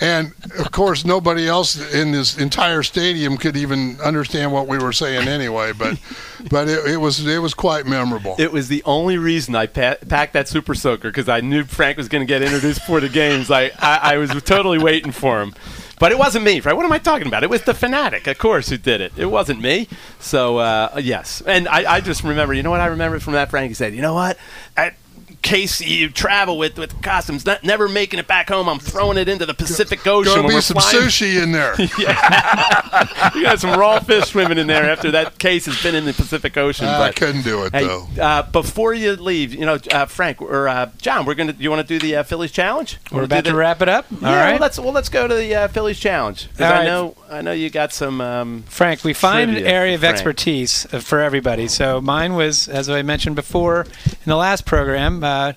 And 0.00 0.32
of 0.58 0.72
course, 0.72 1.04
nobody 1.04 1.46
else 1.46 1.76
in 1.94 2.10
this 2.10 2.36
entire 2.36 2.82
stadium 2.82 3.36
could 3.36 3.56
even 3.56 4.00
understand 4.00 4.52
what 4.52 4.66
we 4.66 4.78
were 4.78 4.92
saying 4.92 5.28
anyway. 5.28 5.72
But, 5.72 5.98
but 6.50 6.68
it, 6.68 6.84
it 6.86 6.96
was 6.96 7.24
it 7.24 7.38
was 7.38 7.54
quite 7.54 7.86
memorable. 7.86 8.34
It 8.38 8.50
was 8.52 8.68
the 8.68 8.82
only 8.84 9.18
reason 9.18 9.54
I 9.54 9.66
pa- 9.66 9.96
packed 10.08 10.32
that 10.32 10.48
super 10.48 10.74
soaker 10.74 11.10
because 11.10 11.28
I 11.28 11.40
knew 11.40 11.64
Frank 11.64 11.96
was 11.96 12.08
going 12.08 12.22
to 12.22 12.26
get 12.26 12.42
introduced 12.42 12.82
for 12.82 13.00
the 13.00 13.08
games. 13.08 13.50
I, 13.50 13.70
I, 13.78 14.14
I 14.14 14.16
was 14.16 14.30
totally 14.42 14.78
waiting 14.78 15.12
for 15.12 15.40
him. 15.40 15.54
But 16.00 16.10
it 16.10 16.18
wasn't 16.18 16.44
me, 16.44 16.60
right? 16.60 16.74
What 16.74 16.84
am 16.84 16.92
I 16.92 16.98
talking 16.98 17.28
about? 17.28 17.44
It 17.44 17.50
was 17.50 17.62
the 17.62 17.72
Phanatic, 17.72 18.26
of 18.26 18.36
course, 18.36 18.68
who 18.68 18.76
did 18.76 19.00
it. 19.00 19.12
It 19.16 19.26
wasn't 19.26 19.60
me. 19.60 19.88
So, 20.18 20.58
uh, 20.58 21.00
yes. 21.00 21.40
And 21.46 21.68
I, 21.68 21.94
I 21.94 22.00
just 22.00 22.24
remember, 22.24 22.52
you 22.52 22.64
know 22.64 22.70
what 22.70 22.80
I 22.80 22.86
remember 22.86 23.20
from 23.20 23.34
that, 23.34 23.48
Frank? 23.48 23.68
He 23.68 23.74
said, 23.74 23.94
you 23.94 24.02
know 24.02 24.14
what? 24.14 24.36
At 24.76 24.96
case 25.44 25.80
you 25.80 26.08
travel 26.08 26.58
with, 26.58 26.76
with 26.78 27.00
costumes, 27.02 27.46
not, 27.46 27.62
never 27.62 27.88
making 27.88 28.18
it 28.18 28.26
back 28.26 28.48
home, 28.48 28.68
I'm 28.68 28.78
throwing 28.80 29.18
it 29.18 29.28
into 29.28 29.46
the 29.46 29.54
Pacific 29.54 30.04
Ocean 30.06 30.34
Gonna 30.34 30.48
be 30.48 30.60
some 30.60 30.76
flying. 30.78 30.96
sushi 31.06 31.40
in 31.42 31.52
there. 31.52 31.74
You 33.34 33.42
got 33.42 33.58
some 33.60 33.78
raw 33.78 33.98
fish 34.00 34.26
swimming 34.26 34.58
in 34.58 34.66
there 34.66 34.84
after 34.88 35.10
that 35.12 35.38
case 35.38 35.66
has 35.66 35.82
been 35.82 35.94
in 35.94 36.04
the 36.04 36.12
Pacific 36.12 36.56
Ocean. 36.56 36.86
I 36.86 36.98
but 37.08 37.16
couldn't 37.16 37.42
do 37.42 37.64
it 37.64 37.72
Hey, 37.74 37.84
though. 37.86 38.06
uh, 38.20 38.42
before 38.50 38.94
you 38.94 39.12
leave, 39.16 39.52
you 39.52 39.66
know, 39.66 39.78
uh, 39.90 40.06
Frank 40.06 40.40
or 40.40 40.68
uh, 40.68 40.90
John, 40.98 41.24
we're 41.26 41.34
gonna. 41.34 41.54
You 41.58 41.70
want 41.70 41.86
to 41.86 41.98
do 41.98 42.04
the 42.04 42.16
uh, 42.16 42.22
Phillies 42.22 42.52
challenge? 42.52 42.98
We're 43.10 43.16
Wanna 43.16 43.26
do 43.28 43.34
about 43.34 43.44
the- 43.44 43.50
to 43.50 43.56
wrap 43.56 43.82
it 43.82 43.88
up. 43.88 44.06
Yeah, 44.20 44.28
All 44.28 44.34
right. 44.36 44.50
well, 44.52 44.60
let's 44.60 44.78
well 44.78 44.92
let's 44.92 45.08
go 45.08 45.26
to 45.26 45.34
the 45.34 45.54
uh, 45.54 45.68
Phillies 45.68 45.98
challenge. 45.98 46.48
All 46.60 46.66
I 46.66 46.70
right. 46.70 46.84
know 46.84 47.16
I 47.30 47.40
know 47.42 47.52
you 47.52 47.68
got 47.70 47.92
some. 47.92 48.20
Um, 48.20 48.62
Frank, 48.68 49.02
we 49.04 49.12
find 49.12 49.50
an 49.56 49.64
area 49.66 49.94
of 49.94 50.00
Frank. 50.00 50.14
expertise 50.14 50.86
uh, 50.94 51.00
for 51.00 51.20
everybody. 51.20 51.66
So 51.68 52.00
mine 52.00 52.34
was, 52.34 52.68
as 52.68 52.88
I 52.88 53.02
mentioned 53.02 53.34
before 53.36 53.82
in 54.06 54.26
the 54.26 54.36
last 54.36 54.64
program, 54.66 55.24
uh, 55.34 55.52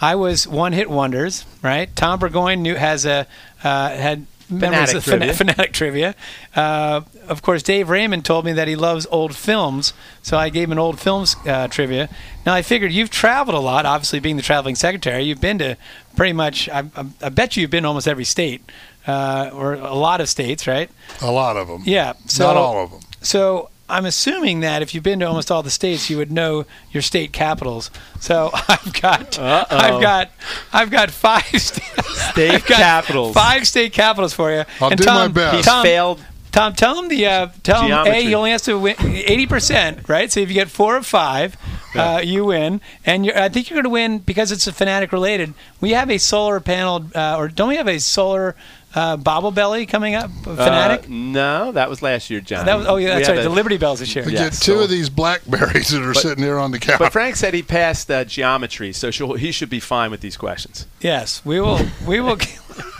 I 0.00 0.14
was 0.16 0.46
one 0.48 0.72
hit 0.72 0.90
wonders. 0.90 1.44
Right? 1.62 1.94
Tom 1.96 2.18
Burgoyne 2.18 2.62
knew 2.62 2.74
has 2.74 3.04
a 3.06 3.26
uh, 3.64 3.88
had 3.90 4.26
memories 4.50 4.90
Phanatic 4.92 4.96
of 4.96 5.04
fana- 5.04 5.36
trivia. 5.36 5.54
Phanatic 5.54 5.72
trivia. 5.72 6.14
Uh, 6.54 7.00
of 7.28 7.40
course, 7.42 7.62
Dave 7.62 7.88
Raymond 7.88 8.24
told 8.24 8.44
me 8.44 8.52
that 8.52 8.68
he 8.68 8.76
loves 8.76 9.06
old 9.10 9.34
films, 9.34 9.92
so 10.22 10.36
I 10.36 10.50
gave 10.50 10.64
him 10.68 10.72
an 10.72 10.78
old 10.78 10.98
films 11.00 11.36
uh, 11.46 11.68
trivia. 11.68 12.08
Now 12.44 12.52
I 12.54 12.62
figured 12.62 12.92
you've 12.92 13.10
traveled 13.10 13.56
a 13.56 13.60
lot. 13.60 13.86
Obviously, 13.86 14.20
being 14.20 14.36
the 14.36 14.42
traveling 14.42 14.74
secretary, 14.74 15.22
you've 15.22 15.40
been 15.40 15.58
to 15.58 15.76
pretty 16.16 16.32
much. 16.34 16.68
I, 16.68 16.80
I, 16.96 17.04
I 17.22 17.28
bet 17.30 17.56
you 17.56 17.60
you've 17.62 17.70
been 17.70 17.84
to 17.84 17.88
almost 17.88 18.08
every 18.08 18.24
state. 18.24 18.62
Uh, 19.06 19.50
or 19.52 19.74
a 19.74 19.94
lot 19.94 20.20
of 20.20 20.28
states, 20.28 20.68
right? 20.68 20.88
A 21.22 21.30
lot 21.32 21.56
of 21.56 21.66
them. 21.66 21.82
Yeah. 21.84 22.12
So 22.26 22.44
Not 22.46 22.56
all 22.56 22.84
of 22.84 22.90
them. 22.92 23.00
so 23.20 23.68
I'm 23.88 24.04
assuming 24.06 24.60
that 24.60 24.80
if 24.82 24.94
you've 24.94 25.04
been 25.04 25.20
to 25.20 25.26
almost 25.26 25.50
all 25.50 25.62
the 25.62 25.70
states, 25.70 26.08
you 26.08 26.16
would 26.16 26.32
know 26.32 26.64
your 26.92 27.02
state 27.02 27.32
capitals. 27.32 27.90
So 28.20 28.50
I've 28.68 28.92
got, 29.00 29.38
Uh-oh. 29.38 29.76
I've 29.76 30.00
got, 30.00 30.30
I've 30.72 30.90
got 30.90 31.10
five 31.10 31.44
sta- 31.44 32.02
State 32.32 32.50
I've 32.54 32.66
got 32.66 32.78
capitals. 32.78 33.34
Five 33.34 33.66
state 33.66 33.92
capitals 33.92 34.32
for 34.32 34.50
you. 34.50 34.64
I'll 34.80 34.90
and 34.90 34.98
do 34.98 35.04
my 35.04 35.12
Tom, 35.12 35.32
best. 35.32 35.56
He's 35.56 35.82
failed. 35.82 36.20
Tom, 36.52 36.74
tell 36.74 36.98
him 37.02 37.08
the 37.08 37.24
uh, 37.26 37.48
tell 37.62 37.80
him 37.80 37.86
a 37.86 37.88
Geometry. 37.88 38.22
he 38.24 38.34
only 38.34 38.50
has 38.50 38.60
to 38.62 38.78
win 38.78 38.94
eighty 39.00 39.46
percent, 39.46 40.06
right? 40.06 40.30
So 40.30 40.40
if 40.40 40.50
you 40.50 40.54
get 40.54 40.68
four 40.68 40.94
or 40.94 41.02
five, 41.02 41.56
uh, 41.94 42.20
you 42.22 42.44
win, 42.44 42.82
and 43.06 43.24
you're, 43.24 43.38
I 43.38 43.48
think 43.48 43.70
you're 43.70 43.76
going 43.76 43.84
to 43.84 43.88
win 43.90 44.18
because 44.18 44.52
it's 44.52 44.66
a 44.66 44.72
Phanatic 44.72 45.12
related. 45.12 45.54
We 45.80 45.92
have 45.92 46.10
a 46.10 46.18
solar 46.18 46.60
panel, 46.60 47.06
uh, 47.14 47.36
or 47.38 47.48
don't 47.48 47.70
we 47.70 47.76
have 47.76 47.88
a 47.88 47.98
solar 47.98 48.54
uh, 48.94 49.16
bobble 49.16 49.50
belly 49.50 49.86
coming 49.86 50.14
up? 50.14 50.30
Phanatic. 50.42 51.04
Uh, 51.04 51.06
no, 51.08 51.72
that 51.72 51.88
was 51.88 52.02
last 52.02 52.30
year, 52.30 52.40
John. 52.40 52.66
that 52.66 52.76
was 52.76 52.86
oh 52.86 52.96
yeah, 52.96 53.14
that's 53.16 53.28
have 53.28 53.36
right. 53.36 53.46
a- 53.46 53.48
the 53.48 53.54
Liberty 53.54 53.76
Bells 53.78 54.00
this 54.00 54.14
year. 54.14 54.24
We 54.24 54.32
Yeah, 54.32 54.44
get 54.44 54.52
two 54.52 54.74
so- 54.76 54.80
of 54.82 54.90
these 54.90 55.08
blackberries 55.08 55.90
that 55.90 56.02
are 56.02 56.14
sitting 56.14 56.44
here 56.44 56.58
on 56.58 56.70
the 56.70 56.78
couch. 56.78 56.98
But 56.98 57.12
Frank 57.12 57.36
said 57.36 57.54
he 57.54 57.62
passed 57.62 58.10
uh, 58.10 58.24
geometry, 58.24 58.92
so 58.92 59.10
he 59.10 59.52
should 59.52 59.70
be 59.70 59.80
fine 59.80 60.10
with 60.10 60.20
these 60.20 60.36
questions. 60.36 60.86
Yes, 61.00 61.44
we 61.44 61.60
will. 61.60 61.80
We 62.06 62.20
will. 62.20 62.36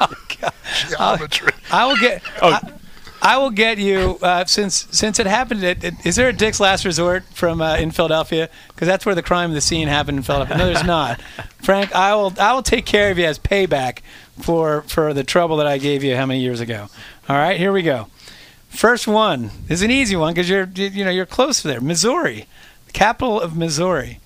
oh, 0.00 0.14
God. 0.40 0.52
Geometry. 0.88 1.52
I 1.70 1.86
will 1.86 1.96
get. 1.96 2.22
Oh. 2.40 2.50
I, 2.52 2.72
I 3.24 3.38
will 3.38 3.50
get 3.50 3.78
you 3.78 4.18
uh, 4.20 4.44
since 4.46 4.88
since 4.90 5.20
it 5.20 5.26
happened. 5.28 5.62
At, 5.62 5.84
at- 5.84 6.04
is 6.04 6.16
there 6.16 6.28
a 6.28 6.32
Dick's 6.32 6.58
Last 6.58 6.84
Resort 6.84 7.22
from 7.32 7.60
uh, 7.62 7.76
in 7.76 7.92
Philadelphia? 7.92 8.48
Because 8.68 8.88
that's 8.88 9.06
where 9.06 9.14
the 9.14 9.22
crime 9.22 9.50
of 9.50 9.54
the 9.54 9.60
scene 9.60 9.86
happened 9.86 10.16
in 10.18 10.24
Philadelphia. 10.24 10.56
No, 10.56 10.66
there's 10.66 10.84
not. 10.84 11.20
Frank, 11.62 11.94
I 11.94 12.16
will 12.16 12.32
I 12.40 12.52
will 12.52 12.64
take 12.64 12.84
care 12.84 13.12
of 13.12 13.18
you 13.18 13.24
as 13.26 13.38
payback 13.38 13.98
for 14.40 14.82
for 14.82 15.12
the 15.14 15.24
trouble 15.24 15.56
that 15.58 15.66
I 15.66 15.78
gave 15.78 16.02
you 16.02 16.16
how 16.16 16.26
many 16.26 16.40
years 16.40 16.60
ago. 16.60 16.88
All 17.28 17.36
right, 17.36 17.58
here 17.58 17.72
we 17.72 17.82
go. 17.82 18.08
First 18.68 19.06
one 19.06 19.50
is 19.68 19.82
an 19.82 19.90
easy 19.90 20.16
one 20.16 20.32
because 20.32 20.48
you're 20.48 20.68
you 20.74 20.86
you 20.86 21.04
know 21.04 21.10
you're 21.10 21.26
close 21.26 21.62
there. 21.62 21.80
Missouri, 21.80 22.46
the 22.86 22.92
capital 22.92 23.40
of 23.40 23.56
Missouri. 23.56 24.18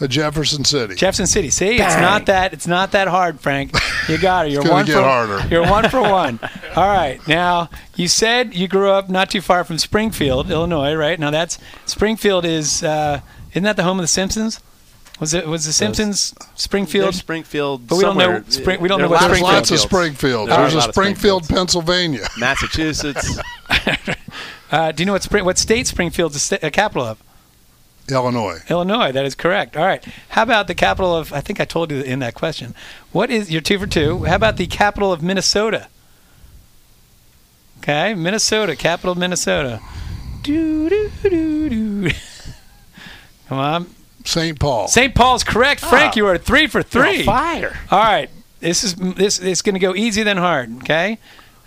Uh, 0.00 0.08
Jefferson 0.08 0.64
City. 0.64 0.96
Jefferson 0.96 1.26
City. 1.26 1.50
See, 1.50 1.76
it's 1.76 1.96
not 1.96 2.26
that 2.26 2.52
it's 2.52 2.66
not 2.66 2.92
that 2.92 3.06
hard, 3.06 3.40
Frank. 3.40 3.72
You 4.08 4.18
got 4.18 4.46
it. 4.46 4.52
You're 4.52 4.62
gonna 4.62 4.74
one 4.74 4.86
get 4.86 4.96
for 4.96 5.02
harder. 5.02 5.46
You're 5.48 5.62
one 5.70 5.88
for 5.88 6.00
one. 6.00 6.40
All 6.74 6.88
right. 6.88 7.20
Now 7.28 7.70
you 7.94 8.08
said 8.08 8.54
you 8.54 8.66
grew 8.66 8.90
up 8.90 9.08
not 9.08 9.30
too 9.30 9.40
far 9.40 9.62
from 9.62 9.78
Springfield, 9.78 10.50
Illinois, 10.50 10.94
right? 10.94 11.20
Now 11.20 11.30
that's 11.30 11.58
Springfield 11.86 12.44
is 12.44 12.82
uh, 12.82 13.20
isn't 13.52 13.62
that 13.62 13.76
the 13.76 13.84
home 13.84 14.00
of 14.00 14.02
the 14.02 14.08
Simpsons? 14.08 14.60
Was 15.20 15.32
it 15.32 15.46
was 15.46 15.64
the 15.64 15.72
Simpsons 15.72 16.34
Springfield? 16.56 17.04
There's 17.06 17.16
Springfield, 17.16 17.86
But 17.86 17.96
we 17.96 18.02
don't 18.02 18.18
know. 18.18 18.42
Spring- 18.48 18.80
we 18.80 18.88
don't 18.88 18.98
There 18.98 19.06
know 19.06 19.12
what 19.12 19.22
lots 19.22 19.28
There's 19.28 19.38
Springfield 19.38 19.54
lots 19.54 19.70
of 19.70 19.78
Springfield. 19.80 20.48
There 20.48 20.56
There's 20.58 20.74
a 20.74 20.78
lot 20.78 20.88
of 20.88 20.94
Springfield, 20.94 21.48
Pennsylvania. 21.48 22.26
Massachusetts. 22.38 23.38
Uh, 24.70 24.90
do 24.90 25.02
you 25.02 25.06
know 25.06 25.12
what 25.12 25.22
Spring, 25.22 25.44
what 25.44 25.56
state 25.56 25.86
Springfield's 25.86 26.34
the 26.34 26.40
sta- 26.40 26.58
uh, 26.66 26.68
capital 26.70 27.04
of? 27.04 27.22
Illinois. 28.10 28.58
Illinois. 28.68 29.12
That 29.12 29.24
is 29.24 29.36
correct. 29.36 29.76
All 29.76 29.84
right. 29.84 30.04
How 30.30 30.42
about 30.42 30.66
the 30.66 30.74
capital 30.74 31.14
of? 31.14 31.32
I 31.32 31.40
think 31.40 31.60
I 31.60 31.64
told 31.64 31.92
you 31.92 32.00
in 32.00 32.18
that 32.20 32.34
question. 32.34 32.74
What 33.12 33.30
is 33.30 33.52
you're 33.52 33.60
two 33.60 33.78
for 33.78 33.86
two? 33.86 34.24
How 34.24 34.34
about 34.34 34.56
the 34.56 34.66
capital 34.66 35.12
of 35.12 35.22
Minnesota? 35.22 35.86
Okay, 37.78 38.14
Minnesota, 38.14 38.74
capital 38.74 39.12
of 39.12 39.18
Minnesota. 39.18 39.80
Do 40.42 40.88
do 40.88 41.10
do 41.22 41.68
do. 41.70 42.10
Come 43.48 43.58
on, 43.58 43.86
St. 44.24 44.58
Paul. 44.58 44.88
St. 44.88 45.14
Paul's 45.14 45.44
correct. 45.44 45.80
Frank, 45.80 46.16
you 46.16 46.26
are 46.26 46.38
three 46.38 46.66
for 46.66 46.82
three. 46.82 47.22
fire. 47.24 47.78
All 47.90 47.98
right, 48.02 48.30
this 48.60 48.82
is 48.82 48.94
this 48.94 49.38
is 49.38 49.62
going 49.62 49.74
to 49.74 49.78
go 49.80 49.94
easy 49.94 50.22
then 50.22 50.38
hard. 50.38 50.74
Okay, 50.78 51.18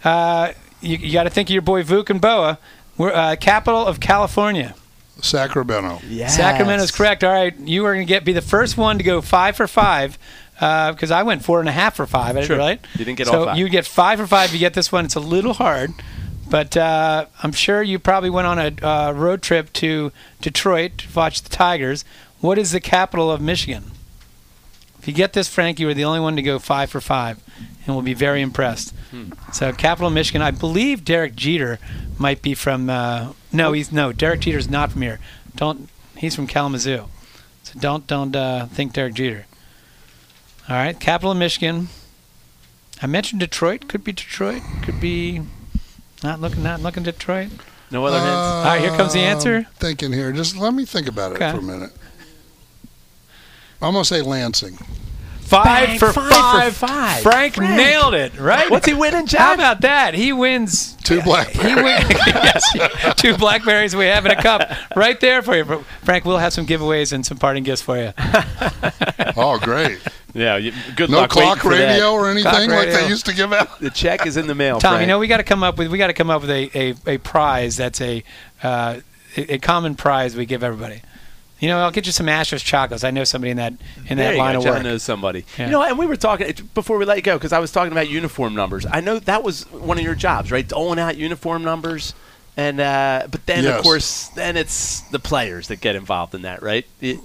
uh, 0.03 0.53
you, 0.81 0.97
you 0.97 1.13
got 1.13 1.23
to 1.23 1.29
think 1.29 1.49
of 1.49 1.53
your 1.53 1.61
boy 1.61 1.83
Vuk 1.83 2.09
and 2.09 2.19
Boa. 2.19 2.57
We're 2.97 3.13
uh, 3.13 3.35
capital 3.35 3.85
of 3.85 3.99
California. 3.99 4.73
Sacramento. 5.21 5.99
Yes. 6.07 6.35
Sacramento 6.35 6.83
is 6.83 6.91
correct. 6.91 7.23
All 7.23 7.31
right, 7.31 7.57
you 7.59 7.85
are 7.85 7.93
going 7.93 8.05
to 8.05 8.09
get 8.11 8.23
be 8.25 8.33
the 8.33 8.41
first 8.41 8.77
one 8.77 8.97
to 8.97 9.03
go 9.03 9.21
five 9.21 9.55
for 9.55 9.67
five 9.67 10.17
because 10.53 11.11
I 11.11 11.23
went 11.23 11.43
four 11.43 11.59
and 11.59 11.69
a 11.69 11.71
half 11.71 11.95
for 11.95 12.05
five. 12.05 12.31
I 12.35 12.41
didn't 12.41 12.47
Sure. 12.47 12.57
right. 12.57 12.79
You 12.95 13.05
didn't 13.05 13.17
get 13.17 13.27
so 13.27 13.39
all 13.39 13.45
five. 13.47 13.57
you 13.57 13.69
get 13.69 13.85
five 13.85 14.19
for 14.19 14.27
five. 14.27 14.51
You 14.53 14.59
get 14.59 14.73
this 14.73 14.91
one. 14.91 15.05
It's 15.05 15.15
a 15.15 15.19
little 15.19 15.53
hard, 15.53 15.91
but 16.49 16.75
uh, 16.77 17.25
I'm 17.41 17.51
sure 17.51 17.81
you 17.81 17.97
probably 17.99 18.29
went 18.29 18.47
on 18.47 18.59
a 18.59 18.85
uh, 18.85 19.11
road 19.11 19.41
trip 19.41 19.73
to 19.73 20.11
Detroit 20.41 20.99
to 20.99 21.07
watch 21.15 21.41
the 21.43 21.49
Tigers. 21.49 22.05
What 22.39 22.57
is 22.57 22.71
the 22.71 22.79
capital 22.79 23.31
of 23.31 23.41
Michigan? 23.41 23.91
If 24.99 25.07
you 25.07 25.13
get 25.13 25.33
this, 25.33 25.47
Frank, 25.47 25.79
you 25.79 25.87
are 25.89 25.93
the 25.93 26.03
only 26.03 26.19
one 26.19 26.35
to 26.35 26.41
go 26.41 26.59
five 26.59 26.89
for 26.89 26.99
five, 27.01 27.41
and 27.85 27.95
we'll 27.95 28.03
be 28.03 28.13
very 28.13 28.41
impressed. 28.41 28.93
Hmm. 29.11 29.31
So, 29.53 29.71
capital 29.71 30.07
of 30.07 30.13
Michigan. 30.13 30.41
I 30.41 30.51
believe 30.51 31.05
Derek 31.05 31.35
Jeter 31.35 31.79
might 32.17 32.41
be 32.41 32.53
from. 32.53 32.89
Uh, 32.89 33.33
no, 33.51 33.71
he's 33.71 33.91
no. 33.91 34.11
Derek 34.11 34.41
Jeter's 34.41 34.69
not 34.69 34.91
from 34.91 35.01
here. 35.03 35.19
Don't. 35.55 35.89
He's 36.15 36.35
from 36.35 36.47
Kalamazoo. 36.47 37.05
So 37.63 37.79
don't 37.79 38.07
don't 38.07 38.35
uh, 38.35 38.65
think 38.67 38.93
Derek 38.93 39.13
Jeter. 39.13 39.45
All 40.69 40.75
right, 40.75 40.99
capital 40.99 41.31
of 41.31 41.37
Michigan. 41.37 41.87
I 43.01 43.07
mentioned 43.07 43.39
Detroit. 43.39 43.87
Could 43.87 44.03
be 44.03 44.11
Detroit. 44.11 44.61
Could 44.83 44.99
be. 44.99 45.41
Not 46.23 46.41
looking. 46.41 46.63
Not 46.63 46.81
looking 46.81 47.03
Detroit. 47.03 47.49
No 47.91 48.05
other 48.05 48.17
hints. 48.17 48.29
All 48.29 48.63
right, 48.65 48.81
here 48.81 48.89
comes 48.91 49.13
the 49.13 49.19
answer. 49.21 49.57
Um, 49.57 49.65
Thinking 49.75 50.11
here. 50.11 50.31
Just 50.33 50.57
let 50.57 50.73
me 50.73 50.85
think 50.85 51.07
about 51.07 51.31
it 51.31 51.35
Okay. 51.35 51.51
for 51.51 51.59
a 51.59 51.61
minute. 51.61 51.91
I'm 53.81 53.93
going 53.93 54.03
to 54.03 54.05
say 54.05 54.21
Lansing. 54.21 54.77
Five 55.41 55.63
Bang, 55.87 55.99
for 55.99 56.11
five 56.11 56.29
five. 56.33 56.75
for 56.75 56.87
five. 56.87 57.23
Frank, 57.23 57.53
Frank. 57.55 57.77
nailed 57.77 58.13
it. 58.13 58.37
Right? 58.37 58.69
What's 58.69 58.85
he 58.85 58.93
winning, 58.93 59.27
John? 59.27 59.39
How 59.39 59.53
about 59.53 59.79
that? 59.81 60.13
He 60.13 60.33
wins. 60.33 60.95
Two 61.05 61.21
blackberries. 61.21 61.73
He 61.73 61.81
wins. 61.81 62.03
yes, 62.27 63.15
two 63.15 63.37
blackberries 63.37 63.95
we 63.95 64.07
have 64.07 64.25
in 64.25 64.31
a 64.33 64.41
cup 64.41 64.69
right 64.93 65.17
there 65.21 65.41
for 65.41 65.55
you. 65.55 65.63
Frank, 66.03 66.25
we'll 66.25 66.37
have 66.37 66.51
some 66.51 66.65
giveaways 66.65 67.13
and 67.13 67.25
some 67.25 67.37
parting 67.37 67.63
gifts 67.63 67.81
for 67.81 67.97
you. 67.97 68.11
Oh, 69.39 69.59
great. 69.59 69.99
Yeah. 70.33 70.57
You, 70.57 70.73
good 70.95 71.11
No 71.11 71.17
luck 71.19 71.35
waiting 71.35 71.51
clock 71.51 71.59
for 71.63 71.75
that. 71.75 71.93
radio 71.93 72.11
or 72.11 72.29
anything 72.31 72.51
Clock 72.51 72.67
like 72.69 72.89
they 72.89 73.07
used 73.07 73.27
to 73.27 73.35
give 73.35 73.53
out? 73.53 73.79
The 73.79 73.91
check 73.91 74.25
is 74.25 74.35
in 74.35 74.47
the 74.47 74.55
mail. 74.55 74.79
Tom, 74.79 74.93
Frank. 74.93 75.01
you 75.01 75.07
know 75.07 75.19
we 75.19 75.27
got 75.27 75.37
to 75.37 75.43
come 75.43 75.61
up 75.61 75.77
with 75.77 75.89
we 75.91 75.99
got 75.99 76.07
to 76.07 76.13
come 76.13 76.31
up 76.31 76.41
with 76.41 76.49
a, 76.49 76.71
a, 76.73 76.95
a 77.05 77.17
prize 77.19 77.77
that's 77.77 78.01
a, 78.01 78.23
uh, 78.63 78.99
a 79.37 79.53
a 79.53 79.57
common 79.59 79.93
prize 79.93 80.35
we 80.35 80.47
give 80.47 80.63
everybody. 80.63 81.01
You 81.59 81.69
know, 81.69 81.79
I'll 81.79 81.91
get 81.91 82.05
you 82.05 82.11
some 82.11 82.27
Astros 82.27 82.63
chocolates. 82.63 83.03
I 83.03 83.11
know 83.11 83.23
somebody 83.23 83.51
in 83.51 83.57
that 83.57 83.73
in 84.07 84.17
There 84.17 84.27
that 84.27 84.33
you 84.33 84.37
line 84.39 84.53
go. 84.53 84.59
of 84.59 84.63
John 84.65 84.73
work. 84.75 84.83
knows 84.83 85.03
somebody. 85.03 85.45
Yeah. 85.57 85.65
You 85.65 85.71
know, 85.71 85.81
and 85.83 85.97
we 85.97 86.05
were 86.05 86.15
talking 86.15 86.53
before 86.75 86.97
we 86.97 87.05
let 87.05 87.17
you 87.17 87.23
go 87.23 87.35
because 87.37 87.51
I 87.53 87.59
was 87.59 87.71
talking 87.71 87.91
about 87.91 88.07
uniform 88.09 88.53
numbers. 88.53 88.85
I 88.89 89.01
know 89.01 89.17
that 89.19 89.41
was 89.43 89.63
one 89.71 89.97
of 89.97 90.03
your 90.03 90.15
jobs, 90.15 90.51
right? 90.51 90.67
Doling 90.67 90.99
out 90.99 91.17
uniform 91.17 91.63
numbers, 91.63 92.13
and 92.55 92.79
uh, 92.79 93.27
but 93.31 93.45
then 93.47 93.63
Yes. 93.63 93.77
of 93.79 93.83
course, 93.83 94.27
then 94.29 94.55
it's 94.55 95.01
the 95.11 95.19
players 95.19 95.67
that 95.69 95.81
get 95.81 95.95
involved 95.95 96.35
in 96.35 96.43
that, 96.43 96.61
right? 96.61 96.85
It- 97.01 97.19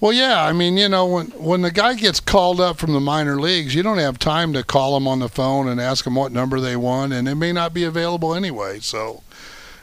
Well, 0.00 0.12
yeah. 0.12 0.42
I 0.44 0.52
mean, 0.52 0.76
you 0.76 0.88
know, 0.88 1.06
when 1.06 1.26
when 1.38 1.62
the 1.62 1.70
guy 1.70 1.94
gets 1.94 2.18
called 2.18 2.60
up 2.60 2.78
from 2.78 2.92
the 2.92 2.98
minor 3.00 3.40
leagues, 3.40 3.72
you 3.76 3.84
don't 3.84 3.98
have 3.98 4.18
time 4.18 4.52
to 4.54 4.64
call 4.64 4.96
him 4.96 5.06
on 5.06 5.20
the 5.20 5.28
phone 5.28 5.68
and 5.68 5.80
ask 5.80 6.04
him 6.04 6.16
what 6.16 6.32
number 6.32 6.58
they 6.58 6.74
want, 6.74 7.12
and 7.12 7.28
it 7.28 7.36
may 7.36 7.52
not 7.52 7.72
be 7.72 7.84
available 7.84 8.34
anyway. 8.34 8.80
So, 8.80 9.22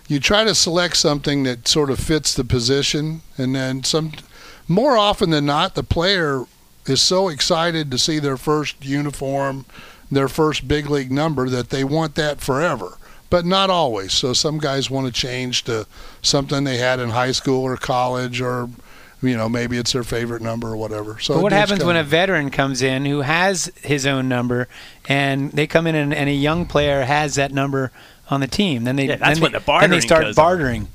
you 0.09 0.19
try 0.19 0.43
to 0.43 0.55
select 0.55 0.97
something 0.97 1.43
that 1.43 1.67
sort 1.67 1.89
of 1.91 1.99
fits 1.99 2.33
the 2.33 2.43
position, 2.43 3.21
and 3.37 3.55
then 3.55 3.83
some. 3.83 4.11
More 4.67 4.97
often 4.97 5.29
than 5.29 5.45
not, 5.45 5.75
the 5.75 5.83
player 5.83 6.45
is 6.85 7.01
so 7.01 7.29
excited 7.29 7.89
to 7.91 7.97
see 7.97 8.19
their 8.19 8.37
first 8.37 8.83
uniform, 8.83 9.65
their 10.11 10.27
first 10.27 10.67
big 10.67 10.89
league 10.89 11.11
number 11.11 11.47
that 11.49 11.69
they 11.69 11.83
want 11.83 12.15
that 12.15 12.41
forever. 12.41 12.97
But 13.29 13.45
not 13.45 13.69
always. 13.69 14.13
So 14.13 14.33
some 14.33 14.57
guys 14.57 14.89
want 14.89 15.05
to 15.05 15.13
change 15.13 15.63
to 15.65 15.85
something 16.21 16.63
they 16.63 16.77
had 16.77 16.99
in 16.99 17.09
high 17.09 17.31
school 17.31 17.63
or 17.63 17.77
college 17.77 18.41
or 18.41 18.69
you 19.21 19.35
know, 19.35 19.49
maybe 19.49 19.77
it's 19.77 19.91
their 19.91 20.03
favorite 20.03 20.41
number 20.41 20.69
or 20.69 20.77
whatever. 20.77 21.19
So 21.19 21.35
But 21.35 21.43
what 21.43 21.51
happens 21.51 21.83
when 21.83 21.97
a 21.97 22.03
veteran 22.03 22.49
comes 22.51 22.81
in 22.81 23.05
who 23.05 23.21
has 23.21 23.71
his 23.83 24.05
own 24.05 24.29
number, 24.29 24.69
and 25.09 25.51
they 25.51 25.67
come 25.67 25.87
in 25.87 25.95
and, 25.95 26.13
and 26.13 26.29
a 26.29 26.33
young 26.33 26.65
player 26.65 27.03
has 27.03 27.35
that 27.35 27.51
number 27.51 27.91
on 28.29 28.39
the 28.41 28.47
team? 28.47 28.83
Then 28.83 28.95
they 28.95 29.07
Yeah, 29.07 29.15
that's 29.17 29.35
then 29.39 29.43
when 29.43 29.51
they, 29.51 29.59
the 29.59 29.63
bartering 29.65 29.91
then 29.91 29.99
they 29.99 30.05
start 30.05 30.23
goes 30.23 30.37
on. 30.37 30.43
bartering. 30.43 30.87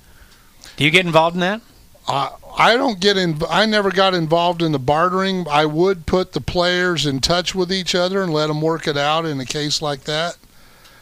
Do 0.76 0.84
you 0.84 0.90
get 0.90 1.06
involved 1.06 1.36
in 1.36 1.40
that? 1.40 1.60
I 2.08 2.30
I 2.56 2.76
don't 2.76 3.00
get 3.00 3.16
in. 3.16 3.40
I 3.50 3.66
never 3.66 3.90
got 3.90 4.14
involved 4.14 4.62
in 4.62 4.72
the 4.72 4.78
bartering. 4.78 5.46
I 5.50 5.66
would 5.66 6.06
put 6.06 6.32
the 6.32 6.40
players 6.40 7.04
in 7.06 7.20
touch 7.20 7.54
with 7.54 7.72
each 7.72 7.94
other 7.94 8.22
and 8.22 8.32
let 8.32 8.46
them 8.46 8.60
work 8.60 8.86
it 8.86 8.96
out 8.96 9.24
in 9.26 9.40
a 9.40 9.44
case 9.44 9.82
like 9.82 10.04
that. 10.04 10.36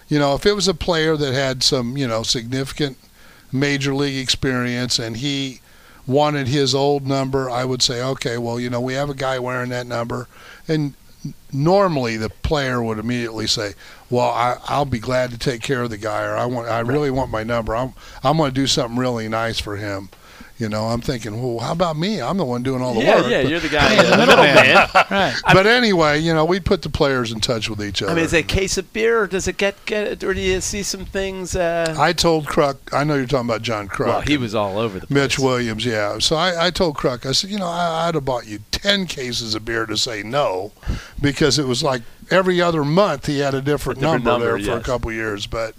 You 0.09 0.19
know, 0.19 0.35
if 0.35 0.47
it 0.47 0.53
was 0.55 0.69
a 0.69 0.75
player 0.75 1.17
that 1.17 1.33
had 1.35 1.63
some, 1.63 1.97
you 1.97 2.07
know, 2.07 2.23
significant 2.23 2.97
major 3.51 3.95
league 3.95 4.17
experience 4.23 4.99
and 4.99 5.19
he 5.19 5.61
wanted 6.07 6.49
his 6.49 6.75
old 6.75 7.07
number, 7.07 7.49
I 7.51 7.65
would 7.65 7.83
say, 7.83 8.03
okay, 8.03 8.39
well, 8.39 8.59
you 8.59 8.71
know, 8.71 8.81
we 8.81 8.95
have 8.95 9.11
a 9.11 9.15
guy 9.15 9.39
wearing 9.39 9.71
that 9.71 9.87
number, 9.87 10.29
and 10.67 10.95
normally 11.53 12.17
the 12.17 12.29
player 12.29 12.83
would 12.83 12.99
immediately 12.99 13.47
say, 13.47 13.75
well, 14.11 14.31
I, 14.31 14.57
I'll 14.67 14.85
be 14.85 14.99
glad 14.99 15.31
to 15.31 15.39
take 15.39 15.63
care 15.63 15.83
of 15.83 15.91
the 15.91 15.99
guy, 15.99 16.25
or 16.25 16.37
I 16.37 16.47
want, 16.47 16.69
I 16.69 16.81
really 16.81 17.11
want 17.11 17.31
my 17.31 17.43
number. 17.43 17.75
I'm, 17.75 17.95
I'm 18.23 18.37
going 18.37 18.51
to 18.51 18.55
do 18.55 18.67
something 18.67 18.99
really 18.99 19.29
nice 19.29 19.59
for 19.59 19.77
him 19.77 20.11
You 20.63 20.69
know, 20.69 20.85
I'm 20.85 21.01
thinking, 21.01 21.43
well, 21.43 21.59
how 21.59 21.73
about 21.73 21.97
me? 21.97 22.23
I'm 22.23 22.37
the 22.37 22.45
one 22.45 22.63
doing 22.63 22.83
all 22.83 22.95
the 22.95 23.01
yeah, 23.03 23.17
work. 23.21 23.29
yeah, 23.29 23.43
But- 23.43 23.51
you're 23.51 23.59
the 23.59 23.69
guy, 23.69 23.81
Hey, 23.89 23.97
the 23.97 24.11
the 24.11 24.17
middleman. 24.17 24.55
middleman. 24.55 24.89
Right. 25.11 25.35
but 25.53 25.67
anyway, 25.67 26.21
you 26.21 26.33
know, 26.33 26.45
we 26.45 26.61
put 26.61 26.83
the 26.83 26.89
players 26.89 27.33
in 27.33 27.41
touch 27.41 27.69
with 27.69 27.83
each 27.83 28.01
other. 28.01 28.13
I 28.13 28.15
mean, 28.15 28.25
is 28.25 28.33
it 28.33 28.45
a 28.45 28.47
case 28.47 28.79
of 28.79 28.93
beer, 28.93 29.23
or 29.23 29.27
does 29.27 29.49
it 29.49 29.57
get 29.57 29.75
get, 29.87 30.23
or 30.23 30.33
do 30.33 30.41
you 30.41 30.61
see 30.61 30.85
some 30.85 31.05
things? 31.05 31.57
Uh, 31.57 31.97
I 31.99 32.13
told 32.13 32.47
Kruk, 32.47 32.77
I 32.93 33.03
know 33.03 33.17
you're 33.17 33.27
talking 33.27 33.49
about 33.49 33.63
John 33.63 33.89
Kruk. 33.89 34.07
well, 34.07 34.21
he 34.21 34.37
was 34.37 34.55
all 34.55 34.79
over 34.79 35.01
the 35.01 35.09
place. 35.09 35.11
Mitch 35.15 35.39
Williams, 35.41 35.85
yeah. 35.85 36.21
So 36.21 36.37
I, 36.37 36.67
I 36.67 36.71
told 36.71 36.95
Kruk, 36.97 37.27
I 37.27 37.33
said, 37.33 37.51
you 37.51 37.59
know, 37.59 37.67
I, 37.67 38.07
I'd 38.07 38.15
have 38.15 38.25
bought 38.25 38.47
you 38.47 38.61
10 38.71 39.07
cases 39.07 39.57
of 39.57 39.65
beer 39.65 39.85
to 39.87 39.97
say 39.97 40.23
no 40.23 40.71
because 41.21 41.59
it 41.59 41.67
was 41.67 41.83
like 41.83 42.03
every 42.31 42.61
other 42.63 42.85
month 42.85 43.27
he 43.27 43.41
had 43.41 43.53
a 43.55 43.61
different, 43.61 43.99
Different 43.99 44.25
number, 44.25 44.47
number, 44.47 44.63
there 44.63 44.77
for 44.77 44.81
a 44.81 44.85
couple 44.85 45.11
years. 45.11 45.47
But, 45.49 45.75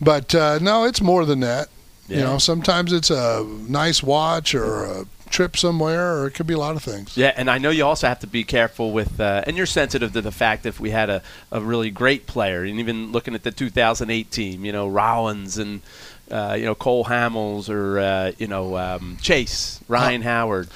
but 0.00 0.34
uh, 0.34 0.58
no, 0.62 0.84
it's 0.84 1.02
more 1.02 1.26
than 1.26 1.40
that. 1.40 1.68
Yeah. 2.08 2.18
You 2.18 2.22
know, 2.24 2.38
sometimes 2.38 2.92
it's 2.92 3.10
a 3.10 3.44
nice 3.68 4.02
watch 4.02 4.54
or 4.54 4.84
a 4.84 5.06
trip 5.28 5.56
somewhere, 5.56 6.18
or 6.18 6.26
it 6.26 6.32
could 6.32 6.46
be 6.46 6.54
a 6.54 6.58
lot 6.58 6.76
of 6.76 6.82
things. 6.82 7.16
Yeah, 7.16 7.32
and 7.36 7.50
I 7.50 7.58
know 7.58 7.70
you 7.70 7.84
also 7.84 8.06
have 8.06 8.20
to 8.20 8.26
be 8.26 8.44
careful 8.44 8.92
with, 8.92 9.20
uh, 9.20 9.42
and 9.46 9.56
you're 9.56 9.66
sensitive 9.66 10.12
to 10.12 10.20
the 10.20 10.32
fact 10.32 10.62
that 10.62 10.70
if 10.70 10.80
we 10.80 10.90
had 10.90 11.10
a, 11.10 11.22
a 11.50 11.60
really 11.60 11.90
great 11.90 12.26
player, 12.26 12.64
and 12.64 12.78
even 12.78 13.12
looking 13.12 13.34
at 13.34 13.42
the 13.42 13.50
2008 13.50 14.30
team, 14.30 14.64
you 14.64 14.72
know, 14.72 14.88
Rollins 14.88 15.58
and, 15.58 15.82
uh, 16.30 16.56
you 16.58 16.64
know, 16.64 16.74
Cole 16.74 17.04
Hamels 17.04 17.68
or, 17.68 17.98
uh, 17.98 18.32
you 18.38 18.46
know, 18.46 18.76
um, 18.76 19.18
Chase, 19.20 19.80
Ryan 19.88 20.22
Howard. 20.22 20.68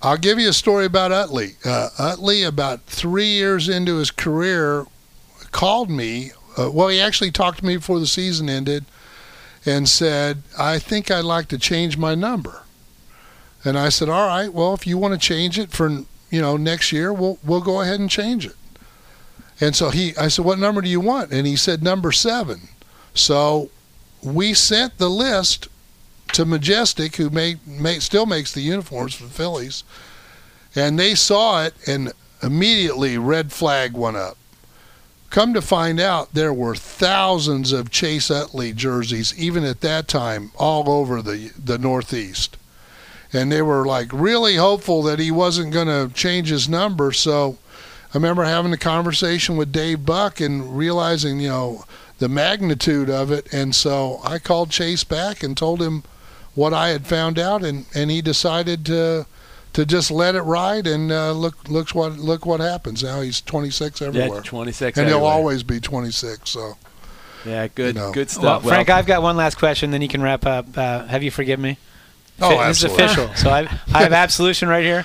I'll 0.00 0.16
give 0.16 0.38
you 0.38 0.48
a 0.48 0.54
story 0.54 0.86
about 0.86 1.12
Utley. 1.12 1.52
Uh, 1.64 1.90
Utley, 1.98 2.42
about 2.42 2.82
three 2.86 3.28
years 3.28 3.68
into 3.68 3.98
his 3.98 4.10
career, 4.10 4.86
called 5.52 5.90
me. 5.90 6.32
Uh, 6.58 6.70
well, 6.72 6.88
he 6.88 7.00
actually 7.00 7.30
talked 7.30 7.58
to 7.58 7.64
me 7.64 7.76
before 7.76 8.00
the 8.00 8.06
season 8.06 8.48
ended 8.48 8.84
and 9.64 9.88
said, 9.88 10.42
I 10.58 10.78
think 10.78 11.10
I'd 11.10 11.24
like 11.24 11.48
to 11.48 11.58
change 11.58 11.96
my 11.96 12.14
number. 12.14 12.62
And 13.64 13.78
I 13.78 13.90
said, 13.90 14.08
All 14.08 14.26
right, 14.26 14.52
well, 14.52 14.74
if 14.74 14.86
you 14.86 14.98
want 14.98 15.14
to 15.14 15.20
change 15.20 15.58
it 15.58 15.70
for 15.70 15.88
you 16.30 16.40
know 16.40 16.56
next 16.56 16.92
year, 16.92 17.12
we'll 17.12 17.38
we'll 17.44 17.60
go 17.60 17.80
ahead 17.80 18.00
and 18.00 18.10
change 18.10 18.44
it. 18.46 18.56
And 19.60 19.76
so 19.76 19.90
he, 19.90 20.16
I 20.16 20.28
said, 20.28 20.44
What 20.44 20.58
number 20.58 20.80
do 20.80 20.88
you 20.88 21.00
want? 21.00 21.32
And 21.32 21.46
he 21.46 21.56
said, 21.56 21.82
Number 21.82 22.10
seven. 22.10 22.68
So 23.14 23.70
we 24.22 24.54
sent 24.54 24.98
the 24.98 25.10
list 25.10 25.68
to 26.32 26.44
Majestic, 26.44 27.16
who 27.16 27.30
made, 27.30 27.66
made 27.66 28.02
still 28.02 28.26
makes 28.26 28.52
the 28.52 28.62
uniforms 28.62 29.14
for 29.14 29.24
the 29.24 29.30
Phillies, 29.30 29.84
and 30.74 30.98
they 30.98 31.14
saw 31.14 31.62
it, 31.64 31.74
and 31.86 32.12
immediately 32.42 33.18
red 33.18 33.52
flag 33.52 33.92
went 33.92 34.16
up. 34.16 34.36
Come 35.32 35.54
to 35.54 35.62
find 35.62 35.98
out, 35.98 36.34
there 36.34 36.52
were 36.52 36.74
thousands 36.74 37.72
of 37.72 37.90
Chase 37.90 38.30
Utley 38.30 38.74
jerseys, 38.74 39.32
even 39.38 39.64
at 39.64 39.80
that 39.80 40.06
time, 40.06 40.52
all 40.58 40.90
over 40.90 41.22
the 41.22 41.50
the 41.56 41.78
Northeast, 41.78 42.58
and 43.32 43.50
they 43.50 43.62
were 43.62 43.86
like 43.86 44.12
really 44.12 44.56
hopeful 44.56 45.02
that 45.04 45.18
he 45.18 45.30
wasn't 45.30 45.72
going 45.72 45.86
to 45.86 46.14
change 46.14 46.50
his 46.50 46.68
number. 46.68 47.12
So, 47.12 47.56
I 48.12 48.18
remember 48.18 48.44
having 48.44 48.74
a 48.74 48.76
conversation 48.76 49.56
with 49.56 49.72
Dave 49.72 50.04
Buck 50.04 50.38
and 50.38 50.76
realizing, 50.76 51.40
you 51.40 51.48
know, 51.48 51.86
the 52.18 52.28
magnitude 52.28 53.08
of 53.08 53.32
it, 53.32 53.50
and 53.54 53.74
so 53.74 54.20
I 54.22 54.38
called 54.38 54.68
Chase 54.68 55.02
back 55.02 55.42
and 55.42 55.56
told 55.56 55.80
him 55.80 56.02
what 56.54 56.74
I 56.74 56.90
had 56.90 57.06
found 57.06 57.38
out, 57.38 57.64
and, 57.64 57.86
and 57.94 58.10
he 58.10 58.20
decided 58.20 58.84
to 58.84 59.24
to 59.72 59.86
just 59.86 60.10
let 60.10 60.34
it 60.34 60.42
ride, 60.42 60.86
and 60.86 61.10
uh, 61.10 61.32
look 61.32 61.68
looks 61.68 61.94
what 61.94 62.18
look 62.18 62.44
what 62.46 62.60
happens. 62.60 63.02
Now 63.02 63.20
he's 63.20 63.40
26 63.40 64.02
everywhere, 64.02 64.36
Yeah, 64.36 64.40
26. 64.42 64.98
and 64.98 65.08
he'll 65.08 65.24
always 65.24 65.62
be 65.62 65.80
26. 65.80 66.50
So 66.50 66.76
Yeah, 67.46 67.68
good, 67.68 67.94
you 67.96 68.00
know. 68.00 68.12
good 68.12 68.28
Well, 68.28 68.60
stuff. 68.60 68.64
Frank, 68.64 68.90
I've 68.90 69.06
got 69.06 69.22
one 69.22 69.36
last 69.36 69.58
question, 69.58 69.90
then 69.90 70.02
you 70.02 70.08
can 70.08 70.22
wrap 70.22 70.44
up. 70.46 70.66
Uh, 70.76 71.04
have 71.06 71.22
you 71.22 71.30
forgiven 71.30 71.62
me? 71.62 71.78
Oh, 72.40 72.56
Fi- 72.56 72.68
This 72.68 72.78
is 72.78 72.92
official. 72.92 73.32
So 73.34 73.50
I, 73.50 73.60
I 73.92 74.02
have 74.02 74.12
absolution 74.24 74.68
right 74.68 74.84
here. 74.84 75.04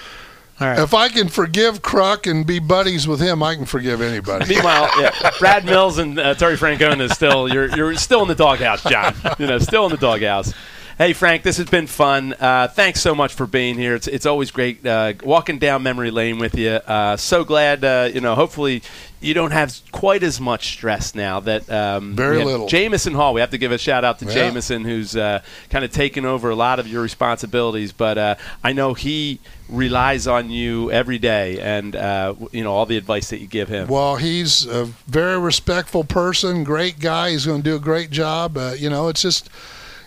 All 0.59 0.68
right. 0.68 0.80
if 0.80 0.93
I 0.95 1.07
can 1.09 1.28
forgive 1.28 1.84
Kruk 1.84 2.30
and 2.30 2.43
be 2.45 2.57
buddies 2.57 3.07
with 3.07 3.20
him, 3.22 3.43
I 3.43 3.53
can 3.53 3.65
forgive 3.65 4.01
anybody. 4.01 4.45
Meanwhile, 4.55 4.89
yeah, 4.99 5.30
Brad 5.38 5.65
Mills 5.65 5.99
and 5.99 6.18
uh, 6.18 6.34
Terry 6.34 6.55
Francona 6.57 7.01
is 7.01 7.11
still 7.11 7.47
you're 7.47 7.68
you're 7.76 7.93
still 7.93 8.24
in 8.24 8.28
the 8.28 8.34
doghouse, 8.34 8.82
John. 8.84 9.13
You 9.38 9.45
know, 9.45 9.59
still 9.59 9.86
in 9.86 9.91
the 9.91 9.97
doghouse. 9.97 10.53
Hey 10.97 11.13
Frank, 11.13 11.43
this 11.43 11.57
has 11.57 11.67
been 11.69 11.85
fun. 11.85 12.33
Uh, 12.39 12.67
thanks 12.69 13.01
so 13.01 13.13
much 13.13 13.35
for 13.35 13.45
being 13.45 13.75
here. 13.77 13.93
It's 13.93 14.07
it's 14.07 14.25
always 14.25 14.49
great 14.49 14.83
uh, 14.83 15.13
walking 15.23 15.59
down 15.59 15.83
memory 15.83 16.09
lane 16.09 16.39
with 16.39 16.55
you. 16.55 16.71
Uh, 16.71 17.15
so 17.17 17.43
glad 17.43 17.85
uh, 17.85 18.09
you 18.11 18.19
know. 18.19 18.33
Hopefully, 18.33 18.81
you 19.21 19.35
don't 19.35 19.51
have 19.51 19.79
quite 19.91 20.23
as 20.23 20.41
much 20.41 20.69
stress 20.69 21.13
now. 21.13 21.39
That 21.39 21.69
um, 21.69 22.15
Very 22.15 22.43
little. 22.43 22.67
Jameson 22.67 23.13
Hall. 23.13 23.35
We 23.35 23.41
have 23.41 23.51
to 23.51 23.59
give 23.59 23.71
a 23.71 23.77
shout 23.77 24.03
out 24.03 24.17
to 24.19 24.25
Yeah. 24.25 24.33
Jameson, 24.33 24.85
who's 24.85 25.15
uh, 25.15 25.43
kind 25.69 25.85
of 25.85 25.91
taken 25.91 26.25
over 26.25 26.49
a 26.49 26.55
lot 26.55 26.79
of 26.79 26.87
your 26.87 27.03
responsibilities. 27.03 27.91
But 27.91 28.17
uh, 28.17 28.35
I 28.63 28.73
know 28.73 28.95
he 28.95 29.39
relies 29.69 30.25
on 30.25 30.49
you 30.49 30.89
every 30.89 31.19
day, 31.19 31.59
and 31.59 31.95
uh, 31.95 32.33
you 32.51 32.63
know 32.63 32.73
all 32.73 32.87
the 32.87 32.97
advice 32.97 33.29
that 33.29 33.37
you 33.39 33.45
give 33.45 33.69
him. 33.69 33.87
Well, 33.87 34.15
he's 34.15 34.65
a 34.65 34.85
very 35.05 35.37
respectful 35.37 36.05
person, 36.05 36.63
great 36.63 36.99
guy. 36.99 37.29
He's 37.29 37.45
going 37.45 37.61
to 37.61 37.69
do 37.69 37.75
a 37.75 37.79
great 37.79 38.09
job. 38.09 38.57
Uh, 38.57 38.73
you 38.75 38.89
know, 38.89 39.09
it's 39.09 39.21
just 39.21 39.47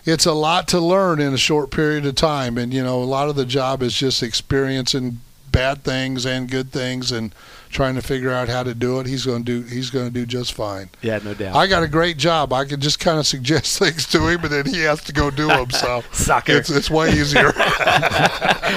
it's 0.05 0.25
a 0.25 0.33
lot 0.33 0.67
to 0.69 0.79
learn 0.79 1.19
in 1.19 1.33
a 1.33 1.37
short 1.37 1.71
period 1.71 2.05
of 2.05 2.15
time, 2.15 2.57
and 2.57 2.73
you 2.73 2.83
know, 2.83 3.01
a 3.01 3.05
lot 3.05 3.29
of 3.29 3.35
the 3.35 3.45
job 3.45 3.83
is 3.83 3.93
just 3.93 4.23
experiencing 4.23 5.19
bad 5.51 5.83
things 5.83 6.25
and 6.25 6.49
good 6.49 6.71
things. 6.71 7.11
And 7.11 7.33
trying 7.71 7.95
to 7.95 8.01
figure 8.01 8.31
out 8.31 8.49
how 8.49 8.63
to 8.63 8.73
do 8.75 8.99
it. 8.99 9.07
He's 9.07 9.25
going 9.25 9.43
to 9.43 9.61
do 9.61 9.67
he's 9.67 9.89
going 9.89 10.05
to 10.05 10.11
do 10.11 10.25
just 10.25 10.53
fine. 10.53 10.89
Yeah, 11.01 11.19
no 11.23 11.33
doubt. 11.33 11.55
I 11.55 11.67
got 11.67 11.83
a 11.83 11.87
great 11.87 12.17
job. 12.17 12.53
I 12.53 12.65
can 12.65 12.79
just 12.79 12.99
kind 12.99 13.17
of 13.17 13.25
suggest 13.25 13.79
things 13.79 14.05
to 14.07 14.27
him, 14.27 14.41
and 14.43 14.51
then 14.51 14.65
he 14.65 14.81
has 14.81 15.01
to 15.05 15.13
go 15.13 15.31
do 15.31 15.47
them. 15.47 15.69
So 15.71 16.03
Sucker. 16.11 16.53
it's 16.53 16.69
it's 16.69 16.89
way 16.89 17.11
easier. 17.11 17.51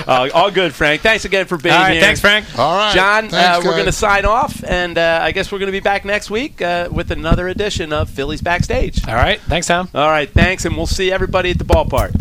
Uh, 0.07 0.29
all 0.35 0.51
good, 0.51 0.75
Frank. 0.75 1.01
Thanks 1.03 1.25
again 1.25 1.47
for 1.47 1.57
being 1.57 1.75
All 1.75 1.81
right. 1.81 1.93
here. 1.93 2.03
Thanks, 2.03 2.21
Frank. 2.21 2.47
All 2.59 2.77
right, 2.77 2.95
John, 2.95 3.29
Thanks, 3.29 3.59
uh, 3.59 3.61
we're 3.65 3.75
going 3.75 3.87
to 3.87 3.93
sign 3.93 4.25
off, 4.25 4.63
and 4.65 4.99
uh, 4.99 5.21
I 5.23 5.31
guess 5.33 5.53
we're 5.53 5.61
going 5.61 5.69
to 5.69 5.73
be 5.73 5.81
back 5.81 6.05
next 6.05 6.31
week 6.31 6.61
uh, 6.61 6.89
with 6.91 7.11
another 7.11 7.49
edition 7.49 7.93
of 7.93 8.11
Phillies 8.11 8.43
Backstage. 8.43 9.07
All 9.07 9.15
right. 9.15 9.41
Thanks, 9.43 9.69
Tom. 9.69 9.89
All 9.95 10.11
right, 10.11 10.29
thanks, 10.29 10.65
and 10.65 10.77
we'll 10.77 10.87
see 10.87 11.13
everybody 11.13 11.51
at 11.51 11.59
the 11.59 11.65
ballpark. 11.65 12.13